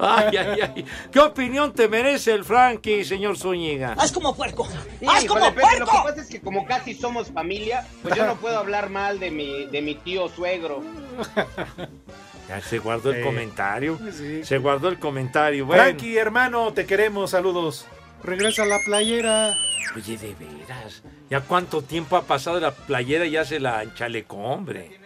Ay, 0.00 0.36
ay, 0.36 0.60
ay. 0.60 0.84
¿Qué 1.10 1.20
opinión 1.20 1.72
te 1.72 1.88
merece 1.88 2.32
el 2.32 2.44
Frankie, 2.44 3.04
señor 3.04 3.38
Zúñiga? 3.38 3.94
¡Haz 3.96 4.12
como 4.12 4.34
puerco! 4.34 4.68
Híjole, 5.00 5.52
Pepe, 5.52 5.78
lo 5.78 5.86
que 5.86 5.92
pasa 6.04 6.20
es 6.20 6.28
que 6.28 6.40
como 6.40 6.66
casi 6.66 6.94
somos 6.94 7.30
familia, 7.30 7.86
pues 8.02 8.14
yo 8.16 8.26
no 8.26 8.34
puedo 8.36 8.58
hablar 8.58 8.90
mal 8.90 9.20
de 9.20 9.30
mi, 9.30 9.66
de 9.66 9.82
mi 9.82 9.94
tío 9.94 10.28
Ya 12.48 12.60
se 12.60 12.78
guardó 12.78 13.10
el 13.10 13.16
Eh, 13.16 13.22
comentario. 13.24 13.98
sí. 14.12 14.44
Se 14.44 14.58
guardó 14.58 14.88
el 14.88 14.98
comentario. 15.00 15.66
Bueno. 15.66 15.82
Frankie, 15.82 16.16
hermano, 16.16 16.72
te 16.72 16.86
queremos, 16.86 17.30
saludos. 17.32 17.86
Regresa 18.22 18.62
a 18.62 18.66
la 18.66 18.78
playera. 18.86 19.56
Oye, 19.96 20.16
de 20.16 20.34
veras. 20.34 21.02
¿Ya 21.28 21.40
cuánto 21.40 21.82
tiempo 21.82 22.16
ha 22.16 22.22
pasado 22.22 22.60
la 22.60 22.70
playera 22.72 23.24
y 23.26 23.32
ya 23.32 23.44
se 23.44 23.58
la 23.58 23.82
enchalecó, 23.82 24.36
hombre? 24.36 24.96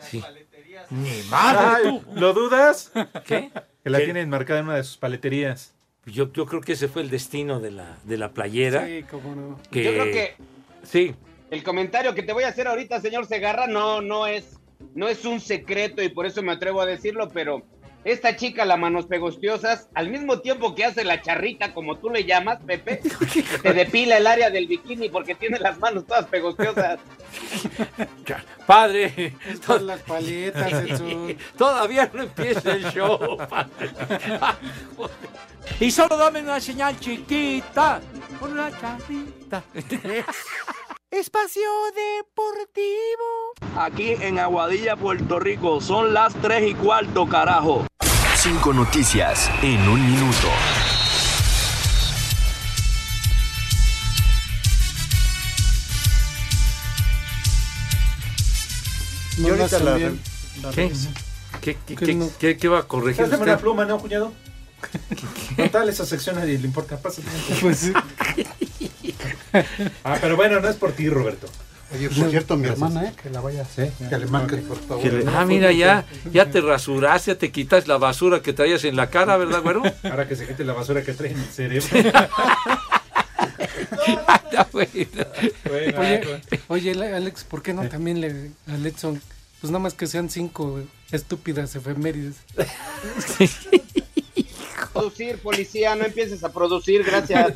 Sí. 0.00 0.22
Ni 0.90 1.22
madre 1.28 1.88
Ay. 1.90 2.02
¿Lo 2.14 2.32
dudas? 2.32 2.92
¿Qué? 3.26 3.50
Que 3.84 3.90
la 3.90 3.98
¿Qué? 3.98 4.04
tiene 4.04 4.20
enmarcada 4.22 4.60
en 4.60 4.66
una 4.66 4.76
de 4.76 4.84
sus 4.84 4.96
paleterías. 4.96 5.74
Yo, 6.06 6.32
yo 6.32 6.46
creo 6.46 6.60
que 6.62 6.72
ese 6.72 6.88
fue 6.88 7.02
el 7.02 7.10
destino 7.10 7.60
de 7.60 7.72
la, 7.72 7.98
de 8.04 8.16
la 8.16 8.30
playera. 8.30 8.86
Sí, 8.86 9.04
cómo 9.10 9.34
no. 9.34 9.60
que- 9.70 9.84
Yo 9.84 9.90
creo 9.92 10.04
que 10.06 10.34
Sí. 10.84 11.14
el 11.50 11.62
comentario 11.62 12.14
que 12.14 12.22
te 12.22 12.32
voy 12.32 12.44
a 12.44 12.48
hacer 12.48 12.68
ahorita, 12.68 13.00
señor 13.02 13.26
Segarra, 13.26 13.66
no, 13.66 14.00
no 14.00 14.26
es, 14.26 14.58
no 14.96 15.08
es 15.08 15.24
un 15.24 15.40
secreto 15.40 16.02
y 16.02 16.08
por 16.08 16.26
eso 16.26 16.42
me 16.42 16.52
atrevo 16.52 16.80
a 16.80 16.86
decirlo, 16.86 17.28
pero 17.28 17.62
esta 18.02 18.36
chica, 18.36 18.64
la 18.64 18.76
manos 18.76 19.06
pegostiosas, 19.06 19.88
al 19.92 20.08
mismo 20.08 20.40
tiempo 20.40 20.76
que 20.76 20.84
hace 20.84 21.04
la 21.04 21.20
charrita, 21.20 21.74
como 21.74 21.98
tú 21.98 22.08
le 22.08 22.24
llamas, 22.24 22.60
Pepe, 22.64 23.00
te 23.62 23.72
depila 23.72 24.16
el 24.16 24.26
área 24.26 24.48
del 24.48 24.66
bikini 24.66 25.08
porque 25.08 25.34
tiene 25.34 25.58
las 25.58 25.78
manos 25.78 26.06
todas 26.06 26.26
pegostiosas. 26.26 26.98
Padre, 28.66 29.34
Estas 29.48 29.82
las 29.82 30.00
paletas, 30.02 30.72
Edson. 30.72 31.36
todavía 31.58 32.10
no 32.12 32.22
empieza 32.22 32.72
el 32.72 32.84
show, 32.90 33.36
padre. 33.36 33.90
Y 35.78 35.90
solo 35.90 36.16
dame 36.16 36.40
una 36.40 36.58
señal 36.58 36.98
chiquita 36.98 38.00
con 38.40 38.56
la 38.56 38.70
charrita. 38.70 39.62
Espacio 41.18 41.62
Deportivo. 41.94 43.54
Aquí 43.80 44.12
en 44.20 44.38
Aguadilla, 44.38 44.96
Puerto 44.96 45.38
Rico, 45.40 45.80
son 45.80 46.12
las 46.12 46.34
3 46.42 46.70
y 46.70 46.74
cuarto, 46.74 47.26
carajo. 47.26 47.86
Cinco 48.36 48.72
noticias 48.74 49.50
en 49.62 49.80
un 49.88 50.04
minuto. 50.12 50.48
No 59.38 59.48
Yo 59.48 59.56
las 59.56 59.72
ahorita 59.72 59.90
la- 59.90 59.96
envían. 59.96 60.20
la 60.62 60.70
¿Qué? 60.70 60.92
¿Qué, 61.60 61.76
qué, 61.86 61.94
Que 61.96 62.06
qué- 62.06 62.14
no- 62.14 62.30
qué- 62.38 62.56
qué 62.56 62.68
va 62.68 62.80
a 62.80 62.82
corregir 62.84 63.24
Pásame 63.24 63.42
una 63.42 63.58
pluma, 63.58 63.84
¿no, 63.84 63.98
cuñado? 63.98 64.32
Total, 65.56 65.88
esa 65.88 66.06
sección 66.06 66.36
a 66.36 66.40
nadie 66.40 66.58
le 66.58 66.66
importa. 66.66 66.96
Pásame. 66.98 67.26
Pues. 67.60 67.90
Ah, 70.04 70.18
pero 70.20 70.36
bueno, 70.36 70.60
no 70.60 70.68
es 70.68 70.76
por 70.76 70.92
ti, 70.92 71.08
Roberto. 71.08 71.48
Oye, 71.94 72.08
por 72.10 72.30
cierto, 72.30 72.56
mi 72.56 72.64
Gracias. 72.64 72.88
hermana, 72.90 73.08
¿eh? 73.08 73.12
Que 73.22 73.30
la 73.30 73.40
vaya, 73.40 73.64
que 73.76 74.18
le 74.18 74.26
por 74.62 74.76
favor. 74.80 75.04
Le- 75.04 75.24
Ah, 75.30 75.44
mira, 75.44 75.70
ya, 75.70 76.04
ya 76.32 76.50
te 76.50 76.60
rasuraste, 76.60 77.30
ya 77.32 77.38
te 77.38 77.52
quitas 77.52 77.86
la 77.86 77.96
basura 77.96 78.42
que 78.42 78.52
traías 78.52 78.82
en 78.84 78.96
la 78.96 79.08
cara, 79.08 79.36
¿verdad, 79.36 79.62
güero? 79.62 79.82
Ahora 80.02 80.26
que 80.26 80.34
se 80.34 80.46
quite 80.48 80.64
la 80.64 80.72
basura 80.72 81.02
que 81.02 81.12
trae 81.12 81.30
en 81.30 81.38
el 81.38 81.46
cerebro. 81.46 81.86
Bueno, 84.72 86.00
Oye, 86.00 86.22
oye, 86.68 86.94
le- 86.94 87.14
Alex, 87.14 87.44
¿por 87.44 87.62
qué 87.62 87.74
no 87.74 87.88
también 87.88 88.20
le 88.20 88.50
a 88.66 88.76
Letson? 88.76 89.20
Pues 89.60 89.70
nada 89.70 89.80
más 89.82 89.94
que 89.94 90.06
sean 90.06 90.28
cinco 90.30 90.80
estúpidas 91.12 91.74
efemérides. 91.76 92.36
Producir, 94.96 95.38
policía, 95.38 95.94
no 95.94 96.04
empieces 96.04 96.42
a 96.44 96.52
producir, 96.52 97.04
gracias. 97.04 97.52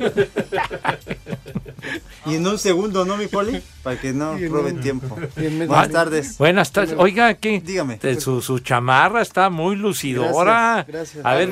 Y 2.27 2.35
en 2.35 2.45
un 2.47 2.59
segundo, 2.59 3.03
¿no, 3.05 3.17
mi 3.17 3.25
poli? 3.25 3.61
Para 3.81 3.99
que 3.99 4.13
no 4.13 4.37
roben 4.37 4.75
un- 4.77 4.81
tiempo. 4.81 5.17
Buenas 5.35 5.89
tardes. 5.89 6.37
Buenas 6.37 6.71
tardes. 6.71 6.93
Oiga, 6.97 7.27
aquí 7.27 7.59
Dígame. 7.59 7.97
su, 8.19 8.41
su 8.43 8.59
chamarra 8.59 9.23
está 9.23 9.49
muy 9.49 9.75
lucidora. 9.75 10.85
Gracias, 10.87 11.15
gracias. 11.15 11.25
A 11.25 11.33
ver, 11.33 11.47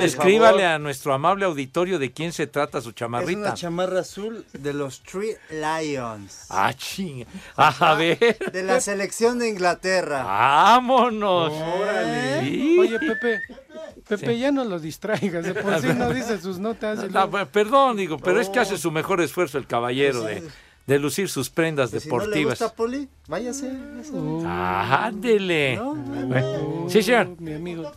favor. 0.52 0.62
a 0.62 0.78
nuestro 0.80 1.14
amable 1.16 1.46
auditorio 1.46 1.98
de 1.98 2.12
quién 2.12 2.32
se 2.32 2.46
trata 2.46 2.82
su 2.82 2.90
Es 2.90 2.96
chamarrita. 2.96 3.40
una 3.40 3.54
chamarra 3.56 4.02
azul 4.02 4.46
de 4.54 4.74
los 4.74 5.02
Three 5.02 5.36
Lions. 5.50 6.46
Ah, 6.50 6.72
chinga. 6.78 7.26
A 7.56 7.96
ver. 7.96 8.38
De 8.54 8.62
la 8.62 8.80
selección 8.80 9.40
de 9.40 9.50
Inglaterra. 9.50 10.24
Vámonos. 10.24 11.52
¿Eh? 11.56 12.40
Sí. 12.44 12.78
Oye, 12.80 13.00
Pepe, 13.00 13.40
Pepe, 14.08 14.34
Sí. 14.34 14.40
ya 14.40 14.52
no 14.52 14.64
lo 14.64 14.80
distraigas, 14.80 15.46
de 15.46 15.54
por 15.54 15.80
sí 15.82 15.88
no 15.98 16.12
dice 16.14 16.40
sus 16.40 16.60
notas. 16.60 17.00
Ah, 17.14 17.28
perdón, 17.52 17.98
digo, 17.98 18.18
pero 18.18 18.40
es 18.42 18.50
que 18.50 18.60
hace 18.60 18.78
su 18.78 18.92
mejor 18.92 19.22
esfuerzo 19.22 19.58
el 19.58 19.68
caballero 19.68 20.24
de, 20.24 20.44
de 20.90 21.00
lucir 21.00 21.30
sus 21.30 21.50
prendas 21.50 21.92
Pues 21.92 22.04
si 22.04 22.10
no 22.10 22.16
le 22.18 22.22
deportivas. 22.26 22.60
gusta, 22.60 22.76
poli, 22.76 23.08
váyase. 23.28 23.72
váyase. 23.72 24.12
Ah, 24.46 25.06
ándele. 25.06 25.76
¿No? 25.78 25.96
Bueno, 25.96 26.90
Sí, 26.90 27.02
señor. 27.04 27.40
Mi 27.40 27.54
amigo. 27.54 27.92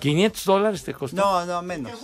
500 0.00 0.44
dólares 0.44 0.82
te 0.84 0.92
costó. 0.94 1.16
No, 1.16 1.46
no, 1.46 1.62
menos. 1.62 1.92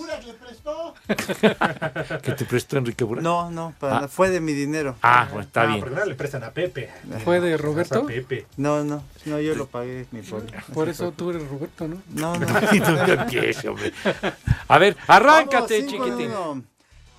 ¿Que 2.22 2.32
te 2.32 2.44
prestó 2.44 2.78
Enrique 2.78 3.04
Burak? 3.04 3.22
No, 3.24 3.50
no, 3.50 3.74
para 3.78 3.98
Ah. 4.04 4.08
fue 4.08 4.30
de 4.30 4.40
mi 4.40 4.52
dinero. 4.52 4.96
Ah, 5.02 5.26
bueno, 5.30 5.46
está 5.46 5.62
Ah, 5.62 5.66
bien. 5.66 5.80
porque 5.80 5.94
no 5.96 6.04
le 6.04 6.14
prestan 6.14 6.44
a 6.44 6.50
Pepe. 6.50 6.90
¿Fue 7.24 7.40
de 7.40 7.54
A 7.54 7.56
Roberto? 7.56 8.06
Pepe. 8.06 8.46
No, 8.56 8.84
no, 8.84 9.02
no, 9.26 9.40
yo 9.40 9.54
lo 9.54 9.66
pagué, 9.66 10.06
mi 10.12 10.22
poli. 10.22 10.46
Por 10.72 10.88
eso 10.88 11.12
tú 11.12 11.30
eres 11.30 11.48
Roberto, 11.48 11.88
¿no? 11.88 12.02
No, 12.10 12.34
no. 12.38 12.46
No 12.46 13.12
empieces, 13.12 13.64
hombre. 13.64 13.92
A 14.68 14.78
ver, 14.78 14.96
arráncate, 15.06 15.80
Vamos, 15.82 15.90
cinco 15.90 16.04
chiquitín. 16.06 16.64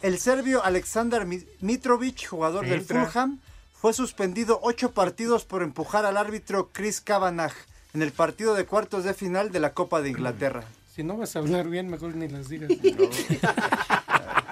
El 0.05 0.19
serbio 0.19 0.63
Aleksandar 0.63 1.25
Mi- 1.25 1.43
Mitrovic, 1.61 2.27
jugador 2.27 2.63
del. 2.67 2.81
Fulham, 2.83 3.39
fue 3.73 3.91
suspendido 3.91 4.59
ocho 4.61 4.91
partidos 4.91 5.45
por 5.45 5.63
empujar 5.63 6.05
al 6.05 6.15
árbitro 6.17 6.69
Chris 6.71 7.01
Kavanagh 7.01 7.53
en 7.95 8.03
el 8.03 8.11
partido 8.11 8.53
de 8.53 8.65
cuartos 8.67 9.03
de 9.03 9.15
final 9.15 9.51
de 9.51 9.59
la 9.59 9.73
Copa 9.73 10.01
de 10.03 10.09
Inglaterra. 10.09 10.63
Si 10.95 11.01
no 11.03 11.17
vas 11.17 11.35
a 11.35 11.39
hablar 11.39 11.67
bien, 11.69 11.89
mejor 11.89 12.13
ni 12.15 12.27
las 12.27 12.49
digas. 12.49 12.69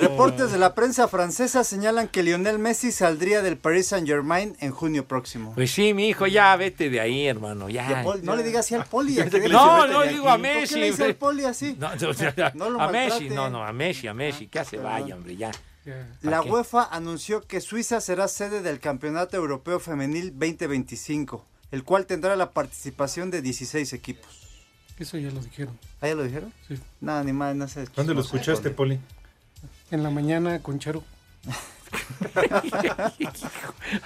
Reportes 0.00 0.52
de 0.52 0.58
la 0.58 0.74
prensa 0.74 1.08
francesa 1.08 1.64
señalan 1.64 2.08
que 2.08 2.22
Lionel 2.22 2.58
Messi 2.58 2.92
saldría 2.92 3.42
del 3.42 3.56
Paris 3.56 3.88
Saint 3.88 4.06
Germain 4.06 4.56
en 4.60 4.70
junio 4.70 5.06
próximo. 5.06 5.52
Pues 5.54 5.70
sí, 5.72 5.94
mi 5.94 6.08
hijo, 6.08 6.26
ya 6.26 6.54
vete 6.56 6.90
de 6.90 7.00
ahí, 7.00 7.26
hermano. 7.26 7.68
Ya. 7.68 8.02
No 8.22 8.36
le 8.36 8.42
digas 8.42 8.66
así 8.66 8.74
al 8.74 8.84
poli. 8.86 9.18
¿a 9.20 9.28
qué 9.28 9.38
le 9.40 9.48
No, 9.48 9.86
no 9.86 9.98
"Vete 10.00 10.08
de 10.08 10.14
digo 10.14 10.28
a 10.28 10.34
aquí"? 10.34 10.42
¿Por 10.42 10.52
Messi. 10.54 10.74
qué 10.74 10.80
le 10.80 10.86
dice 10.90 11.04
al 11.04 11.16
poli 11.16 11.44
así? 11.44 11.76
No, 11.78 11.90
no, 11.94 12.52
No 12.54 12.70
lo 12.70 12.80
a 12.80 12.88
Messi, 12.90 13.28
no, 13.28 13.50
no, 13.50 13.64
a 13.64 13.72
Messi, 13.72 14.06
a 14.06 14.14
Messi, 14.14 14.46
que 14.46 14.64
se 14.64 14.76
vaya, 14.78 15.14
hombre, 15.14 15.36
ya. 15.36 15.50
La 16.22 16.40
qué? 16.40 16.50
UEFA 16.50 16.84
anunció 16.84 17.42
que 17.42 17.60
Suiza 17.60 18.00
será 18.00 18.26
sede 18.28 18.62
del 18.62 18.80
Campeonato 18.80 19.36
Europeo 19.36 19.80
Femenil 19.80 20.30
2025, 20.30 21.44
el 21.72 21.84
cual 21.84 22.06
tendrá 22.06 22.36
la 22.36 22.52
participación 22.52 23.30
de 23.30 23.42
16 23.42 23.92
equipos. 23.92 24.30
Eso 24.98 25.18
ya 25.18 25.30
lo 25.30 25.40
dijeron. 25.40 25.78
¿Ah, 26.00 26.06
ya 26.08 26.14
lo 26.14 26.22
dijeron? 26.22 26.52
Sí. 26.68 26.78
No, 27.00 27.22
ni 27.24 27.32
más, 27.32 27.54
no 27.56 27.66
sé. 27.68 27.84
¿Dónde 27.96 28.14
lo 28.14 28.20
escuchaste, 28.20 28.70
Poli? 28.70 28.98
En 29.90 30.02
la 30.02 30.10
mañana 30.10 30.60
con 30.60 30.78
Charo. 30.78 31.02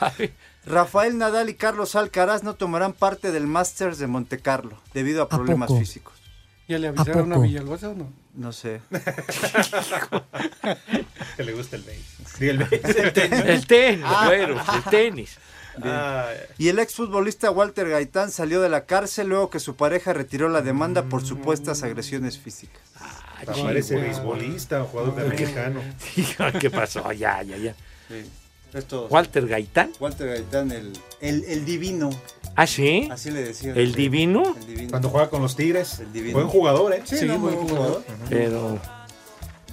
A 0.01 0.13
Rafael 0.67 1.17
Nadal 1.19 1.49
y 1.49 1.55
Carlos 1.55 1.95
Alcaraz 1.97 2.43
no 2.43 2.55
tomarán 2.55 2.93
parte 2.93 3.33
del 3.33 3.47
Masters 3.47 3.99
de 3.99 4.07
Monte 4.07 4.39
Carlo 4.39 4.79
debido 4.93 5.23
a 5.23 5.29
problemas 5.29 5.71
físicos. 5.79 6.15
¿Ya 6.69 6.79
le 6.79 6.89
avisaron 6.89 7.33
a? 7.33 7.39
Villalbazo 7.39 7.93
o 7.93 7.95
no? 7.95 8.13
No 8.35 8.53
sé. 8.53 8.81
Que 11.37 11.45
le 11.45 11.53
gusta 11.55 11.77
el. 11.77 11.85
Sí, 12.37 12.49
el. 12.49 12.61
El 12.63 13.13
tenis. 13.13 13.41
El 13.47 13.67
tenis, 13.67 14.05
Ah. 14.07 14.31
el 14.35 14.83
tenis. 14.91 15.39
Ah, 15.83 16.27
Y 16.59 16.69
el 16.69 16.79
exfutbolista 16.81 17.51
Walter 17.53 17.89
Gaitán 17.89 18.31
salió 18.33 18.61
de 18.61 18.69
la 18.69 18.85
cárcel 18.85 19.29
luego 19.29 19.49
que 19.49 19.61
su 19.61 19.77
pareja 19.77 20.13
retiró 20.13 20.49
la 20.49 20.61
demanda 20.61 21.05
por 21.05 21.25
supuestas 21.25 21.83
agresiones 21.85 22.37
físicas. 22.39 22.83
Parece 23.47 23.97
beisbolista 23.97 24.82
o 24.82 24.86
jugador 24.86 25.14
de 25.16 25.22
americano. 25.26 25.80
¿Qué 26.61 26.70
pasó? 26.70 27.12
Ya, 27.12 27.43
ya, 27.43 27.57
ya. 27.57 27.74
Esto- 28.74 29.07
¿Walter 29.11 29.47
Gaitán? 29.47 29.91
Walter 29.99 30.28
Gaitán, 30.28 30.70
el, 30.72 30.93
el, 31.20 31.45
el 31.45 31.64
divino. 31.64 32.11
¿Ah, 32.55 32.66
sí? 32.66 33.09
Así 33.11 33.30
le 33.30 33.43
decían. 33.43 33.78
¿El 33.78 33.95
divino? 33.95 34.55
El 34.61 34.66
divino. 34.66 34.91
Cuando 34.91 35.09
juega 35.09 35.30
con 35.30 35.41
los 35.43 35.57
Tigres. 35.57 36.03
divino. 36.12 36.34
Buen 36.36 36.49
jugador, 36.49 36.93
¿eh? 36.93 37.03
Sí, 37.05 37.24
no, 37.24 37.39
buen 37.39 37.57
jugador. 37.57 38.05
Pero. 38.28 38.78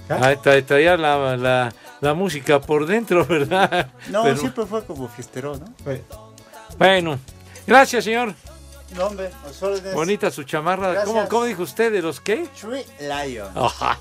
Ah, 0.08 0.34
tra- 0.42 0.64
traía 0.64 0.96
la, 0.96 1.36
la, 1.36 1.74
la 2.00 2.14
música 2.14 2.60
por 2.60 2.86
dentro, 2.86 3.26
¿verdad? 3.28 3.90
No, 4.10 4.22
Pero- 4.22 4.36
siempre 4.38 4.64
fue 4.66 4.84
como 4.86 5.08
fiestero, 5.08 5.56
¿no? 5.58 5.66
Bueno, 6.78 7.18
gracias, 7.66 8.04
señor. 8.04 8.34
No, 8.94 9.06
hombre, 9.06 9.30
órdenes. 9.60 9.94
Bonita 9.94 10.30
su 10.30 10.44
chamarra. 10.44 11.04
¿Cómo, 11.04 11.28
¿Cómo 11.28 11.44
dijo 11.44 11.62
usted? 11.62 11.92
¿De 11.92 12.02
los 12.02 12.20
qué? 12.20 12.48
Tree 12.60 12.84
Lion. 13.00 13.50
Ah. 13.54 13.98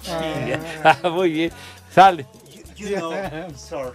Ah, 0.84 1.10
muy 1.10 1.32
bien. 1.32 1.52
Sale. 1.94 2.26
You 2.76 2.98
know, 2.98 3.14
sir. 3.56 3.94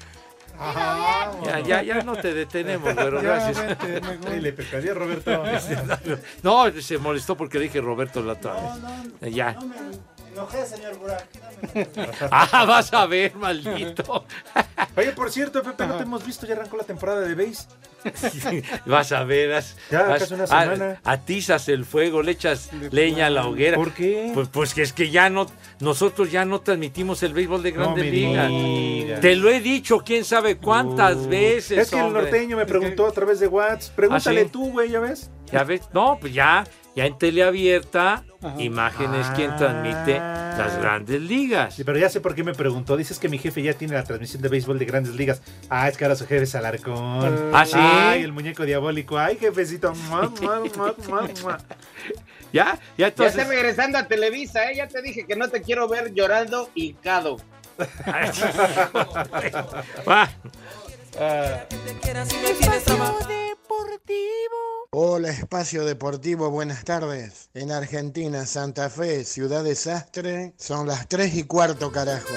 Ya, 1.45 1.61
ya, 1.61 1.83
ya 1.83 2.03
no 2.03 2.17
te 2.17 2.35
detenemos, 2.35 2.93
pero 2.95 3.23
Ya, 3.23 3.51
gracias. 3.51 3.79
Roberto. 4.95 5.43
No, 6.43 6.71
se 6.81 6.99
molestó 6.99 7.37
porque 7.37 7.59
dije 7.59 7.81
Roberto 7.81 8.23
la 8.23 8.35
otra 8.35 8.55
vez. 9.21 9.35
Ya. 9.35 9.57
Enojé, 10.33 10.67
señor 10.67 10.97
Burak. 10.99 11.27
Ah, 12.31 12.65
vas 12.67 12.93
a 12.95 13.07
ver, 13.07 13.35
maldito. 13.37 14.25
Oye, 14.97 15.13
por 15.13 15.31
cierto, 15.31 15.63
Pepe, 15.63 15.87
no 15.87 15.97
te 15.97 16.05
hemos 16.05 16.25
visto, 16.25 16.47
ya 16.47 16.55
arrancó 16.55 16.77
la 16.77 16.85
temporada 16.85 17.21
de 17.21 17.35
béis. 17.35 17.69
Vas 18.87 19.13
a 19.13 19.25
ver, 19.25 19.63
Ya, 19.91 20.15
as- 20.15 20.21
casi 20.21 20.35
una 20.35 20.45
a- 20.45 20.47
semana. 20.47 21.01
atizas 21.05 21.69
el 21.69 21.85
fuego, 21.85 22.23
le 22.23 22.33
echas 22.33 22.71
leña 22.91 23.27
a 23.27 23.31
la 23.31 23.47
hoguera. 23.47 23.77
¿Por 23.77 23.93
qué? 23.93 24.31
Pues, 24.33 24.49
pues 24.49 24.73
que 24.73 24.83
es 24.83 24.93
que 24.95 25.11
ya 25.11 25.29
no, 25.29 25.47
nosotros 25.81 26.31
ya 26.33 26.45
no 26.47 26.61
transmitimos 26.63 27.23
el 27.23 27.35
béisbol 27.35 27.63
de 27.63 27.73
Grandes 27.73 28.05
me 28.05 28.11
Ligas. 28.11 29.21
Te 29.21 29.37
lo 29.37 29.51
he 29.51 29.61
dicho, 29.61 29.99
quién 29.99 30.25
sabe 30.25 30.57
cuántas 30.57 31.27
veces. 31.27 31.77
Es 31.79 31.91
que 31.91 32.01
el 32.01 32.13
norteño 32.13 32.57
me 32.57 32.65
preguntó 32.65 33.07
a 33.07 33.13
través 33.13 33.39
de 33.41 33.49
WhatsApp. 33.49 33.95
Pregúntale 33.95 34.41
¿Ah, 34.41 34.45
sí? 34.45 34.51
tú, 34.51 34.71
güey, 34.73 34.91
¿ya 34.91 35.01
ves? 35.01 35.31
Ya 35.53 35.65
ves, 35.65 35.83
no, 35.93 36.19
pues 36.21 36.33
ya, 36.33 36.65
ya 36.95 37.07
en 37.07 37.19
teleabierta, 37.19 38.25
imágenes 38.59 39.27
quien 39.35 39.55
transmite 39.57 40.19
las 40.19 40.79
Grandes 40.79 41.21
Ligas. 41.21 41.75
Sí, 41.75 41.85
pero 41.85 41.99
ya 41.99 42.09
sé 42.09 42.21
por 42.21 42.35
qué 42.35 42.45
me 42.45 42.55
preguntó. 42.55 42.97
Dices 42.97 43.19
que 43.19 43.29
mi 43.29 43.39
jefe 43.39 43.63
ya 43.63 43.75
tiene 43.75 43.95
la 43.95 44.05
transmisión 44.05 44.43
de 44.43 44.49
béisbol 44.49 44.79
de 44.79 44.85
grandes 44.85 45.15
ligas. 45.15 45.43
Ah, 45.69 45.89
es 45.89 45.97
que 45.97 46.05
ahora 46.05 46.17
su 46.17 46.27
jefe 46.27 46.45
es 46.45 46.55
Alarcón. 46.55 47.51
¿Ah, 47.53 47.67
sí? 47.67 47.77
Ay, 47.77 48.23
el 48.23 48.33
muñeco 48.33 48.65
diabólico. 48.65 49.19
Ay, 49.19 49.37
jefecito. 49.39 49.93
Mua, 50.09 50.31
mua, 50.41 50.63
mua. 51.43 51.59
Ya, 52.53 52.65
ya 52.65 52.79
Ya 52.99 53.07
entonces. 53.09 53.39
está 53.39 53.49
regresando 53.49 53.97
a 53.97 54.09
Televisa, 54.09 54.71
¿eh? 54.71 54.77
Ya 54.77 54.89
te 54.89 55.01
dije 55.03 55.25
que 55.25 55.37
no 55.37 55.49
te 55.49 55.63
quiero 55.63 55.87
ver 55.87 56.13
llorando 56.13 56.69
y 56.75 56.95
cado. 56.95 57.37
Va. 61.19 61.67
Hola, 64.93 65.31
Espacio 65.31 65.85
Deportivo, 65.85 66.51
buenas 66.51 66.85
tardes. 66.85 67.49
En 67.55 67.71
Argentina, 67.71 68.45
Santa 68.47 68.91
Fe, 68.91 69.25
Ciudad 69.25 69.63
Desastre, 69.63 70.53
son 70.57 70.87
las 70.87 71.09
3 71.09 71.35
y 71.37 71.45
cuarto, 71.45 71.93
carajo. 71.93 72.35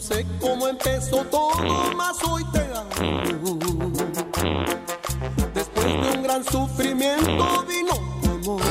No 0.00 0.06
sé 0.06 0.26
cómo 0.40 0.66
empezó 0.66 1.26
todo, 1.26 1.92
mas 1.94 2.16
hoy 2.24 2.42
te 2.52 2.60
amo. 2.74 3.20
Después 5.52 5.84
de 5.84 6.16
un 6.16 6.22
gran 6.22 6.42
sufrimiento 6.42 7.66
vino 7.68 7.92
tu 8.22 8.30
amor. 8.30 8.62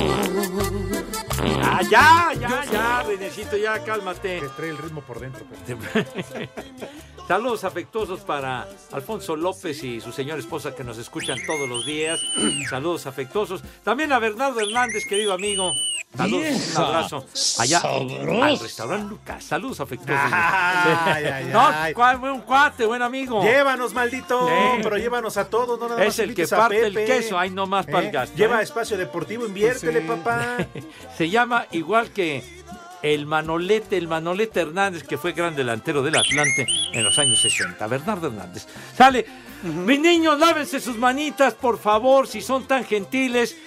Ah, 1.61 1.81
ya, 1.83 2.31
ya, 2.33 2.65
ya, 2.71 3.03
Renecito, 3.03 3.57
ya, 3.57 3.77
cálmate. 3.83 4.41
trae 4.57 4.69
el 4.69 4.79
ritmo 4.79 5.01
por 5.01 5.19
dentro. 5.19 5.45
Saludos 7.29 7.63
afectuosos 7.63 8.21
para 8.21 8.67
Alfonso 8.91 9.35
López 9.35 9.83
y 9.83 10.01
su 10.01 10.11
señora 10.11 10.39
esposa 10.39 10.73
que 10.73 10.83
nos 10.83 10.97
escuchan 10.97 11.37
todos 11.45 11.69
los 11.69 11.85
días. 11.85 12.19
Saludos 12.71 13.05
afectuosos. 13.05 13.61
También 13.83 14.11
a 14.11 14.17
Bernardo 14.17 14.59
Hernández, 14.59 15.03
querido 15.07 15.33
amigo. 15.33 15.71
Saludos, 16.17 16.41
Vieja 16.41 16.79
un 16.79 16.85
abrazo. 16.87 17.25
Allá 17.59 17.81
sabrosa. 17.81 18.45
al 18.47 18.59
restaurante 18.59 19.09
Lucas. 19.11 19.43
Saludos 19.43 19.79
afectuosos. 19.79 20.31
Ay, 20.33 21.25
ay, 21.25 21.45
no, 21.53 21.67
ay. 21.67 21.93
cuál, 21.93 22.17
buen 22.17 22.41
cuate, 22.41 22.87
buen 22.87 23.03
amigo. 23.03 23.43
Llévanos, 23.43 23.93
maldito. 23.93 24.47
Sí. 24.47 24.79
Pero 24.81 24.97
llévanos 24.97 25.37
a 25.37 25.47
todos, 25.47 25.79
no 25.79 25.87
nada 25.87 25.99
más 25.99 26.07
Es 26.07 26.17
el 26.17 26.33
que 26.33 26.47
parte 26.47 26.87
el 26.87 26.95
queso, 26.95 27.37
ay, 27.37 27.51
no 27.51 27.67
más 27.67 27.85
para 27.85 27.99
el 27.99 28.07
¿Eh? 28.07 28.11
gasto. 28.11 28.35
Lleva 28.35 28.59
¿eh? 28.59 28.63
espacio 28.63 28.97
deportivo, 28.97 29.45
inviértele, 29.45 30.01
sí. 30.01 30.07
papá. 30.07 30.57
Se 31.15 31.29
llama 31.29 31.67
igual 31.73 32.09
que 32.09 32.58
el 33.01 33.25
Manolete, 33.25 33.97
el 33.97 34.07
Manolete 34.07 34.61
Hernández, 34.61 35.03
que 35.03 35.17
fue 35.17 35.33
gran 35.33 35.55
delantero 35.55 36.03
del 36.03 36.15
Atlante 36.15 36.67
en 36.93 37.03
los 37.03 37.17
años 37.19 37.41
60. 37.41 37.85
Bernardo 37.87 38.27
Hernández. 38.27 38.67
Sale. 38.95 39.25
Mis 39.61 39.99
niños, 39.99 40.39
lávense 40.39 40.79
sus 40.79 40.97
manitas, 40.97 41.53
por 41.53 41.77
favor, 41.77 42.27
si 42.27 42.41
son 42.41 42.65
tan 42.65 42.85
gentiles. 42.85 43.57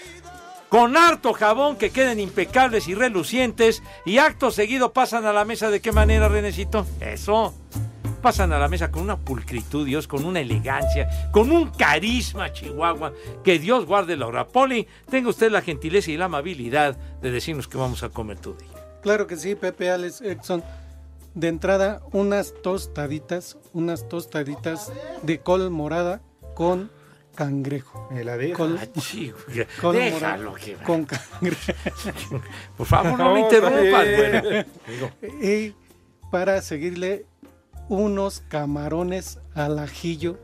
Con 0.71 0.97
harto 0.97 1.35
jabón 1.35 1.77
que 1.77 1.91
queden 1.91 2.19
impecables 2.19 2.89
y 2.89 2.95
relucientes. 2.95 3.83
Y 4.07 4.17
acto 4.17 4.51
seguido 4.51 4.95
pasan 4.95 5.27
a 5.27 5.33
la 5.35 5.45
mesa. 5.45 5.71
¿De 5.71 5.83
qué 5.83 5.93
manera, 5.93 6.29
Renecito? 6.29 6.87
Eso. 6.99 7.55
Pasan 8.23 8.55
a 8.55 8.59
la 8.59 8.69
mesa 8.69 8.91
con 8.91 9.03
una 9.03 9.19
pulcritud, 9.19 9.85
Dios, 9.85 10.07
con 10.09 10.25
una 10.25 10.41
elegancia, 10.41 11.31
con 11.31 11.51
un 11.51 11.71
carisma, 11.73 12.53
Chihuahua. 12.53 13.13
Que 13.45 13.59
Dios 13.59 13.85
guarde 13.85 14.17
la 14.17 14.27
hora. 14.27 14.49
Poli, 14.49 14.89
tenga 15.11 15.29
usted 15.29 15.51
la 15.51 15.61
gentileza 15.61 16.11
y 16.11 16.17
la 16.17 16.25
amabilidad 16.27 16.97
de 17.21 17.31
decirnos 17.31 17.69
que 17.69 17.77
vamos 17.77 18.03
a 18.03 18.09
comer 18.09 18.41
día. 18.41 18.72
Claro 19.03 19.27
que 19.27 19.37
sí, 19.37 19.55
Pepe 19.55 19.91
Alex 19.91 20.21
Exxon. 20.21 20.63
De 21.35 21.49
entrada, 21.49 22.03
unas 22.13 22.53
tostaditas, 22.63 23.57
unas 23.73 24.09
tostaditas 24.09 24.93
de 25.23 25.41
col 25.41 25.71
morada 25.71 26.21
con 26.55 26.91
cangrejo. 27.35 28.07
Me 28.11 28.23
la 28.23 28.37
deja. 28.37 28.55
Col, 28.57 28.79
Ah, 28.81 28.87
sí, 29.01 29.33
güey. 29.47 29.67
col 29.81 29.95
Déjalo 29.97 30.51
morada 30.51 30.61
que 30.61 30.77
va. 30.77 30.83
con 30.85 31.05
cangrejo. 31.07 31.73
Por 32.77 32.87
favor, 32.87 33.19
no 33.19 33.33
me 33.35 33.41
interrumpas. 33.41 34.07
bueno. 34.17 35.13
Y 35.43 35.75
para 36.31 36.61
seguirle, 36.61 37.25
unos 37.89 38.41
camarones 38.49 39.39
al 39.55 39.79
ajillo 39.79 40.39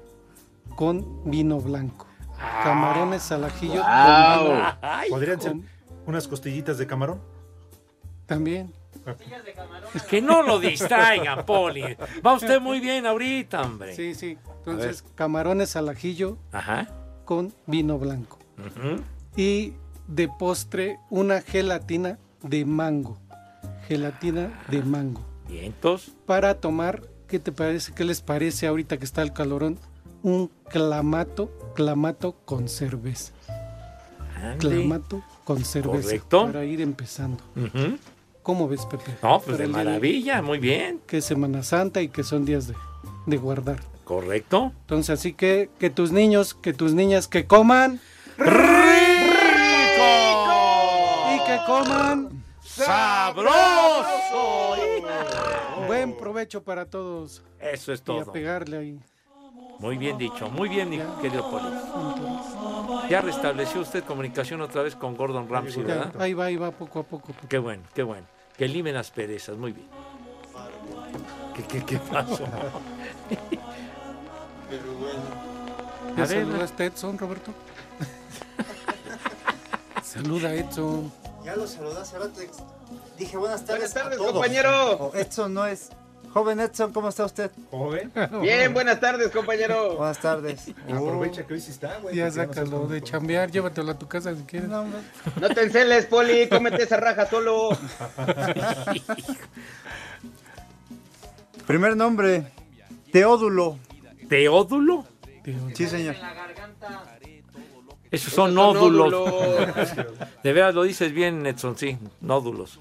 con 0.74 1.30
vino 1.30 1.60
blanco. 1.60 2.06
Camarones 2.62 3.30
al 3.30 3.44
ajillo 3.44 3.82
con 3.82 3.82
vino 3.82 4.76
Ay, 4.80 5.10
¿Podrían 5.10 5.40
ser 5.40 5.54
unas 6.06 6.26
costillitas 6.26 6.78
de 6.78 6.86
camarón? 6.86 7.20
También. 8.28 8.72
Que 10.08 10.20
no 10.20 10.42
lo 10.42 10.60
distraigan, 10.60 11.46
Poli. 11.46 11.96
Va 12.24 12.34
usted 12.34 12.60
muy 12.60 12.78
bien 12.78 13.06
ahorita, 13.06 13.62
hombre. 13.62 13.96
Sí, 13.96 14.14
sí. 14.14 14.36
Entonces, 14.58 15.02
camarones 15.14 15.76
al 15.76 15.88
ajillo 15.88 16.36
Ajá. 16.52 16.88
con 17.24 17.52
vino 17.66 17.98
blanco. 17.98 18.38
Y 19.34 19.72
de 20.06 20.28
postre, 20.28 20.98
una 21.08 21.40
gelatina 21.40 22.18
de 22.42 22.66
mango. 22.66 23.18
Gelatina 23.86 24.62
de 24.68 24.82
mango. 24.82 25.22
Vientos. 25.48 26.12
Para 26.26 26.60
tomar, 26.60 27.02
¿qué 27.28 27.38
te 27.38 27.50
parece? 27.50 27.94
¿Qué 27.94 28.04
les 28.04 28.20
parece 28.20 28.66
ahorita 28.66 28.98
que 28.98 29.06
está 29.06 29.22
el 29.22 29.32
calorón? 29.32 29.78
Un 30.22 30.50
clamato, 30.68 31.72
clamato 31.74 32.36
con 32.44 32.68
cerveza. 32.68 33.32
Ande. 34.36 34.58
Clamato 34.58 35.22
con 35.44 35.64
cerveza. 35.64 36.02
Correcto. 36.02 36.46
Para 36.46 36.64
ir 36.66 36.82
empezando. 36.82 37.42
Ujú. 37.56 37.96
¿Cómo 38.48 38.66
ves, 38.66 38.86
Pepe? 38.86 39.12
No, 39.22 39.40
pues 39.40 39.58
Para 39.58 39.58
de 39.58 39.66
maravilla, 39.68 40.40
muy 40.40 40.58
bien. 40.58 41.02
Que 41.06 41.18
es 41.18 41.26
Semana 41.26 41.62
Santa 41.62 42.00
y 42.00 42.08
que 42.08 42.24
son 42.24 42.46
días 42.46 42.66
de, 42.66 42.74
de 43.26 43.36
guardar. 43.36 43.76
Correcto. 44.04 44.72
Entonces, 44.80 45.20
así 45.20 45.34
que 45.34 45.68
que 45.78 45.90
tus 45.90 46.12
niños, 46.12 46.54
que 46.54 46.72
tus 46.72 46.94
niñas, 46.94 47.28
que 47.28 47.46
coman 47.46 48.00
y 48.38 48.42
que 51.46 51.58
coman 51.66 52.42
¡Sabroso! 52.62 53.52
Buen 55.86 56.16
provecho 56.16 56.62
para 56.62 56.86
todos. 56.86 57.42
Eso 57.60 57.92
es 57.92 58.00
Y 58.00 58.02
a 58.02 58.04
todo. 58.06 58.32
pegarle 58.32 58.78
ahí. 58.78 58.98
Muy 59.78 59.98
bien 59.98 60.16
dicho, 60.16 60.48
muy 60.48 60.70
bien, 60.70 60.88
mi 60.88 60.98
querido 61.20 61.50
Poli. 61.50 61.66
Ya 63.10 63.20
restableció 63.20 63.82
usted 63.82 64.02
comunicación 64.04 64.62
otra 64.62 64.80
vez 64.82 64.96
con 64.96 65.18
Gordon 65.18 65.50
Ramsay, 65.50 65.82
Ya, 65.82 65.86
¿verdad? 65.96 66.22
ahí 66.22 66.32
va, 66.32 66.46
ahí 66.46 66.56
va, 66.56 66.70
poco 66.70 67.00
a 67.00 67.02
poco. 67.02 67.34
Qué 67.46 67.58
bueno, 67.58 67.82
qué 67.94 68.02
bueno. 68.02 68.26
Que 68.58 68.66
limen 68.66 68.94
las 68.94 69.10
perezas, 69.12 69.56
muy 69.56 69.72
bien. 69.72 69.86
¿Qué, 71.54 71.62
qué, 71.62 71.84
qué 71.84 71.98
pasó? 71.98 72.44
¿Ya 76.16 76.22
A 76.24 76.26
ver, 76.26 76.44
saludaste 76.44 76.82
a 76.82 76.86
Edson, 76.86 77.16
Roberto? 77.18 77.54
Saluda 80.02 80.48
a 80.48 80.54
Edson. 80.54 81.12
Ya 81.44 81.54
lo 81.54 81.66
saludé 81.68 82.00
hace 82.00 82.18
rato. 82.18 82.40
Dije 83.16 83.36
buenas 83.36 83.64
tardes. 83.64 83.92
Buenas 83.92 83.94
tardes, 83.94 84.14
a 84.14 84.16
todos. 84.16 84.32
compañero. 84.32 85.12
Edson 85.14 85.54
no 85.54 85.64
es. 85.66 85.90
Joven 86.32 86.60
Edson, 86.60 86.92
¿cómo 86.92 87.08
está 87.08 87.24
usted? 87.24 87.50
Joven. 87.70 88.12
Bien, 88.42 88.72
buenas 88.74 89.00
tardes, 89.00 89.30
compañero. 89.30 89.96
Buenas 89.96 90.20
tardes. 90.20 90.72
Aprovecha 90.84 91.46
que 91.46 91.54
hoy 91.54 91.60
sí 91.60 91.70
está, 91.70 91.98
güey. 91.98 92.14
Ya 92.16 92.26
no 92.26 92.32
sácalo 92.32 92.86
de 92.86 93.02
chambear, 93.02 93.50
llévatelo 93.50 93.92
a 93.92 93.98
tu 93.98 94.06
casa 94.06 94.34
si 94.34 94.42
quieres. 94.42 94.68
No 94.68 94.84
te 95.54 95.62
enceles, 95.62 96.06
Poli, 96.06 96.48
cómete 96.48 96.82
esa 96.82 96.96
raja 96.98 97.26
solo. 97.26 97.70
Primer 101.66 101.96
nombre, 101.96 102.46
Teódulo. 103.12 103.78
¿Teódulo? 104.28 105.04
Sí, 105.74 105.86
señor. 105.86 106.14
Esos 106.14 106.22
son 106.22 106.28
Esos 108.10 108.32
son 108.32 108.54
nódulos. 108.54 109.10
nódulos. 109.12 109.92
De 110.42 110.52
veras 110.52 110.74
lo 110.74 110.82
dices 110.82 111.12
bien, 111.12 111.44
Edson, 111.46 111.76
sí, 111.76 111.98
nódulos. 112.20 112.78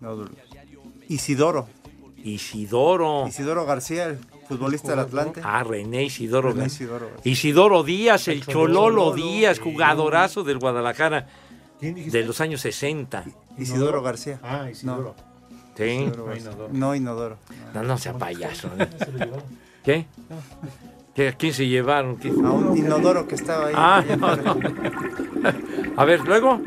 Nódulo. 0.00 0.30
Isidoro. 1.08 1.68
Isidoro. 2.24 3.26
Isidoro 3.26 3.64
García, 3.66 4.06
el 4.06 4.18
futbolista 4.48 4.90
del 4.90 5.00
Atlante. 5.00 5.40
Ah, 5.44 5.62
René 5.62 6.04
Isidoro. 6.04 6.50
René 6.50 6.60
¿no? 6.60 6.66
Isidoro. 6.66 7.10
Isidoro 7.24 7.82
Díaz, 7.82 8.28
el, 8.28 8.44
Chololo, 8.44 9.12
Chololo. 9.12 9.14
Díaz, 9.14 9.58
jugadorazo 9.58 10.42
del 10.44 10.58
Guadalajara 10.58 11.26
¿Quién 11.78 11.94
dijiste? 11.94 12.18
de 12.18 12.24
los 12.24 12.40
años 12.40 12.60
60. 12.60 13.24
Isidoro 13.58 14.02
García. 14.02 14.38
Ah, 14.42 14.68
Isidoro. 14.70 15.14
Sí. 15.76 15.84
Isidoro 15.84 16.26
No. 16.26 16.36
Inodoro. 16.36 16.68
No, 16.72 16.94
Inodoro. 16.94 17.36
No, 17.74 17.82
no 17.82 17.96
sea 17.98 18.12
payaso. 18.14 18.68
¿no? 18.76 18.86
¿Qué? 19.84 20.06
¿Qué? 21.14 21.28
¿A 21.28 21.32
quién 21.32 21.54
se 21.54 21.66
llevaron? 21.66 22.16
¿Qué? 22.18 22.28
A 22.28 22.32
un 22.32 22.76
inodoro 22.76 23.26
que 23.26 23.34
estaba 23.34 23.68
ahí. 23.68 23.74
Ah, 23.76 24.04
no, 24.18 24.36
no. 24.36 24.56
A 25.96 26.04
ver, 26.04 26.20
luego. 26.20 26.60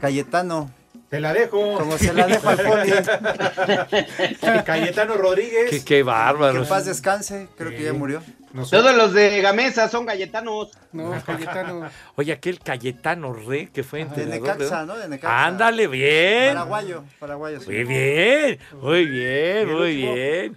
Cayetano. 0.00 0.70
Te 1.08 1.20
la 1.20 1.32
dejo. 1.32 1.78
Como 1.78 1.96
se 1.96 2.12
la 2.12 2.26
dejo 2.26 2.48
al 2.50 2.58
poli. 2.58 2.92
Cayetano 4.66 5.14
Rodríguez. 5.16 5.70
Qué, 5.70 5.78
qué 5.78 5.84
Que 5.84 6.02
bárbaro. 6.02 6.62
en 6.62 6.68
paz 6.68 6.84
descanse. 6.84 7.48
Creo 7.56 7.70
que 7.70 7.82
ya 7.82 7.92
murió. 7.94 8.22
No 8.52 8.64
sé. 8.66 8.76
Todos 8.76 8.94
los 8.94 9.12
de 9.14 9.40
Gamesa 9.40 9.88
son 9.88 10.04
galletanos. 10.04 10.70
No, 10.92 11.12
Cayetano. 11.26 11.88
Oye, 12.16 12.32
aquel 12.32 12.60
Cayetano 12.60 13.32
Re 13.32 13.70
que 13.72 13.84
fue 13.84 14.00
De 14.00 14.04
entrenador. 14.22 14.58
Necaxa, 14.58 14.84
¿no? 14.84 14.96
De 14.98 15.08
Necaxa. 15.08 15.46
Ándale, 15.46 15.86
bien. 15.86 16.48
Paraguayo. 16.54 17.04
Paraguayo. 17.18 17.60
sí. 17.60 17.66
Muy 17.70 17.84
bien, 17.84 18.58
muy 18.80 19.04
bien, 19.06 19.72
muy 19.72 19.96
bien. 19.96 20.56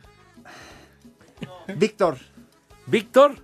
Víctor. 1.75 2.17
Víctor. 2.87 3.35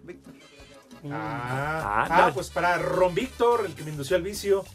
Ah, 1.10 1.84
Ah, 1.86 2.08
ah, 2.10 2.28
no. 2.28 2.34
pues 2.34 2.50
para 2.50 2.78
Ron 2.78 3.16
Víctor, 3.16 3.64
el 3.66 3.74
que 3.74 3.84
me 3.84 3.92
indució 3.92 4.18
al 4.18 4.24
vicio. 4.24 4.66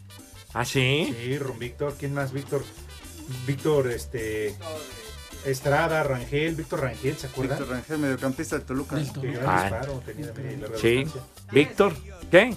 ¿Ah, 0.53 0.65
sí? 0.65 1.15
Sí, 1.19 1.37
Ron 1.39 1.57
Víctor. 1.59 1.95
¿Quién 1.97 2.13
más? 2.13 2.31
Víctor. 2.31 2.63
Víctor, 3.47 3.87
este. 3.89 4.55
Estrada, 5.45 6.03
Rangel, 6.03 6.55
Víctor 6.55 6.81
Rangel, 6.81 7.17
¿se 7.17 7.27
acuerdan? 7.27 7.57
Víctor 7.57 7.75
Rangel, 7.75 7.97
mediocampista 7.97 8.55
del 8.55 8.65
Toluca. 8.65 8.95
Gran 8.95 9.45
Ah. 9.45 9.61
disparo 9.63 10.01
tenía 10.05 10.27
de 10.31 10.57
larga 10.57 10.77
Sí. 10.77 11.05
Víctor. 11.51 11.93
¿Qué? 12.31 12.55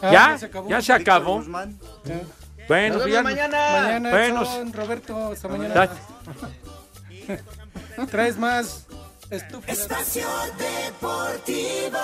Ah, 0.00 0.10
¿Ya? 0.12 0.38
se 0.38 0.46
acabó. 0.46 0.68
¿Ya 0.70 0.80
se 0.80 0.92
acabó? 0.94 1.42
Bueno, 1.42 2.94
Nos 2.94 3.04
vemos 3.04 3.10
ya- 3.12 3.22
mañana. 3.22 3.58
Mañana, 3.82 4.10
Bueno, 4.10 4.44
Roberto, 4.72 5.32
hasta 5.32 5.48
mañana. 5.48 5.90
Traes 8.10 8.38
más 8.38 8.86
estúpidas. 9.30 9.78
Espacio 9.80 10.26
Deportivo. 10.56 11.98